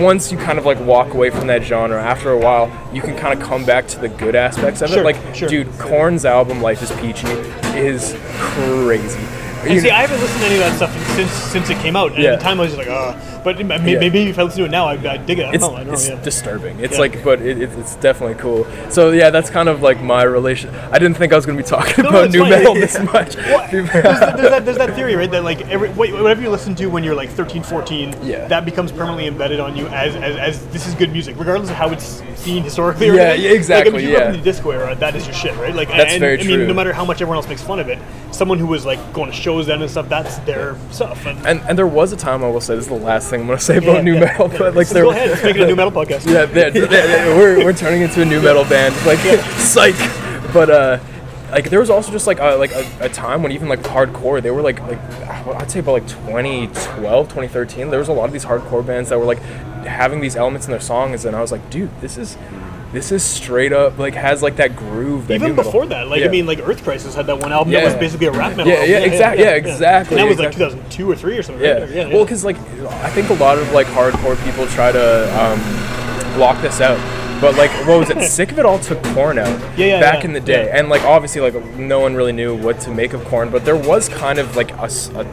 once 0.00 0.30
you 0.32 0.38
kind 0.38 0.58
of 0.58 0.66
like 0.66 0.78
walk 0.80 1.14
away 1.14 1.30
from 1.30 1.46
that 1.48 1.62
genre, 1.62 2.00
after 2.02 2.30
a 2.30 2.38
while 2.38 2.70
you 2.92 3.00
can 3.02 3.16
kind 3.16 3.38
of 3.38 3.46
come 3.46 3.64
back 3.64 3.86
to 3.88 3.98
the 3.98 4.08
good 4.08 4.34
aspects 4.34 4.80
of 4.82 4.90
Sure, 4.90 5.00
it. 5.00 5.04
Like, 5.04 5.34
sure. 5.34 5.48
dude, 5.48 5.66
Korn's 5.78 6.24
album 6.24 6.60
Life 6.62 6.82
Is 6.82 6.90
Peachy 7.00 7.28
is 7.78 8.16
crazy. 8.38 9.18
And 9.62 9.74
You 9.74 9.80
see, 9.80 9.88
know- 9.88 9.94
I 9.94 10.00
haven't 10.02 10.20
listened 10.20 10.40
to 10.40 10.46
any 10.46 10.54
of 10.56 10.60
that 10.60 10.76
stuff 10.76 11.10
since 11.16 11.30
since 11.32 11.70
it 11.70 11.78
came 11.78 11.96
out. 11.96 12.12
And 12.12 12.22
Yeah. 12.22 12.32
at 12.34 12.38
the 12.38 12.44
time, 12.44 12.60
I 12.60 12.62
was 12.64 12.74
just 12.74 12.78
like, 12.88 12.90
ah. 12.96 13.16
But 13.56 13.58
Yeah. 13.60 13.98
maybe 13.98 14.22
if 14.28 14.38
I 14.38 14.42
listen 14.42 14.60
to 14.60 14.64
it 14.66 14.70
now, 14.70 14.86
I, 14.86 14.92
I 14.92 15.16
dig 15.16 15.38
it. 15.38 15.44
I 15.46 15.52
it's, 15.54 15.64
don't 15.64 15.74
know. 15.86 15.90
I 15.90 15.94
it's 15.94 16.08
know. 16.08 16.14
Yeah. 16.16 16.22
disturbing. 16.22 16.80
It's 16.80 16.94
Yeah. 16.94 17.00
like, 17.00 17.24
but 17.24 17.40
it, 17.40 17.60
it, 17.62 17.70
it's 17.78 17.96
definitely 17.96 18.36
cool. 18.36 18.66
So 18.90 19.10
yeah, 19.12 19.30
that's 19.30 19.50
kind 19.50 19.68
of 19.68 19.82
like 19.82 20.00
my 20.02 20.22
relation. 20.22 20.74
I 20.92 20.98
didn't 20.98 21.16
think 21.16 21.32
I 21.32 21.36
was 21.36 21.46
going 21.46 21.56
to 21.58 21.62
be 21.64 21.68
talking 21.68 22.02
No, 22.04 22.10
about 22.10 22.30
new 22.30 22.40
fine. 22.40 22.50
metal 22.50 22.74
this 22.74 22.98
much. 23.00 23.36
Well, 23.36 23.68
there's, 23.70 23.88
that, 23.90 24.36
there's, 24.36 24.50
that, 24.50 24.64
there's 24.64 24.78
that 24.78 24.94
theory, 24.94 25.14
right? 25.16 25.30
That 25.30 25.44
like 25.44 25.60
every 25.68 25.88
whatever 25.90 26.40
you 26.42 26.50
listen 26.50 26.74
to 26.76 26.86
when 26.86 27.04
you're 27.04 27.14
like 27.14 27.30
13, 27.30 27.62
14, 27.62 28.14
Yeah. 28.22 28.46
that 28.48 28.64
becomes 28.64 28.92
permanently 28.92 29.26
embedded 29.26 29.60
on 29.60 29.76
you 29.76 29.86
as, 29.88 30.14
as, 30.16 30.36
as 30.36 30.66
this 30.68 30.86
is 30.86 30.94
good 30.94 31.12
music, 31.12 31.36
regardless 31.38 31.70
of 31.70 31.76
how 31.76 31.90
it's 31.90 32.22
seen 32.36 32.62
historically. 32.62 33.06
Yeah, 33.08 33.22
anything. 33.22 33.44
yeah, 33.46 33.56
exactly, 33.56 33.92
Like, 33.92 34.02
if 34.02 34.08
you 34.08 34.08
grew 34.08 34.16
up 34.16 34.22
yeah. 34.24 34.34
in 34.34 34.36
the 34.38 34.44
disco 34.44 34.70
era, 34.70 34.94
that 34.96 35.14
is 35.14 35.26
your 35.26 35.34
shit, 35.34 35.56
right? 35.56 35.74
Like, 35.74 35.88
That's 35.88 36.12
and, 36.12 36.20
very 36.20 36.40
I 36.40 36.44
mean, 36.44 36.66
no 36.66 36.74
matter 36.74 36.92
how 36.92 37.04
much 37.04 37.16
everyone 37.16 37.36
else 37.36 37.48
makes 37.48 37.62
fun 37.62 37.80
of 37.80 37.88
it, 37.88 37.98
someone 38.30 38.58
who 38.58 38.66
was 38.66 38.84
like 38.86 39.12
going 39.12 39.30
to 39.30 39.36
shows 39.36 39.66
then 39.66 39.80
and 39.82 39.90
stuff, 39.90 40.08
that's 40.08 40.38
their 40.40 40.76
stuff. 40.90 41.24
And, 41.26 41.38
and 41.46 41.60
and 41.68 41.78
there 41.78 41.86
was 41.86 42.12
a 42.12 42.16
time 42.16 42.44
I 42.44 42.48
will 42.48 42.60
say 42.60 42.74
this 42.74 42.84
is 42.84 42.88
the 42.88 42.94
last 42.94 43.30
thing 43.30 43.37
I'm 43.40 43.46
going 43.46 43.58
to 43.58 43.64
say 43.64 43.74
Yeah, 43.80 43.90
about 43.90 44.04
new 44.04 44.14
yeah, 44.14 44.20
metal, 44.20 44.50
yeah. 44.52 44.58
but 44.58 44.74
like 44.74 44.86
So 44.86 44.94
there. 44.94 45.04
go 45.04 45.10
ahead, 45.10 45.42
make 45.44 45.56
it 45.56 45.62
a 45.62 45.66
nu 45.66 45.76
metal 45.76 45.92
podcast. 45.92 46.26
Yeah, 46.26 46.44
they're- 46.46 46.70
they're- 46.70 46.86
they're- 46.86 47.36
we're, 47.36 47.64
we're 47.64 47.72
turning 47.72 48.02
into 48.02 48.22
a 48.22 48.24
nu 48.24 48.40
metal 48.42 48.64
band, 48.64 48.94
like 49.06 49.18
psych. 49.58 49.96
But 50.52 50.70
uh, 50.70 50.98
like 51.50 51.70
there 51.70 51.80
was 51.80 51.90
also 51.90 52.10
just 52.12 52.26
like 52.26 52.38
a, 52.40 52.56
like 52.56 52.72
a, 52.72 52.86
a 53.00 53.08
time 53.08 53.42
when 53.42 53.52
even 53.52 53.68
like 53.68 53.80
hardcore 53.80 54.42
they 54.42 54.50
were 54.50 54.60
like 54.62 54.80
like 54.82 54.98
I'd 55.30 55.70
say 55.70 55.78
about 55.80 55.92
like 55.92 56.06
2012 56.08 57.26
2013 57.28 57.88
there 57.90 57.98
was 57.98 58.08
a 58.08 58.12
lot 58.12 58.24
of 58.26 58.32
these 58.32 58.44
hardcore 58.44 58.84
bands 58.84 59.08
that 59.08 59.18
were 59.18 59.24
like 59.24 59.38
having 59.84 60.20
these 60.20 60.36
elements 60.36 60.66
in 60.66 60.70
their 60.72 60.80
songs 60.80 61.24
and 61.24 61.34
I 61.34 61.40
was 61.40 61.50
like 61.52 61.70
dude 61.70 61.90
this 62.02 62.18
is 62.18 62.36
this 62.92 63.12
is 63.12 63.22
straight 63.22 63.72
up 63.72 63.98
like 63.98 64.14
has 64.14 64.42
like 64.42 64.56
that 64.56 64.74
groove 64.74 65.26
that 65.28 65.34
Even 65.34 65.54
metal- 65.54 65.64
before 65.64 65.86
that, 65.86 66.08
like 66.08 66.22
I 66.22 66.28
mean, 66.28 66.46
like 66.46 66.60
Earth 66.60 66.82
Crisis 66.82 67.14
had 67.14 67.26
that 67.26 67.38
one 67.38 67.52
album 67.52 67.72
that 67.72 67.84
was 67.84 67.94
basically 67.94 68.26
a 68.28 68.32
rap 68.32 68.56
metal. 68.56 68.72
Yeah, 68.72 68.78
album. 68.78 68.90
yeah, 68.90 68.98
exact- 69.00 69.38
yeah, 69.38 69.50
exactly, 69.50 70.16
And 70.18 70.24
that 70.24 70.28
was 70.30 70.38
like 70.38 70.52
exactly. 70.52 70.78
2002 70.90 71.10
or 71.10 71.16
three 71.16 71.38
or 71.38 71.42
something. 71.42 71.64
Yeah. 71.64 71.80
right? 71.80 71.90
yeah, 71.90 72.06
Well, 72.08 72.24
because 72.24 72.44
like 72.44 72.56
I 72.58 73.10
think 73.10 73.28
a 73.30 73.34
lot 73.34 73.58
of 73.58 73.70
like 73.72 73.86
hardcore 73.88 74.42
people 74.44 74.66
try 74.68 74.90
to 74.92 75.40
um, 75.40 75.58
block 76.36 76.60
this 76.62 76.80
out. 76.80 76.98
But 77.40 77.54
like, 77.56 77.70
what 77.86 78.00
was 78.00 78.10
it? 78.10 78.20
Sick 78.28 78.50
of 78.50 78.58
It 78.58 78.64
All 78.66 78.80
took 78.80 79.00
Korn 79.14 79.38
out 79.38 79.46
Yeah, 79.78 79.86
yeah, 79.86 80.00
back 80.00 80.20
yeah, 80.20 80.24
in 80.24 80.32
the 80.32 80.40
day, 80.40 80.64
yeah. 80.66 80.76
and 80.76 80.88
like 80.88 81.02
obviously 81.02 81.40
like 81.40 81.54
no 81.76 82.00
one 82.00 82.16
really 82.16 82.32
knew 82.32 82.56
what 82.56 82.80
to 82.80 82.90
make 82.90 83.12
of 83.12 83.24
Korn, 83.26 83.50
but 83.50 83.64
there 83.64 83.76
was 83.76 84.08
kind 84.08 84.40
of 84.40 84.56
like 84.56 84.72
a 84.72 84.88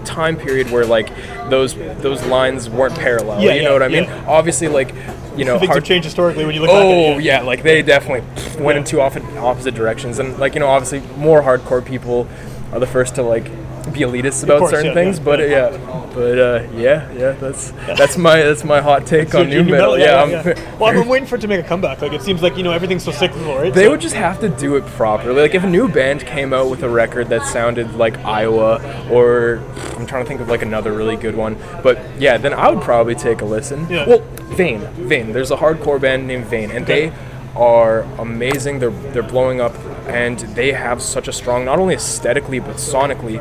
time 0.06 0.38
period 0.38 0.70
where 0.70 0.86
like 0.86 1.10
those 1.50 1.74
those 2.04 2.24
lines 2.28 2.70
weren't 2.70 2.94
parallel. 2.94 3.41
Yeah, 3.41 3.54
you 3.56 3.63
know 3.63 3.74
what 3.74 3.82
I 3.82 3.88
mean? 3.88 4.04
yeah. 4.04 4.26
Obviously, 4.28 4.68
like 4.68 4.94
you 5.38 5.45
know, 5.45 5.58
things 5.60 5.67
hard- 5.67 5.78
have 5.78 5.84
changed 5.84 6.06
historically 6.06 6.46
when 6.46 6.56
you 6.56 6.62
look 6.62 6.69
Oh 6.71 7.17
it. 7.17 7.23
yeah, 7.23 7.42
like 7.42 7.63
they 7.63 7.81
definitely 7.81 8.21
went 8.63 8.77
in 8.77 8.83
Yeah. 8.83 8.90
two 8.92 9.02
often 9.02 9.38
opposite 9.38 9.75
directions, 9.75 10.19
and 10.19 10.38
like 10.40 10.54
you 10.54 10.60
know, 10.60 10.67
obviously 10.67 11.02
more 11.17 11.42
hardcore 11.42 11.83
people 11.86 12.27
are 12.71 12.79
the 12.79 12.88
first 12.88 13.15
to 13.15 13.23
like 13.23 13.46
be 13.94 14.00
elitist 14.00 14.44
about 14.44 14.58
course, 14.60 14.71
certain 14.71 14.88
yeah, 14.88 14.94
things, 14.96 15.19
yeah, 15.19 15.23
but 15.23 15.40
yeah. 15.40 15.48
yeah, 15.69 16.10
but 16.15 16.40
uh, 16.40 16.67
yeah, 16.75 17.12
yeah, 17.12 17.31
that's 17.33 17.69
that's 18.00 18.17
my 18.17 18.38
that's 18.42 18.63
my 18.63 18.81
hot 18.81 19.06
take 19.06 19.36
on 19.36 19.48
nu 19.48 19.63
metal. 19.63 19.96
Yeah, 19.98 20.23
I'm, 20.23 20.31
Well, 20.79 21.00
I'm 21.00 21.08
waiting 21.08 21.27
for 21.27 21.36
it 21.36 21.42
to 21.42 21.48
make 21.48 21.60
a 21.63 21.67
comeback. 21.67 22.02
Like 22.02 22.12
it 22.12 22.23
seems 22.23 22.42
like 22.42 22.58
you 22.58 22.63
know 22.63 22.71
everything's 22.71 23.04
so 23.04 23.12
cyclical, 23.12 23.56
right? 23.56 23.71
they 23.71 23.83
So- 23.83 23.92
would 23.92 24.02
just 24.02 24.15
have 24.15 24.40
to 24.40 24.50
do 24.50 24.75
it 24.75 24.86
properly. 24.98 25.40
Like 25.40 25.54
if 25.54 25.63
a 25.63 25.69
new 25.69 25.88
band 25.88 26.25
came 26.25 26.52
out 26.52 26.71
with 26.71 26.81
a 26.81 26.90
record 26.90 27.29
that 27.29 27.46
sounded 27.46 27.94
like 27.94 28.17
Iowa, 28.25 28.81
or 29.12 29.62
I'm 29.98 30.08
trying 30.08 30.23
to 30.23 30.27
think 30.27 30.42
of 30.42 30.50
like 30.50 30.63
another 30.63 30.92
really 30.92 31.15
good 31.15 31.36
one, 31.36 31.56
but 31.83 32.00
yeah, 32.19 32.38
then 32.40 32.56
I 32.56 32.71
would 32.71 32.81
probably 32.83 33.13
take 33.13 33.42
a 33.42 33.46
listen. 33.46 33.88
Yeah. 33.88 34.08
Well, 34.08 34.23
Vein, 34.50 34.81
Vein. 35.08 35.31
There's 35.33 35.52
a 35.52 35.58
hardcore 35.58 36.00
band 36.00 36.27
named 36.27 36.46
Vein, 36.46 36.71
and 36.71 36.85
they 36.85 37.12
are 37.56 38.02
amazing. 38.19 38.79
They're 38.79 38.89
they're 39.12 39.23
blowing 39.23 39.60
up, 39.62 39.73
and 40.08 40.39
they 40.56 40.71
have 40.73 41.02
such 41.02 41.27
a 41.27 41.33
strong, 41.33 41.65
not 41.65 41.79
only 41.79 41.96
aesthetically 41.96 42.60
but 42.60 42.75
sonically. 42.77 43.39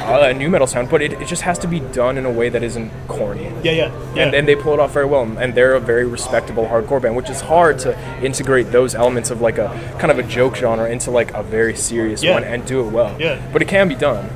Uh, 0.00 0.32
nu 0.32 0.48
metal 0.48 0.66
sound, 0.66 0.88
but 0.90 1.00
it, 1.00 1.12
it 1.14 1.26
just 1.28 1.42
has 1.42 1.58
to 1.60 1.68
be 1.68 1.78
done 1.78 2.18
in 2.18 2.26
a 2.26 2.30
way 2.30 2.48
that 2.48 2.62
isn't 2.62 2.90
corny 3.06 3.44
Yeah, 3.62 3.72
yeah, 3.72 4.14
yeah. 4.14 4.24
and, 4.24 4.34
and 4.34 4.48
they 4.48 4.56
pull 4.56 4.72
it 4.72 4.80
off 4.80 4.92
very 4.92 5.06
well 5.06 5.22
and 5.38 5.54
they're 5.54 5.74
a 5.74 5.80
very 5.80 6.04
respectable 6.04 6.64
hardcore 6.66 7.00
band 7.00 7.14
which 7.14 7.30
is 7.30 7.40
hard 7.40 7.78
to 7.80 7.96
integrate 8.20 8.72
those 8.72 8.94
elements 8.96 9.30
of 9.30 9.40
like 9.40 9.58
a 9.58 9.68
kind 10.00 10.10
of 10.10 10.18
a 10.18 10.24
joke 10.24 10.56
genre 10.56 10.88
into 10.90 11.10
like 11.12 11.32
a 11.34 11.42
very 11.42 11.76
serious 11.76 12.22
Yeah. 12.22 12.34
one 12.34 12.42
and 12.44 12.64
do 12.66 12.80
it 12.86 12.90
well 12.90 13.14
Yeah. 13.20 13.40
but 13.52 13.62
it 13.62 13.68
can 13.68 13.86
be 13.88 13.94
done 13.94 14.28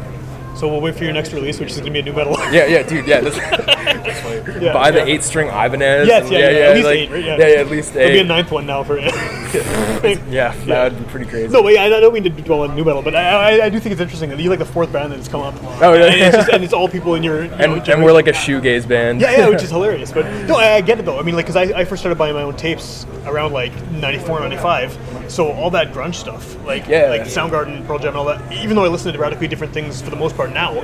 so 0.56 0.68
we'll 0.68 0.80
wait 0.80 0.94
for 0.94 1.04
your 1.04 1.12
next 1.12 1.32
release, 1.32 1.58
which 1.58 1.70
is 1.70 1.78
gonna 1.78 1.90
be 1.90 2.00
a 2.00 2.02
nu 2.02 2.12
metal. 2.12 2.36
yeah 2.52 2.66
yeah 2.66 2.82
dude 2.82 3.06
yeah 3.06 3.20
this, 3.20 3.36
yeah, 4.60 4.72
buy 4.72 4.90
the 4.90 4.98
yeah. 4.98 5.04
eight 5.04 5.22
string 5.22 5.48
Ibanez 5.48 6.06
Yes, 6.06 6.24
and 6.24 6.32
yeah, 6.32 6.50
yeah, 6.50 6.58
at 6.58 6.74
least 6.74 6.84
like- 6.86 6.98
eight, 6.98 7.10
right? 7.10 7.24
Yeah. 7.24 7.36
yeah, 7.38 7.46
yeah, 7.46 7.60
at 7.60 7.70
least 7.70 7.94
There'll 7.94 8.12
be 8.12 8.18
a 8.18 8.24
ninth 8.24 8.50
one 8.50 8.66
now 8.66 8.82
for 8.82 8.98
it. 8.98 9.04
yeah 10.30 10.54
that 10.66 10.92
would 10.92 10.98
be 11.04 11.10
pretty 11.10 11.26
crazy 11.30 11.48
No, 11.48 11.62
wait, 11.62 11.78
I 11.78 11.86
I 11.86 12.00
don't 12.00 12.12
mean 12.14 12.22
to 12.24 12.30
dwell 12.30 12.62
on 12.62 12.74
new 12.76 12.84
metal, 12.84 13.02
but 13.02 13.14
I, 13.14 13.58
I, 13.60 13.64
I 13.66 13.68
do 13.68 13.80
think 13.80 13.92
it's 13.92 14.00
interesting 14.00 14.30
that 14.30 14.38
you 14.38 14.48
like 14.50 14.58
the 14.58 14.64
fourth 14.64 14.92
band 14.92 15.12
that's 15.12 15.28
come 15.28 15.40
up. 15.42 15.54
Oh, 15.82 15.94
yeah. 15.94 16.04
and 16.06 16.14
it's, 16.20 16.36
just, 16.36 16.48
and 16.50 16.62
it's 16.64 16.72
all 16.78 16.88
people 16.88 17.14
in 17.14 17.22
your 17.22 17.42
you 17.44 17.48
know, 17.50 17.56
and, 17.56 17.88
and 17.88 18.04
we're 18.04 18.12
like 18.12 18.26
a 18.28 18.32
shoegaze 18.32 18.86
band 18.86 19.20
Yeah, 19.20 19.32
yeah, 19.32 19.48
which 19.48 19.62
is 19.62 19.70
hilarious. 19.70 20.12
But 20.12 20.26
no, 20.46 20.56
I, 20.56 20.74
I 20.76 20.80
get 20.80 20.98
it 20.98 21.04
though. 21.04 21.18
I 21.18 21.22
mean, 21.22 21.34
like, 21.34 21.46
because 21.46 21.56
I, 21.56 21.80
I 21.80 21.84
first 21.84 22.00
started 22.02 22.16
buying 22.16 22.34
my 22.34 22.42
own 22.42 22.56
tapes 22.56 23.06
around 23.26 23.52
like 23.52 23.72
94, 23.92 24.40
95. 24.40 25.09
So 25.30 25.52
all 25.52 25.70
that 25.70 25.92
grunge 25.92 26.16
stuff, 26.16 26.56
like 26.66 26.88
Yeah. 26.88 27.08
like 27.08 27.22
Soundgarden, 27.22 27.86
Pearl 27.86 27.98
Jam, 27.98 28.08
and 28.08 28.16
all 28.16 28.24
that. 28.26 28.40
Even 28.52 28.74
though 28.74 28.84
I 28.84 28.88
listen 28.88 29.12
to 29.12 29.18
radically 29.18 29.46
different 29.46 29.72
things 29.72 30.02
for 30.02 30.10
the 30.10 30.16
most 30.16 30.36
part 30.36 30.52
now, 30.52 30.74
you 30.74 30.80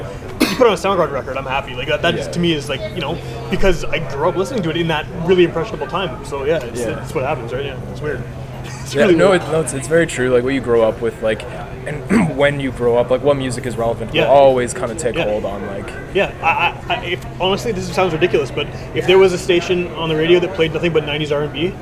put 0.57 0.69
on 0.69 0.73
a 0.73 0.77
Soundgarden 0.77 1.13
record, 1.13 1.37
I'm 1.37 1.45
happy. 1.45 1.75
Like 1.75 1.89
that, 1.89 2.01
that 2.03 2.15
Yeah. 2.15 2.29
to 2.31 2.39
me 2.39 2.53
is 2.53 2.69
like 2.69 2.81
you 2.95 3.01
know 3.01 3.19
because 3.51 3.85
I 3.85 3.99
grew 4.15 4.29
up 4.29 4.37
listening 4.37 4.63
to 4.63 4.71
it 4.71 4.77
in 4.77 4.87
that 4.89 5.05
really 5.25 5.45
impressionable 5.45 5.89
time. 5.89 6.25
So 6.25 6.45
yeah, 6.45 6.63
it's, 6.63 6.81
Yeah. 6.81 7.03
it's 7.03 7.13
what 7.15 7.25
happens, 7.25 7.53
right? 7.53 7.65
Yeah, 7.65 7.77
it's 7.91 8.01
weird. 8.01 8.23
It's 8.65 8.95
Yeah, 8.95 9.03
really 9.03 9.17
no, 9.17 9.31
weird. 9.31 9.43
it, 9.43 9.51
no, 9.51 9.61
it's, 9.63 9.73
it's 9.73 9.89
very 9.89 10.07
true. 10.07 10.31
Like 10.31 10.45
what 10.45 10.55
you 10.55 10.61
grow 10.61 10.83
up 10.83 11.01
with, 11.01 11.21
like, 11.23 11.43
and 11.87 12.37
when 12.37 12.61
you 12.61 12.71
grow 12.71 12.97
up, 12.99 13.11
like 13.11 13.23
what 13.25 13.37
music 13.37 13.67
is 13.67 13.77
relevant 13.77 14.15
Yeah. 14.15 14.29
will 14.29 14.35
always 14.37 14.73
kind 14.73 14.93
of 14.93 14.99
take 14.99 15.17
Yeah. 15.17 15.25
hold 15.25 15.45
on, 15.45 15.67
like, 15.67 15.89
Yeah, 16.15 16.31
I, 16.41 16.93
I, 16.95 16.95
I, 17.01 17.05
if 17.05 17.27
honestly, 17.41 17.73
this 17.73 17.93
sounds 17.93 18.13
ridiculous, 18.13 18.53
but 18.53 18.69
if 18.95 19.07
there 19.09 19.19
was 19.19 19.33
a 19.33 19.39
station 19.39 19.93
on 19.95 20.09
the 20.09 20.15
radio 20.17 20.39
that 20.39 20.55
played 20.55 20.73
nothing 20.73 20.93
but 20.93 21.05
'90s 21.05 21.33
R&B, 21.33 21.73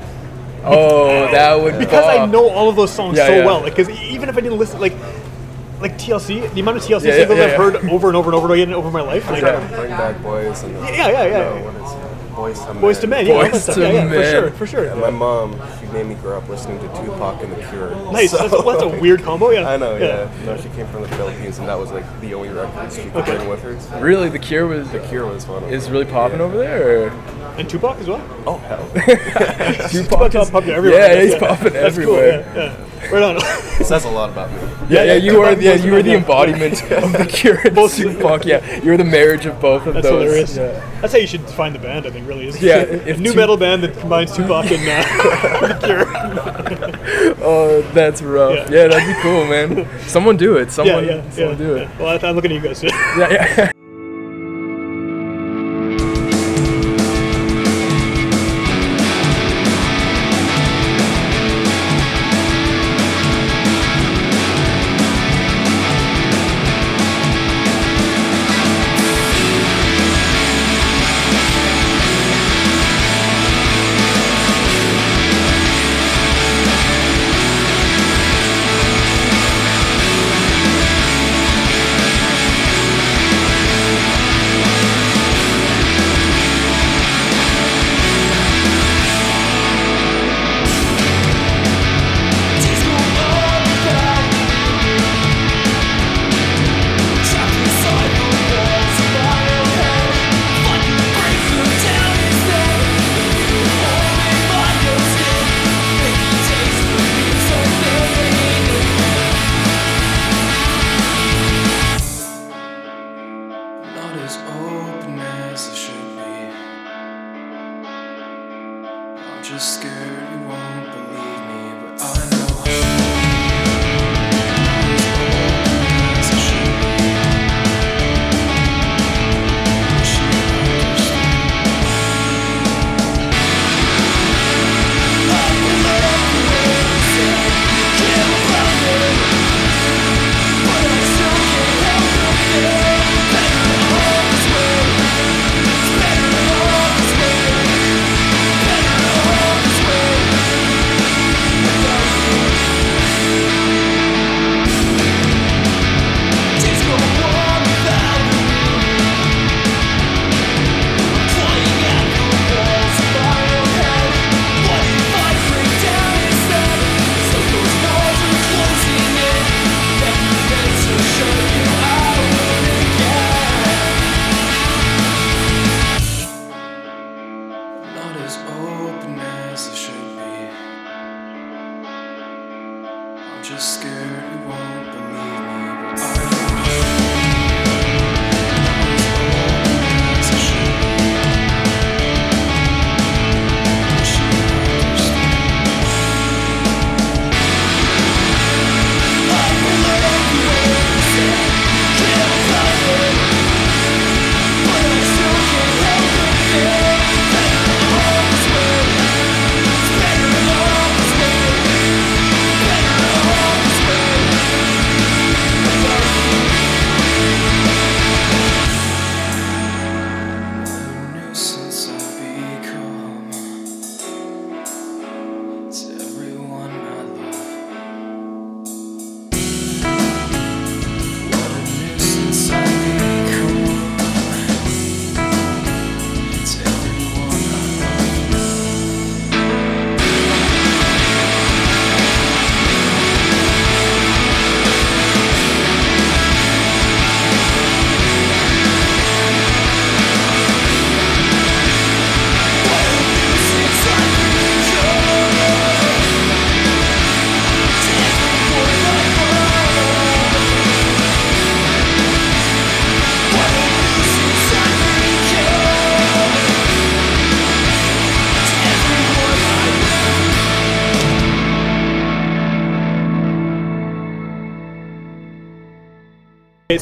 oh, 0.65 1.31
that 1.31 1.59
would 1.59 1.73
be 1.73 1.85
because 1.85 2.05
I 2.05 2.25
know 2.25 2.49
all 2.49 2.69
of 2.69 2.75
those 2.75 2.91
songs 2.91 3.17
Yeah, 3.17 3.27
so 3.27 3.35
yeah. 3.37 3.45
well. 3.45 3.61
Like, 3.61 3.75
because 3.75 3.89
even 4.01 4.29
if 4.29 4.37
I 4.37 4.41
didn't 4.41 4.57
listen, 4.57 4.79
like, 4.79 4.93
like 5.81 5.97
TLC, 5.97 6.51
the 6.53 6.59
amount 6.61 6.77
of 6.77 6.83
TLC 6.83 7.05
Yeah, 7.05 7.13
singles 7.17 7.37
yeah, 7.37 7.45
I've 7.45 7.51
yeah. 7.51 7.57
heard 7.57 7.75
over 7.89 8.07
and 8.07 8.15
over 8.17 8.29
and 8.29 8.35
over 8.35 8.53
again 8.53 8.73
over 8.73 8.89
my 8.91 9.01
life, 9.01 9.29
like, 9.29 9.41
Yeah. 9.41 9.67
Bring 9.75 9.89
back 9.89 10.21
boys 10.21 10.63
and 10.63 10.73
yeah, 10.73 10.89
yeah, 10.89 11.09
yeah, 11.09 11.29
no, 11.29 11.55
yeah. 11.55 11.61
what 11.61 11.75
is 11.75 11.91
it? 11.91 12.05
Boyz 12.35 12.57
II 12.67 12.73
Men. 12.73 12.81
Boyz 12.83 13.01
II 13.03 13.09
Men, 13.09 13.25
yeah, 13.27 13.33
all 13.33 13.41
that 13.43 13.51
Boyz 13.53 13.59
stuff. 13.61 13.77
II 13.77 13.83
yeah, 13.83 13.91
yeah, 13.93 14.03
for 14.03 14.09
Men. 14.09 14.31
sure, 14.33 14.51
for 14.51 14.67
sure. 14.67 14.85
And 14.89 14.99
my 14.99 15.09
mom, 15.09 15.57
she 15.79 15.85
made 15.93 16.05
me 16.05 16.15
grow 16.15 16.37
up 16.37 16.49
listening 16.49 16.79
to 16.79 16.87
Tupac 17.01 17.41
and 17.41 17.51
The 17.53 17.63
Cure. 17.69 17.95
Nice. 18.11 18.31
So- 18.31 18.37
That's, 18.37 18.53
a, 18.53 18.57
that's 18.65 18.83
a 18.83 18.99
weird 18.99 19.23
combo. 19.23 19.51
Yeah, 19.51 19.69
I 19.69 19.77
know, 19.77 19.95
yeah. 19.95 20.29
No, 20.45 20.57
she 20.57 20.67
came 20.69 20.85
from 20.87 21.03
the 21.03 21.07
Philippines, 21.09 21.59
and 21.59 21.67
that 21.69 21.79
was 21.79 21.91
like 21.91 22.03
the 22.19 22.33
only 22.33 22.49
records 22.49 22.95
she 22.97 23.03
could 23.03 23.15
Okay. 23.21 23.37
bring 23.37 23.47
with 23.47 23.61
her. 23.63 23.99
Really, 24.01 24.27
the 24.27 24.39
Cure 24.39 24.67
was 24.67 24.89
The 24.91 24.99
Cure 24.99 25.25
was 25.25 25.47
one 25.47 25.63
of 25.63 25.71
is 25.71 25.85
them. 25.85 25.93
really 25.93 26.05
popping 26.05 26.41
over 26.41 26.57
there. 26.57 27.03
Or? 27.05 27.09
And 27.57 27.69
Tupac 27.69 27.97
as 27.99 28.07
well. 28.07 28.21
Oh 28.45 28.57
hell! 28.57 28.85
Tupac 29.89 30.09
Tupac's 30.31 30.35
is- 30.35 30.49
popular 30.51 30.75
everywhere. 30.75 30.99
Yeah, 30.99 31.05
I 31.05 31.15
guess, 31.25 31.33
he's 31.33 31.39
popping 31.39 31.73
That's 31.73 31.85
everywhere. 31.85 32.43
Cool, 32.43 32.55
yeah, 32.55 32.75
yeah. 32.75 33.11
Right 33.13 33.21
on. 33.23 33.35
it 33.37 33.85
says 33.85 34.03
a 34.03 34.09
lot 34.09 34.29
about 34.31 34.51
me. 34.51 34.57
Yeah, 34.89 35.03
yeah, 35.03 35.13
you 35.13 35.41
are. 35.41 35.49
Tupac 35.51 35.63
Yeah, 35.63 35.71
was 35.73 35.85
you 35.85 35.91
were 35.93 36.03
the 36.03 36.09
yeah. 36.11 36.17
embodiment 36.17 36.81
of 36.91 37.11
the 37.13 37.25
Cure 37.31 37.59
and 37.63 37.75
Both- 37.75 37.95
Tupac. 37.95 38.45
Yeah, 38.45 38.81
you 38.83 38.91
were 38.91 38.97
the 38.97 39.03
marriage 39.05 39.45
of 39.45 39.59
both 39.61 39.85
of 39.87 39.93
That's 39.93 40.05
those. 40.07 40.23
hilarious. 40.23 40.57
Yeah. 40.57 40.99
That's 41.01 41.13
how 41.13 41.19
you 41.19 41.27
should 41.27 41.45
define 41.45 41.71
the 41.73 41.79
band. 41.79 42.05
I 42.05 42.09
think 42.11 42.27
really 42.27 42.47
is. 42.47 42.61
Yeah, 42.61 42.77
a 42.77 42.81
if 43.07 43.19
new 43.19 43.31
Tu- 43.31 43.37
metal 43.37 43.57
band 43.57 43.83
that 43.83 43.97
combines 43.99 44.35
Tupac 44.35 44.65
and 44.71 44.81
uh, 44.89 45.67
The 45.67 45.85
Cure. 45.85 47.35
Oh, 47.47 47.81
that's 47.93 48.21
rough. 48.21 48.69
Yeah. 48.69 48.81
Yeah. 48.83 48.87
that'd 48.87 49.15
be 49.15 49.21
cool, 49.21 49.45
man. 49.45 49.87
Someone 50.07 50.35
do 50.35 50.57
it. 50.57 50.71
Someone, 50.71 51.05
yeah, 51.05 51.29
someone 51.29 51.53
yeah. 51.53 51.57
do 51.67 51.75
it. 51.75 51.89
Well, 51.99 52.19
I'm 52.23 52.35
looking 52.35 52.51
at 52.51 52.55
you 52.55 52.67
guys. 52.67 52.83
Yeah, 52.83 53.29
yeah. 53.31 53.71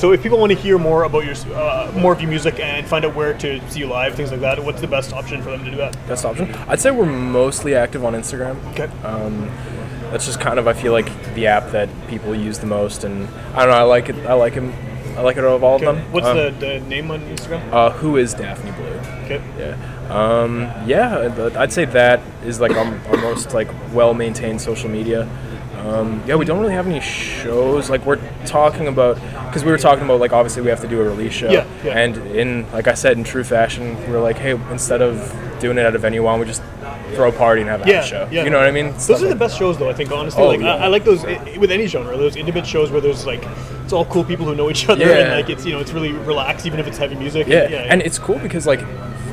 So 0.04 0.12
if 0.12 0.22
people 0.22 0.38
want 0.38 0.52
to 0.52 0.58
hear 0.58 0.78
more 0.78 1.04
about 1.06 1.24
your 1.24 1.34
uh, 1.56 1.90
more 1.96 2.12
of 2.12 2.20
your 2.20 2.30
music 2.30 2.60
and 2.60 2.86
find 2.86 3.06
out 3.06 3.16
where 3.16 3.34
to 3.38 3.72
see 3.72 3.80
you 3.80 3.88
live, 3.88 4.16
things 4.16 4.32
like 4.32 4.42
that, 4.42 4.62
what's 4.62 4.82
the 4.82 4.88
best 4.88 5.14
option 5.14 5.42
for 5.42 5.52
them 5.52 5.64
to 5.64 5.72
do 5.72 5.78
that? 5.78 5.94
Best 6.08 6.26
option? 6.26 6.54
I'd 6.68 6.82
say 6.82 6.92
we're 6.92 7.06
mostly 7.06 7.74
active 7.74 8.04
on 8.04 8.12
Instagram. 8.12 8.62
Okay. 8.72 8.92
Um, 9.06 9.46
that's 10.12 10.26
just 10.26 10.42
kind 10.42 10.60
of 10.60 10.68
I 10.68 10.74
feel 10.74 10.92
like 10.92 11.08
the 11.36 11.48
app 11.48 11.72
that 11.72 11.88
people 12.10 12.36
use 12.36 12.60
the 12.60 12.66
most, 12.66 13.06
and 13.06 13.30
I 13.56 13.60
don't 13.60 13.70
know. 13.70 13.78
I 13.78 13.84
like 13.84 14.10
it. 14.10 14.18
I 14.26 14.34
like 14.34 14.52
him. 14.52 14.74
I 15.18 15.22
like 15.22 15.38
it 15.38 15.46
of 15.46 15.64
all 15.64 15.76
Okay. 15.76 15.86
of 15.86 15.96
them. 15.96 16.12
What's 16.12 16.28
Um, 16.28 16.36
the, 16.36 16.50
the 16.60 16.80
name 16.82 17.10
on 17.10 17.22
Instagram? 17.22 17.72
Uh, 17.72 17.92
who 17.92 18.18
is 18.18 18.34
Daphne 18.34 18.72
Blue? 18.72 19.00
Okay. 19.24 19.42
Yeah. 19.58 19.78
Um, 20.10 20.70
yeah, 20.86 21.34
I'd 21.56 21.72
say 21.72 21.86
that 21.86 22.20
is 22.46 22.60
like 22.60 22.72
our, 22.76 22.86
our 23.08 23.18
most 23.22 23.54
like 23.54 23.70
well 23.94 24.14
maintained 24.14 24.60
social 24.60 24.90
media. 24.90 25.30
Um, 25.84 26.24
yeah, 26.26 26.36
we 26.36 26.46
don't 26.46 26.60
really 26.62 26.74
have 26.74 26.88
any 26.88 27.02
shows. 27.02 27.90
Like 27.90 28.06
we're 28.06 28.20
talking 28.46 28.88
about 28.88 29.16
because 29.48 29.66
we 29.66 29.72
were 29.72 29.78
talking 29.78 30.06
about 30.06 30.20
like 30.20 30.32
obviously 30.32 30.62
we 30.62 30.70
have 30.70 30.80
to 30.82 30.88
do 30.88 31.02
a 31.02 31.04
release 31.04 31.34
show. 31.34 31.52
Yeah, 31.52 31.66
yeah. 31.84 31.98
And 32.00 32.18
in 32.36 32.72
like 32.72 32.88
I 32.88 32.94
said 32.94 33.18
in 33.18 33.24
true 33.24 33.44
fashion, 33.44 33.98
we 34.10 34.16
are 34.16 34.22
like, 34.22 34.38
hey, 34.38 34.52
instead 34.72 35.02
of 35.02 35.18
doing 35.60 35.78
it 35.78 35.82
at 35.86 35.94
a 35.96 35.98
venue, 35.98 36.24
why 36.24 36.32
don't 36.32 36.40
we 36.40 36.46
just 36.46 36.62
throw 37.16 37.30
a 37.30 37.32
party 37.32 37.62
and 37.62 37.70
have 37.70 37.86
a 37.86 37.90
Yeah, 37.90 38.02
show? 38.02 38.28
yeah. 38.32 38.44
You 38.44 38.50
know 38.50 38.58
what 38.58 38.68
I 38.68 38.72
mean? 38.72 38.92
Those 38.94 39.04
Stuff 39.04 39.18
are 39.18 39.24
the 39.26 39.30
like- 39.32 39.40
best 39.40 39.58
shows, 39.60 39.78
though. 39.78 39.90
I 39.90 39.94
think 39.94 40.12
honestly, 40.12 40.42
Oh, 40.42 40.48
like 40.48 40.62
yeah. 40.62 40.76
I, 40.76 40.86
I 40.86 40.88
like 40.88 41.04
those 41.04 41.24
i- 41.26 41.58
with 41.60 41.70
any 41.70 41.86
genre. 41.88 42.16
Those 42.18 42.36
intimate 42.38 42.66
shows 42.66 42.90
where 42.90 43.02
there's 43.02 43.26
like 43.26 43.44
it's 43.84 43.92
all 43.94 44.06
cool 44.06 44.24
people 44.24 44.46
who 44.46 44.56
know 44.56 44.70
each 44.70 44.88
other, 44.90 45.04
and 45.12 45.32
like 45.34 45.50
it's 45.50 45.66
you 45.66 45.74
know 45.74 45.80
it's 45.80 45.92
really 45.92 46.14
relaxed, 46.14 46.66
even 46.66 46.80
if 46.80 46.88
it's 46.88 46.98
heavy 46.98 47.16
music. 47.16 47.48
Yeah, 47.48 47.68
yeah. 47.68 47.88
and 47.90 48.02
it's 48.02 48.18
cool 48.18 48.40
because 48.40 48.66
like 48.66 48.80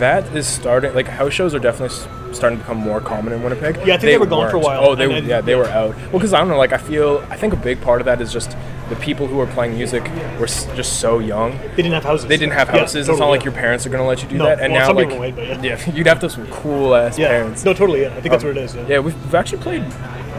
that 0.00 0.24
is 0.36 0.46
starting. 0.46 0.94
Like 0.94 1.06
house 1.06 1.32
shows 1.32 1.54
are 1.54 1.58
definitely 1.58 1.96
starting 2.34 2.58
to 2.58 2.64
become 2.64 2.76
more 2.78 3.00
common 3.00 3.32
in 3.32 3.42
Winnipeg. 3.42 3.76
Yeah, 3.76 3.94
I 3.94 3.98
think 3.98 4.00
they 4.02 4.18
were 4.18 4.26
gone 4.26 4.50
for 4.50 4.56
a 4.56 4.60
while, 4.60 4.84
Oh, 4.84 4.94
they 4.94 5.06
then- 5.06 5.24
yeah 5.26 5.40
they 5.40 5.52
yeah. 5.52 5.58
were 5.58 5.66
out. 5.68 5.94
Well, 5.96 6.12
because 6.12 6.32
I 6.34 6.38
don't 6.40 6.48
know. 6.48 6.58
Like 6.58 6.72
I 6.72 6.78
feel 6.78 7.24
I 7.30 7.36
think 7.36 7.52
a 7.52 7.56
big 7.56 7.80
part 7.80 8.00
of 8.00 8.04
that 8.06 8.20
is 8.20 8.32
just 8.32 8.56
the 8.88 8.96
people 8.96 9.26
who 9.28 9.36
were 9.36 9.46
playing 9.46 9.74
music 9.76 10.02
were 10.40 10.46
just 10.46 11.00
so 11.00 11.18
young. 11.20 11.56
they 11.76 11.76
didn't 11.82 11.92
have 11.92 12.04
houses. 12.04 12.28
They 12.28 12.36
didn't 12.36 12.54
have 12.54 12.68
Yeah, 12.68 12.80
houses. 12.80 12.96
it's 12.96 13.08
not 13.08 13.14
totally, 13.14 13.30
like 13.38 13.40
yeah. 13.40 13.44
your 13.44 13.54
parents 13.54 13.86
are 13.86 13.90
gonna 13.90 14.06
let 14.06 14.22
you 14.22 14.28
do 14.28 14.38
No, 14.38 14.46
that. 14.46 14.60
And 14.60 14.72
well, 14.72 14.92
now 14.92 15.00
like 15.00 15.36
but 15.36 15.64
yeah. 15.64 15.90
you'd 15.94 16.06
have 16.08 16.18
to 16.20 16.26
have 16.26 16.32
some 16.32 16.46
cool 16.48 16.94
ass 16.96 17.16
Yeah, 17.18 17.28
parents. 17.28 17.64
no, 17.64 17.72
totally. 17.72 18.02
Yeah, 18.02 18.08
I 18.16 18.20
think 18.20 18.30
that's 18.32 18.42
Um, 18.44 18.50
what 18.50 18.56
it 18.56 18.64
is. 18.64 18.74
Yeah. 18.74 18.86
Yeah, 18.88 18.98
we've, 19.00 19.14
we've 19.24 19.34
actually 19.34 19.62
played. 19.62 19.84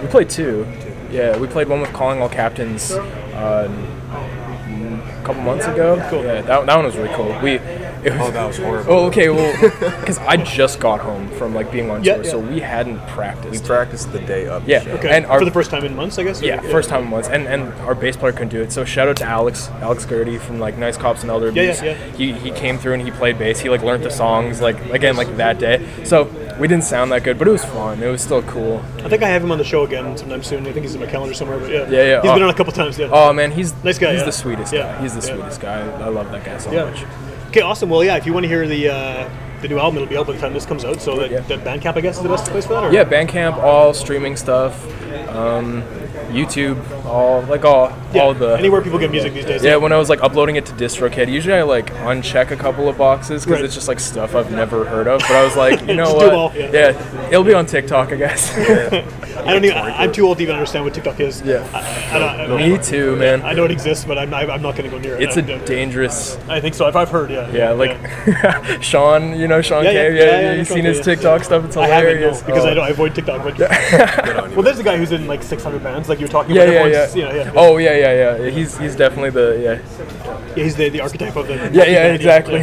We 0.01 0.07
played 0.07 0.29
two. 0.29 0.67
Yeah, 1.11 1.37
we 1.37 1.47
played 1.47 1.67
one 1.69 1.81
with 1.81 1.91
Calling 1.93 2.21
All 2.21 2.29
Captains 2.29 2.91
uh, 2.91 3.69
a 3.69 5.23
couple 5.25 5.41
months 5.43 5.65
ago. 5.67 6.05
Cool. 6.09 6.23
Yeah, 6.23 6.41
that, 6.41 6.65
that 6.65 6.75
one 6.75 6.85
was 6.85 6.95
really 6.97 7.13
cool. 7.15 7.37
We. 7.41 7.59
It 8.03 8.11
was, 8.13 8.21
Oh, 8.21 8.31
that 8.31 8.45
was 8.47 8.57
horrible. 8.65 8.91
Oh, 8.93 9.05
okay. 9.07 9.29
Well, 9.29 9.51
because 9.99 10.17
I 10.19 10.37
just 10.37 10.79
got 10.79 10.99
home 10.99 11.29
from 11.31 11.53
like 11.53 11.71
being 11.71 11.89
on 11.91 12.03
Yeah, 12.03 12.15
tour, 12.15 12.23
yeah. 12.25 12.31
so 12.31 12.39
we 12.39 12.59
hadn't 12.59 12.99
practiced. 13.07 13.51
We 13.51 13.67
practiced. 13.67 14.09
practiced 14.09 14.11
the 14.11 14.19
day 14.19 14.47
of 14.47 14.67
Yeah. 14.67 14.81
show. 14.81 14.91
Okay. 14.91 15.09
And 15.09 15.25
our- 15.25 15.39
for 15.39 15.45
the 15.45 15.51
first 15.51 15.69
time 15.71 15.85
in 15.85 15.95
months, 15.95 16.17
I 16.17 16.23
guess. 16.23 16.41
yeah, 16.41 16.59
first 16.61 16.89
time 16.89 17.09
once, 17.11 17.27
and 17.27 17.47
and 17.47 17.71
our 17.81 17.95
bass 17.95 18.15
player 18.17 18.31
couldn't 18.33 18.49
do 18.49 18.61
it. 18.61 18.71
So 18.71 18.85
shout 18.85 19.07
out 19.07 19.17
to 19.17 19.25
Alex, 19.25 19.69
Alex 19.81 20.05
Gertie 20.05 20.37
from 20.37 20.59
like 20.59 20.77
Nice 20.77 20.97
Cops 20.97 21.21
and 21.21 21.29
Elder 21.31 21.49
Yeah, 21.51 21.63
yeah, 21.63 21.83
yeah. 21.83 21.93
He 22.15 22.33
he 22.33 22.51
came 22.51 22.77
through 22.77 22.93
and 22.93 23.01
he 23.03 23.11
played 23.11 23.37
bass. 23.37 23.59
He 23.59 23.69
like 23.69 23.83
learned 23.83 24.03
the 24.03 24.11
songs 24.11 24.61
like 24.61 24.77
again 24.91 25.15
like 25.15 25.35
that 25.37 25.59
day. 25.59 25.85
So 26.03 26.29
we 26.59 26.67
didn't 26.67 26.83
sound 26.83 27.11
that 27.11 27.23
good, 27.23 27.39
but 27.39 27.47
it 27.47 27.51
was 27.51 27.63
fun. 27.65 28.01
It 28.03 28.09
was 28.09 28.21
still 28.21 28.41
cool. 28.43 28.83
I 29.03 29.09
think 29.09 29.23
I 29.23 29.27
have 29.29 29.43
him 29.43 29.51
on 29.51 29.57
the 29.57 29.63
show 29.63 29.83
again 29.83 30.15
sometime 30.17 30.43
soon. 30.43 30.67
I 30.67 30.71
think 30.71 30.85
he's 30.85 30.93
in 30.95 31.01
my 31.01 31.07
calendar 31.07 31.33
somewhere. 31.33 31.57
But 31.59 31.69
yeah, 31.71 31.89
Yeah, 31.89 32.03
yeah, 32.03 32.21
He's 32.21 32.29
oh. 32.31 32.33
been 32.35 32.43
on 32.43 32.49
a 32.49 32.53
couple 32.53 32.73
times. 32.73 32.97
Yeah. 32.99 33.09
Oh 33.11 33.31
man, 33.33 33.51
he's 33.51 33.73
Nice 33.83 33.97
guy, 33.97 34.11
He's 34.11 34.19
yeah. 34.21 34.25
the 34.25 34.31
sweetest 34.31 34.73
Yeah, 34.73 34.93
guy. 34.95 35.01
He's 35.01 35.13
the 35.15 35.27
yeah. 35.27 35.33
sweetest 35.35 35.61
guy. 35.61 35.79
I 35.79 36.09
love 36.09 36.31
that 36.31 36.43
guy 36.43 36.57
so 36.57 36.71
Yeah. 36.71 36.85
much. 36.85 37.03
Okay, 37.51 37.59
awesome. 37.59 37.89
Well, 37.89 38.01
yeah, 38.01 38.15
if 38.15 38.25
you 38.25 38.31
want 38.31 38.45
to 38.45 38.47
hear 38.47 38.65
the 38.65 38.87
uh, 38.87 39.29
the 39.61 39.67
new 39.67 39.77
album, 39.77 39.97
it'll 39.97 40.07
be 40.07 40.15
out 40.15 40.25
by 40.25 40.31
the 40.31 40.39
time 40.39 40.53
this 40.53 40.65
comes 40.65 40.85
out. 40.85 41.01
So 41.01 41.17
that, 41.17 41.29
yeah. 41.29 41.41
that 41.41 41.59
Bandcamp, 41.65 41.97
I 41.97 41.99
guess, 41.99 42.15
is 42.15 42.23
the 42.23 42.29
best 42.29 42.49
place 42.49 42.65
for 42.65 42.75
that. 42.75 42.85
Or? 42.85 42.93
Yeah, 42.93 43.03
Bandcamp, 43.03 43.57
all 43.57 43.93
streaming 43.93 44.37
stuff, 44.37 44.81
um, 45.27 45.83
YouTube, 46.31 47.05
all 47.05 47.41
like 47.43 47.63
all 47.65 47.91
Yeah, 48.13 48.21
all 48.23 48.33
the 48.33 48.55
anywhere 48.55 48.81
people 48.81 48.99
get 48.99 49.11
music 49.11 49.33
these 49.33 49.45
days. 49.45 49.63
Yeah, 49.63 49.75
when 49.77 49.91
I 49.91 49.97
was 49.97 50.09
like 50.09 50.21
uploading 50.23 50.55
it 50.55 50.65
to 50.67 50.73
DistroKid, 50.73 51.31
usually 51.31 51.53
I 51.55 51.63
like 51.63 51.91
uncheck 51.93 52.51
a 52.51 52.55
couple 52.55 52.87
of 52.89 52.97
boxes 52.97 53.43
because 53.45 53.57
Right. 53.59 53.65
it's 53.65 53.75
just 53.75 53.87
like 53.87 53.99
stuff 53.99 54.35
I've 54.35 54.51
never 54.51 54.85
heard 54.85 55.07
of. 55.07 55.19
But 55.21 55.31
I 55.31 55.43
was 55.43 55.55
like, 55.55 55.79
you 55.87 55.95
know 55.95 56.05
Just 56.05 56.19
do 56.19 56.25
'em 56.25 56.27
what? 56.27 56.33
all, 56.35 56.51
yeah. 56.55 57.27
it'll 57.29 57.43
be 57.43 57.53
on 57.53 57.65
TikTok, 57.65 58.11
I 58.11 58.15
guess. 58.15 58.51
I 58.57 59.53
don't 59.53 59.63
even. 59.65 59.77
I- 59.77 60.03
I'm 60.03 60.11
too 60.11 60.25
old 60.27 60.37
to 60.37 60.43
even 60.43 60.55
understand 60.55 60.85
what 60.85 60.93
TikTok 60.93 61.19
is. 61.19 61.41
Yeah. 61.41 61.67
I, 61.73 62.15
I 62.15 62.19
don't, 62.19 62.29
I 62.41 62.47
don't, 62.47 62.57
Me 62.71 62.77
too, 62.77 63.15
man. 63.17 63.41
I 63.43 63.53
know 63.53 63.65
it 63.65 63.71
exists, 63.71 64.05
but 64.05 64.17
I'm, 64.17 64.33
I'm 64.33 64.61
not 64.61 64.75
going 64.75 64.89
to 64.89 64.89
go 64.89 64.97
near 64.99 65.15
it. 65.15 65.23
It's 65.23 65.37
a 65.37 65.41
dangerous. 65.65 66.37
I 66.47 66.59
think 66.59 66.75
so. 66.75 66.87
If 66.87 66.95
I've 66.95 67.09
heard, 67.09 67.29
yeah. 67.31 67.49
Yeah, 67.51 67.71
like 67.71 67.97
Sean, 68.83 69.37
you 69.39 69.47
know 69.47 69.61
Sean 69.61 69.83
Yeah, 69.83 69.91
yeah, 69.91 70.01
Cave. 70.07 70.15
yeah, 70.15 70.23
Yeah, 70.23 70.39
yeah, 70.41 70.51
you 70.53 70.57
yeah, 70.59 70.63
seen 70.63 70.85
his 70.85 70.97
yeah. 70.97 71.03
TikTok 71.03 71.43
stuff? 71.43 71.65
It's 71.65 71.75
hilarious. 71.75 71.91
I 71.93 72.27
haven't 72.27 72.41
no, 72.41 72.45
because 72.47 72.65
Oh. 72.65 72.69
I 72.69 72.73
don't 72.73 72.85
I 72.85 72.89
avoid 72.89 73.15
TikTok. 73.15 73.43
But 73.43 73.57
Good 73.57 74.37
on 74.37 74.49
you. 74.49 74.55
well, 74.55 74.63
there's 74.63 74.79
a 74.79 74.83
guy 74.83 74.97
who's 74.97 75.11
in 75.11 75.27
like 75.27 75.41
600 75.43 75.83
bands, 75.83 76.07
like 76.09 76.19
you 76.21 76.27
were 76.27 76.31
talking 76.31 76.55
Yeah, 76.55 76.63
about. 76.63 76.91
yeah, 76.91 77.07
yeah. 77.07 77.15
You 77.15 77.21
know, 77.23 77.33
yeah. 77.35 77.51
Oh 77.55 77.77
yeah, 77.77 77.97
yeah, 77.97 78.37
yeah. 78.37 78.49
He's 78.49 78.77
he's 78.77 78.95
definitely 78.95 79.31
the 79.31 79.59
yeah. 79.61 80.55
Yeah, 80.55 80.63
he's 80.63 80.75
the, 80.75 80.89
the 80.89 81.01
archetype 81.01 81.35
of 81.35 81.47
the. 81.47 81.55
Yeah, 81.73 81.85
yeah, 81.85 82.13
exactly. 82.13 82.59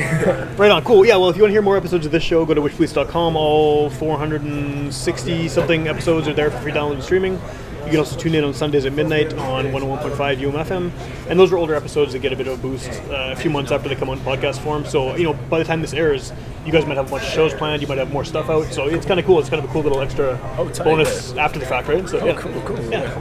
Right 0.56 0.70
on, 0.70 0.82
cool. 0.84 1.04
Yeah, 1.06 1.16
well, 1.16 1.28
if 1.30 1.36
you 1.36 1.42
want 1.42 1.50
to 1.50 1.54
hear 1.54 1.62
more 1.62 1.76
episodes 1.76 2.06
of 2.06 2.12
this 2.12 2.22
show, 2.22 2.44
go 2.46 2.54
to 2.54 2.61
witchpolice.com. 2.61 3.36
All 3.36 3.90
460 3.90 5.48
something 5.48 5.88
episodes 5.88 6.28
are 6.28 6.34
there 6.34 6.50
for 6.50 6.59
free 6.59 6.72
download 6.72 6.94
and 6.94 7.02
streaming. 7.02 7.40
You 7.84 7.92
can 7.92 7.98
also 8.00 8.18
tune 8.18 8.34
in 8.34 8.44
on 8.44 8.52
Sundays 8.52 8.84
at 8.84 8.92
midnight 8.92 9.32
on 9.34 9.66
101.5 9.66 10.36
UMFM. 10.40 10.90
And 11.30 11.40
those 11.40 11.50
are 11.52 11.56
older 11.56 11.74
episodes 11.74 12.12
that 12.12 12.18
get 12.18 12.34
a 12.34 12.36
bit 12.36 12.46
of 12.46 12.59
a 12.59 12.62
boost 12.62 12.90
uh, 13.04 13.30
a 13.32 13.36
few 13.36 13.48
months 13.50 13.72
after 13.72 13.88
they 13.88 13.94
come 13.94 14.11
on 14.11 14.18
podcast 14.20 14.59
form. 14.59 14.84
So, 14.84 15.16
you 15.16 15.24
know, 15.24 15.32
by 15.48 15.59
the 15.59 15.64
time 15.64 15.80
this 15.80 15.94
airs, 15.94 16.32
you 16.66 16.72
guys 16.72 16.84
might 16.84 16.96
have 16.98 17.06
a 17.06 17.11
bunch 17.11 17.22
of 17.24 17.30
shows 17.30 17.54
planned, 17.54 17.80
you 17.80 17.88
might 17.88 17.96
have 17.96 18.12
more 18.12 18.26
stuff 18.26 18.50
out. 18.50 18.66
So 18.74 18.88
it's 18.88 19.06
kind 19.06 19.18
of 19.18 19.24
cool. 19.24 19.38
It's 19.40 19.48
kind 19.48 19.64
of 19.64 19.70
a 19.70 19.72
cool 19.72 19.82
little 19.82 20.02
extra 20.02 20.38
Oh, 20.59 20.68
bonus 20.84 21.32
after 21.34 21.59
the 21.59 21.64
fact, 21.64 21.88
right? 21.88 22.06
So, 22.06 22.22
yeah. 22.26 22.34
cool, 22.38 22.61
cool. 22.62 22.78
Yeah. 22.90 23.18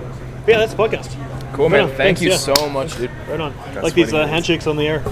Yeah, 0.47 0.59
that's 0.59 0.73
the 0.73 0.77
podcast. 0.81 1.11
Cool 1.53 1.65
Right 1.65 1.71
man. 1.71 1.81
on, 1.83 1.87
Thank 1.89 1.97
thanks, 1.97 2.21
you 2.21 2.29
yeah. 2.29 2.37
so 2.37 2.69
much, 2.69 2.95
dude. 2.97 3.11
Right 3.27 3.39
on. 3.39 3.53
like 3.83 3.93
these 3.93 4.13
uh, 4.13 4.25
handshakes 4.27 4.65
on 4.65 4.77
the 4.77 4.87
air. 4.87 5.03